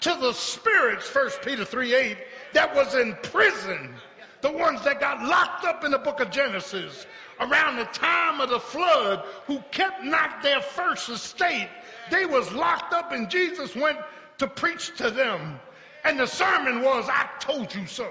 to 0.00 0.16
the 0.18 0.32
spirits, 0.32 1.14
1 1.14 1.30
Peter 1.44 1.66
3 1.66 1.94
8, 1.94 2.16
that 2.54 2.74
was 2.74 2.94
in 2.94 3.14
prison, 3.22 3.94
the 4.40 4.50
ones 4.50 4.82
that 4.84 4.98
got 4.98 5.22
locked 5.24 5.66
up 5.66 5.84
in 5.84 5.90
the 5.90 5.98
book 5.98 6.20
of 6.20 6.30
Genesis 6.30 7.04
around 7.40 7.76
the 7.76 7.84
time 7.86 8.40
of 8.40 8.48
the 8.48 8.58
flood, 8.58 9.24
who 9.46 9.60
kept 9.72 10.02
not 10.04 10.42
their 10.42 10.62
first 10.62 11.10
estate. 11.10 11.68
They 12.10 12.26
was 12.26 12.52
locked 12.52 12.92
up 12.92 13.12
and 13.12 13.30
Jesus 13.30 13.74
went 13.74 13.98
to 14.38 14.46
preach 14.46 14.96
to 14.96 15.10
them. 15.10 15.58
And 16.04 16.18
the 16.18 16.26
sermon 16.26 16.82
was, 16.82 17.08
I 17.08 17.28
told 17.40 17.74
you 17.74 17.86
so. 17.86 18.08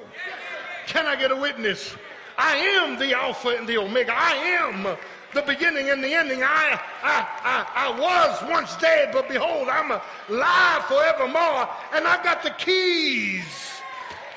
Can 0.88 1.06
I 1.06 1.16
get 1.16 1.32
a 1.32 1.36
witness? 1.36 1.96
I 2.38 2.56
am 2.56 3.00
the 3.00 3.14
Alpha 3.14 3.50
and 3.50 3.68
the 3.68 3.78
Omega. 3.78 4.14
I 4.16 4.36
am 4.36 4.98
the 5.34 5.42
beginning 5.42 5.90
and 5.90 6.04
the 6.04 6.14
ending. 6.14 6.44
I, 6.44 6.80
I, 7.04 7.28
I, 7.44 7.88
I 7.88 8.00
was 8.00 8.50
once 8.50 8.76
dead, 8.78 9.10
but 9.12 9.28
behold, 9.28 9.68
I'm 9.70 9.92
alive 10.30 10.86
forevermore. 10.86 11.70
And 11.94 12.08
I've 12.08 12.24
got 12.24 12.44
the 12.44 12.52
keys 12.52 13.44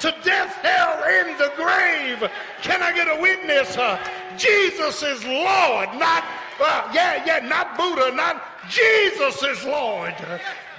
to 0.00 0.14
death, 0.24 0.54
hell, 0.62 1.02
and 1.04 1.38
the 1.38 1.52
grave. 1.56 2.30
Can 2.62 2.82
I 2.82 2.92
get 2.94 3.06
a 3.06 3.20
witness? 3.20 3.76
Uh, 3.76 3.98
Jesus 4.36 5.02
is 5.02 5.22
Lord, 5.24 5.88
not, 5.98 6.24
uh, 6.58 6.90
yeah, 6.94 7.22
yeah, 7.26 7.46
not 7.46 7.76
Buddha, 7.76 8.14
not 8.14 8.42
Jesus 8.70 9.42
is 9.42 9.64
Lord. 9.64 10.14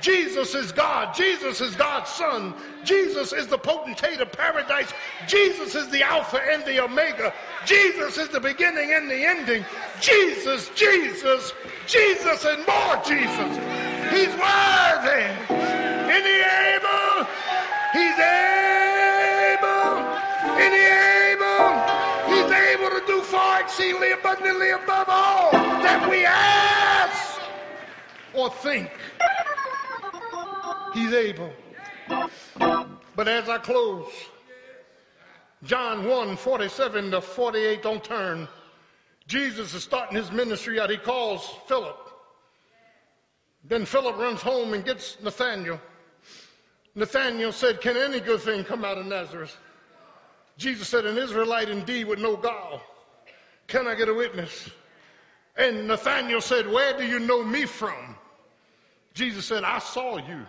Jesus 0.02 0.56
is 0.56 0.72
God. 0.72 1.14
Jesus 1.14 1.62
is 1.62 1.76
God's 1.76 2.10
Son. 2.10 2.56
Jesus 2.84 3.34
is 3.34 3.48
the 3.48 3.58
potentate 3.58 4.20
of 4.20 4.32
paradise. 4.32 4.92
Jesus 5.28 5.76
is 5.76 5.90
the 5.90 6.02
Alpha 6.02 6.40
and 6.50 6.66
the 6.66 6.80
Omega. 6.84 7.34
Jesus 7.66 8.18
is 8.18 8.30
the 8.30 8.40
beginning 8.40 8.94
and 8.94 9.10
the 9.10 9.26
ending. 9.26 9.64
Jesus, 10.00 10.70
Jesus, 10.74 11.54
Jesus, 11.86 12.46
and 12.46 12.66
more 12.66 12.96
Jesus. 13.06 13.58
He's 14.10 14.34
worthy. 14.40 15.28
Isn't 16.10 16.26
he 16.26 16.42
able? 16.42 17.28
He's 17.94 18.18
able. 18.18 20.02
Isn't 20.58 20.74
he 20.74 20.88
able? 21.30 21.72
He's 22.32 22.52
able 22.52 22.90
to 22.90 23.04
do 23.06 23.22
far 23.22 23.62
exceedingly 23.62 24.12
abundantly 24.14 24.72
above 24.72 25.08
all 25.10 25.52
that 25.52 26.10
we 26.10 26.26
ask 26.26 27.31
or 28.34 28.50
think. 28.50 28.90
He's 30.94 31.14
able. 31.14 31.52
But 33.16 33.28
as 33.28 33.50
I 33.50 33.58
close, 33.58 34.12
John 35.64 36.08
1 36.08 36.38
47 36.38 37.12
to 37.12 37.22
48, 37.22 37.84
don't 37.84 38.04
turn. 38.04 38.48
Jesus 39.28 39.74
is 39.74 39.84
starting 39.84 40.18
his 40.18 40.32
ministry 40.32 40.80
out. 40.80 40.90
He 40.90 40.98
calls 40.98 41.50
Philip. 41.68 42.10
Then 43.64 43.86
Philip 43.86 44.18
runs 44.18 44.42
home 44.42 44.74
and 44.74 44.84
gets 44.84 45.18
Nathanael. 45.22 45.80
Nathanael 46.96 47.52
said, 47.52 47.80
Can 47.80 47.96
any 47.96 48.20
good 48.20 48.42
thing 48.42 48.64
come 48.64 48.84
out 48.84 48.98
of 48.98 49.06
Nazareth? 49.06 49.56
Jesus 50.58 50.90
said, 50.90 51.06
An 51.06 51.18
Israelite 51.18 51.70
indeed 51.70 52.06
with 52.06 52.20
no 52.20 52.36
gall. 52.36 52.82
Can 53.68 53.88
I 53.88 53.96
get 53.96 54.10
a 54.10 54.14
witness? 54.14 54.70
And 55.56 55.88
Nathanael 55.88 56.42
said, 56.42 56.68
Where 56.68 56.98
do 56.98 57.06
you 57.06 57.20
know 57.20 57.44
me 57.44 57.66
from? 57.66 58.16
Jesus 59.14 59.46
said, 59.46 59.64
I 59.64 59.80
saw 59.80 60.18
you 60.18 60.24
yeah. 60.28 60.46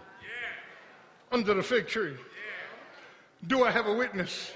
under 1.31 1.55
the 1.55 1.63
fig 1.63 1.89
tree. 1.89 2.13
Yeah. 2.13 3.49
Do 3.49 3.65
I 3.65 3.71
have 3.71 3.87
a 3.87 3.95
witness? 3.95 4.53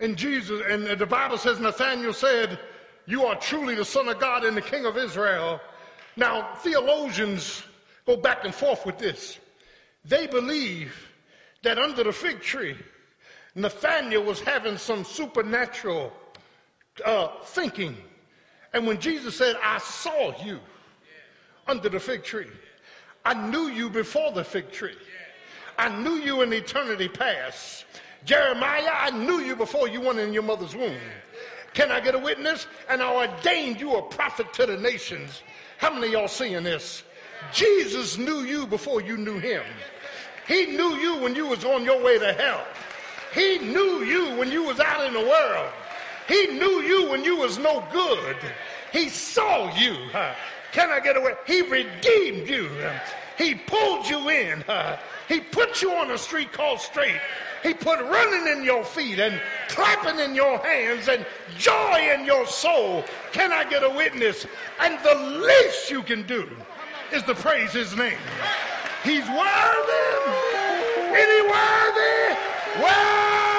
And 0.00 0.16
Jesus, 0.16 0.60
and 0.68 0.86
the 0.98 1.06
Bible 1.06 1.38
says, 1.38 1.58
Nathanael 1.58 2.12
said, 2.12 2.58
You 3.06 3.24
are 3.24 3.36
truly 3.36 3.74
the 3.74 3.84
Son 3.84 4.08
of 4.08 4.20
God 4.20 4.44
and 4.44 4.56
the 4.56 4.62
King 4.62 4.84
of 4.84 4.96
Israel. 4.96 5.60
Now, 6.16 6.54
theologians 6.56 7.62
go 8.06 8.16
back 8.16 8.44
and 8.44 8.54
forth 8.54 8.84
with 8.84 8.98
this. 8.98 9.38
They 10.04 10.26
believe 10.26 10.94
that 11.62 11.78
under 11.78 12.04
the 12.04 12.12
fig 12.12 12.40
tree, 12.40 12.76
Nathanael 13.54 14.22
was 14.22 14.40
having 14.40 14.76
some 14.76 15.04
supernatural 15.04 16.12
uh, 17.04 17.28
thinking. 17.44 17.96
And 18.72 18.86
when 18.86 19.00
Jesus 19.00 19.36
said, 19.36 19.56
I 19.62 19.78
saw 19.78 20.32
you 20.44 20.60
under 21.66 21.88
the 21.88 21.98
fig 21.98 22.22
tree, 22.22 22.48
I 23.26 23.34
knew 23.34 23.66
you 23.66 23.90
before 23.90 24.30
the 24.30 24.44
fig 24.44 24.70
tree. 24.70 24.94
I 25.76 25.88
knew 25.88 26.12
you 26.12 26.42
in 26.42 26.52
eternity 26.52 27.08
past. 27.08 27.84
Jeremiah, 28.24 28.88
I 28.88 29.10
knew 29.10 29.40
you 29.40 29.56
before 29.56 29.88
you 29.88 30.00
went 30.00 30.20
in 30.20 30.32
your 30.32 30.44
mother's 30.44 30.76
womb. 30.76 30.94
Can 31.74 31.90
I 31.90 31.98
get 31.98 32.14
a 32.14 32.20
witness? 32.20 32.68
And 32.88 33.02
I 33.02 33.12
ordained 33.12 33.80
you 33.80 33.96
a 33.96 34.02
prophet 34.02 34.52
to 34.54 34.66
the 34.66 34.76
nations. 34.76 35.42
How 35.78 35.92
many 35.92 36.12
y'all 36.12 36.28
seeing 36.28 36.62
this? 36.62 37.02
Jesus 37.52 38.16
knew 38.16 38.42
you 38.42 38.64
before 38.64 39.00
you 39.00 39.16
knew 39.16 39.40
him. 39.40 39.64
He 40.46 40.66
knew 40.66 40.94
you 40.94 41.16
when 41.16 41.34
you 41.34 41.46
was 41.46 41.64
on 41.64 41.82
your 41.82 42.00
way 42.00 42.20
to 42.20 42.32
hell. 42.32 42.64
He 43.34 43.58
knew 43.58 44.04
you 44.04 44.36
when 44.36 44.52
you 44.52 44.62
was 44.62 44.78
out 44.78 45.04
in 45.04 45.14
the 45.14 45.28
world. 45.28 45.72
He 46.28 46.46
knew 46.46 46.80
you 46.80 47.10
when 47.10 47.24
you 47.24 47.36
was 47.38 47.58
no 47.58 47.84
good. 47.92 48.36
He 48.92 49.08
saw 49.08 49.76
you. 49.76 49.96
Can 50.72 50.90
I 50.90 51.00
get 51.00 51.16
away? 51.16 51.34
He 51.46 51.62
redeemed 51.62 52.48
you. 52.48 52.68
He 53.38 53.54
pulled 53.54 54.08
you 54.08 54.28
in. 54.28 54.64
He 55.28 55.40
put 55.40 55.82
you 55.82 55.92
on 55.92 56.10
a 56.10 56.18
street 56.18 56.52
called 56.52 56.80
straight. 56.80 57.20
He 57.62 57.74
put 57.74 58.00
running 58.00 58.46
in 58.56 58.64
your 58.64 58.84
feet 58.84 59.18
and 59.18 59.40
clapping 59.68 60.20
in 60.20 60.34
your 60.34 60.58
hands 60.58 61.08
and 61.08 61.26
joy 61.58 62.10
in 62.14 62.24
your 62.24 62.46
soul. 62.46 63.04
Can 63.32 63.52
I 63.52 63.68
get 63.68 63.82
a 63.82 63.90
witness? 63.90 64.46
And 64.80 64.98
the 65.02 65.14
least 65.14 65.90
you 65.90 66.02
can 66.02 66.26
do 66.26 66.48
is 67.12 67.22
to 67.24 67.34
praise 67.34 67.72
his 67.72 67.96
name. 67.96 68.18
He's 69.02 69.26
worthy. 69.28 70.06
Any 71.12 71.42
worthy? 71.50 72.36
Worthy 72.82 73.55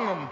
them. 0.00 0.28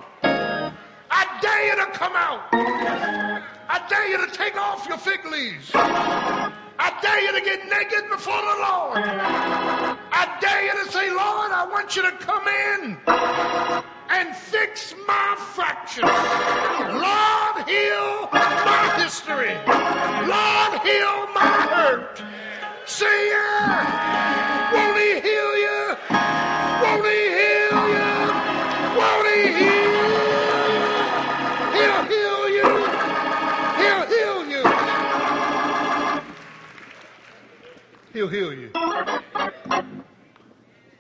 I 1.10 1.38
dare 1.40 1.66
you 1.68 1.76
to 1.84 1.90
come 1.92 2.14
out. 2.14 2.40
I 2.52 3.80
dare 3.88 4.08
you 4.08 4.26
to 4.26 4.32
take 4.32 4.56
off 4.56 4.86
your 4.88 4.98
fig 4.98 5.24
leaves. 5.24 5.70
I 5.74 6.92
dare 7.00 7.20
you 7.20 7.32
to 7.32 7.44
get 7.44 7.68
naked 7.68 8.10
before 8.10 8.40
the 8.40 8.56
Lord. 8.66 8.98
I 8.98 10.38
dare 10.40 10.64
you 10.66 10.84
to 10.84 10.90
say, 10.90 11.10
Lord, 11.10 11.52
I 11.52 11.66
want 11.70 11.94
you 11.96 12.02
to 12.02 12.12
come 12.12 12.46
in 12.48 12.98
and 14.10 14.34
fix 14.36 14.94
my 15.06 15.36
fractures. 15.54 16.04
Lord, 17.06 17.68
heal 17.68 18.28
my 18.32 19.02
history. 19.02 19.54
Lord, 20.26 20.72
heal 20.82 21.28
my 21.34 21.54
hurt. 21.70 22.22
See 22.86 23.30
ya. 23.30 24.81
He'll 38.12 38.28
heal 38.28 38.52
you. 38.52 38.70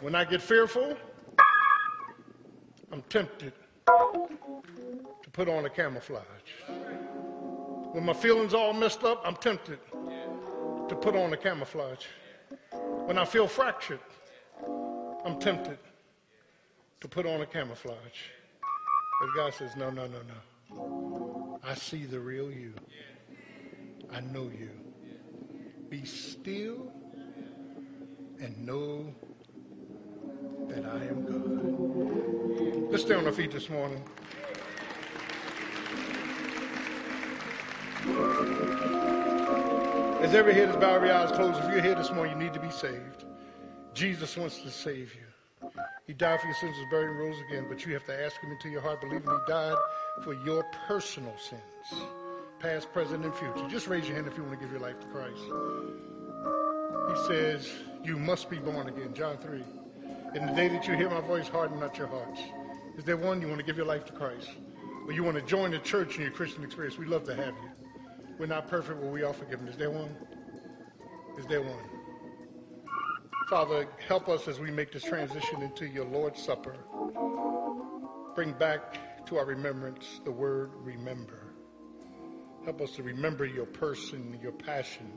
When 0.00 0.14
I 0.14 0.24
get 0.24 0.40
fearful, 0.40 0.96
I'm 2.90 3.02
tempted 3.10 3.52
to 3.86 5.30
put 5.32 5.48
on 5.48 5.66
a 5.66 5.70
camouflage. 5.70 6.24
When 7.92 8.04
my 8.04 8.14
feelings 8.14 8.54
all 8.54 8.72
messed 8.72 9.04
up, 9.04 9.20
I'm 9.24 9.36
tempted 9.36 9.78
to 10.88 10.96
put 10.96 11.14
on 11.14 11.32
a 11.34 11.36
camouflage. 11.36 12.06
When 13.04 13.18
I 13.18 13.26
feel 13.26 13.46
fractured, 13.46 14.00
I'm 15.24 15.38
tempted 15.38 15.78
to 17.00 17.08
put 17.08 17.26
on 17.26 17.42
a 17.42 17.46
camouflage. 17.46 17.96
But 19.20 19.34
God 19.36 19.54
says, 19.54 19.76
no, 19.76 19.90
no, 19.90 20.06
no, 20.06 20.18
no. 20.22 21.60
I 21.62 21.74
see 21.74 22.06
the 22.06 22.18
real 22.18 22.50
you. 22.50 22.72
I 24.10 24.20
know 24.20 24.44
you. 24.44 24.70
Be 25.90 26.06
still 26.06 26.90
and 28.42 28.66
know 28.66 29.14
that 30.68 30.84
I 30.84 31.04
am 31.04 31.24
God. 31.24 32.90
Let's 32.90 33.04
stay 33.04 33.14
on 33.14 33.24
our 33.24 33.32
feet 33.32 33.52
this 33.52 33.70
morning. 33.70 34.02
As 40.20 40.34
every 40.34 40.54
head 40.54 40.70
is 40.70 40.76
bowed, 40.76 40.96
every 40.96 41.10
eye 41.10 41.24
is 41.24 41.30
closed, 41.30 41.60
if 41.62 41.70
you're 41.70 41.82
here 41.82 41.94
this 41.94 42.10
morning, 42.10 42.36
you 42.36 42.44
need 42.44 42.54
to 42.54 42.60
be 42.60 42.70
saved. 42.70 43.24
Jesus 43.94 44.36
wants 44.36 44.60
to 44.62 44.70
save 44.70 45.14
you. 45.14 45.70
He 46.08 46.12
died 46.12 46.40
for 46.40 46.46
your 46.46 46.56
sins, 46.56 46.76
was 46.76 46.86
buried, 46.90 47.10
and 47.10 47.18
rose 47.20 47.36
again, 47.48 47.66
but 47.68 47.86
you 47.86 47.92
have 47.94 48.04
to 48.06 48.24
ask 48.24 48.40
him 48.40 48.50
into 48.50 48.68
your 48.68 48.80
heart, 48.80 49.00
believing 49.00 49.28
he 49.28 49.38
died 49.52 49.76
for 50.24 50.34
your 50.44 50.64
personal 50.88 51.34
sins, 51.38 52.02
past, 52.58 52.92
present, 52.92 53.24
and 53.24 53.34
future. 53.34 53.68
Just 53.68 53.86
raise 53.86 54.06
your 54.06 54.16
hand 54.16 54.26
if 54.26 54.36
you 54.36 54.42
want 54.42 54.58
to 54.58 54.64
give 54.64 54.72
your 54.72 54.80
life 54.80 54.98
to 54.98 55.06
Christ. 55.06 56.11
He 57.08 57.16
says, 57.26 57.70
you 58.04 58.16
must 58.16 58.50
be 58.50 58.58
born 58.58 58.88
again. 58.88 59.14
John 59.14 59.38
3. 59.38 59.62
In 60.34 60.46
the 60.46 60.52
day 60.52 60.68
that 60.68 60.86
you 60.86 60.94
hear 60.94 61.10
my 61.10 61.20
voice, 61.20 61.48
harden 61.48 61.78
not 61.78 61.98
your 61.98 62.06
hearts. 62.06 62.40
Is 62.96 63.04
there 63.04 63.16
one 63.16 63.40
you 63.40 63.48
want 63.48 63.60
to 63.60 63.66
give 63.66 63.76
your 63.76 63.86
life 63.86 64.04
to 64.06 64.12
Christ? 64.12 64.50
Or 65.06 65.12
you 65.12 65.22
want 65.22 65.36
to 65.36 65.42
join 65.42 65.70
the 65.72 65.78
church 65.78 66.16
in 66.16 66.22
your 66.22 66.30
Christian 66.30 66.64
experience? 66.64 66.98
We'd 66.98 67.08
love 67.08 67.24
to 67.24 67.34
have 67.34 67.54
you. 67.54 67.70
We're 68.38 68.46
not 68.46 68.68
perfect, 68.68 69.00
but 69.00 69.10
we 69.10 69.22
are 69.22 69.32
forgiven. 69.32 69.68
Is 69.68 69.76
there 69.76 69.90
one? 69.90 70.16
Is 71.38 71.46
there 71.46 71.62
one? 71.62 71.84
Father, 73.48 73.86
help 74.08 74.28
us 74.28 74.48
as 74.48 74.58
we 74.58 74.70
make 74.70 74.92
this 74.92 75.04
transition 75.04 75.62
into 75.62 75.86
your 75.86 76.06
Lord's 76.06 76.42
Supper. 76.42 76.76
Bring 78.34 78.52
back 78.52 79.26
to 79.26 79.36
our 79.36 79.44
remembrance 79.44 80.20
the 80.24 80.32
word 80.32 80.70
remember. 80.76 81.54
Help 82.64 82.80
us 82.80 82.92
to 82.92 83.02
remember 83.02 83.44
your 83.44 83.66
person, 83.66 84.38
your 84.42 84.52
passion. 84.52 85.12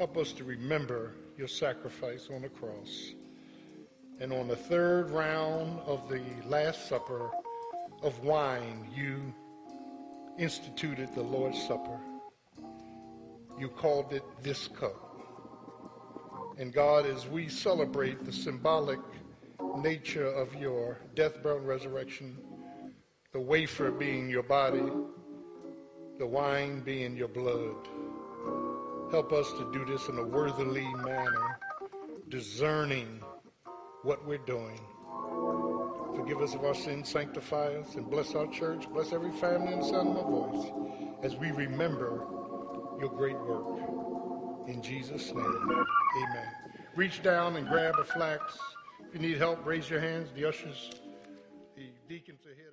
Help 0.00 0.16
us 0.16 0.32
to 0.32 0.44
remember 0.44 1.12
your 1.36 1.46
sacrifice 1.46 2.30
on 2.34 2.40
the 2.40 2.48
cross. 2.48 3.12
And 4.18 4.32
on 4.32 4.48
the 4.48 4.56
third 4.56 5.10
round 5.10 5.78
of 5.80 6.08
the 6.08 6.22
Last 6.46 6.88
Supper 6.88 7.30
of 8.02 8.18
wine, 8.24 8.88
you 8.96 9.34
instituted 10.38 11.14
the 11.14 11.20
Lord's 11.20 11.62
Supper. 11.68 12.00
You 13.58 13.68
called 13.68 14.14
it 14.14 14.22
this 14.42 14.68
cup. 14.68 15.20
And 16.56 16.72
God, 16.72 17.04
as 17.04 17.26
we 17.26 17.50
celebrate 17.50 18.24
the 18.24 18.32
symbolic 18.32 19.00
nature 19.76 20.28
of 20.28 20.54
your 20.54 20.96
death, 21.14 21.42
burial, 21.42 21.58
and 21.58 21.68
resurrection, 21.68 22.38
the 23.32 23.40
wafer 23.40 23.90
being 23.90 24.30
your 24.30 24.44
body, 24.44 24.90
the 26.18 26.26
wine 26.26 26.80
being 26.80 27.18
your 27.18 27.28
blood, 27.28 27.86
help 29.10 29.32
us 29.32 29.50
to 29.52 29.70
do 29.72 29.84
this 29.84 30.08
in 30.08 30.18
a 30.18 30.24
worthily 30.24 30.86
manner, 31.04 31.58
discerning 32.28 33.20
what 34.02 34.24
we're 34.26 34.38
doing. 34.38 34.80
Forgive 36.14 36.40
us 36.40 36.54
of 36.54 36.64
our 36.64 36.74
sins, 36.74 37.08
sanctify 37.08 37.74
us, 37.74 37.94
and 37.96 38.08
bless 38.08 38.34
our 38.34 38.46
church. 38.48 38.88
Bless 38.90 39.12
every 39.12 39.32
family 39.32 39.72
in 39.72 39.80
the 39.80 39.84
sound 39.84 40.10
of 40.10 40.14
my 40.16 40.22
voice 40.22 40.70
as 41.22 41.36
we 41.36 41.50
remember 41.50 42.24
your 43.00 43.10
great 43.10 43.38
work. 43.40 44.68
In 44.68 44.80
Jesus' 44.82 45.32
name, 45.34 45.44
amen. 45.44 46.48
Reach 46.94 47.22
down 47.22 47.56
and 47.56 47.66
grab 47.66 47.94
a 47.98 48.04
flax. 48.04 48.58
If 49.08 49.14
you 49.14 49.20
need 49.20 49.38
help, 49.38 49.64
raise 49.66 49.90
your 49.90 50.00
hands. 50.00 50.28
The 50.34 50.44
ushers, 50.44 50.90
the 51.76 51.90
deacons 52.08 52.46
are 52.46 52.54
here 52.54 52.70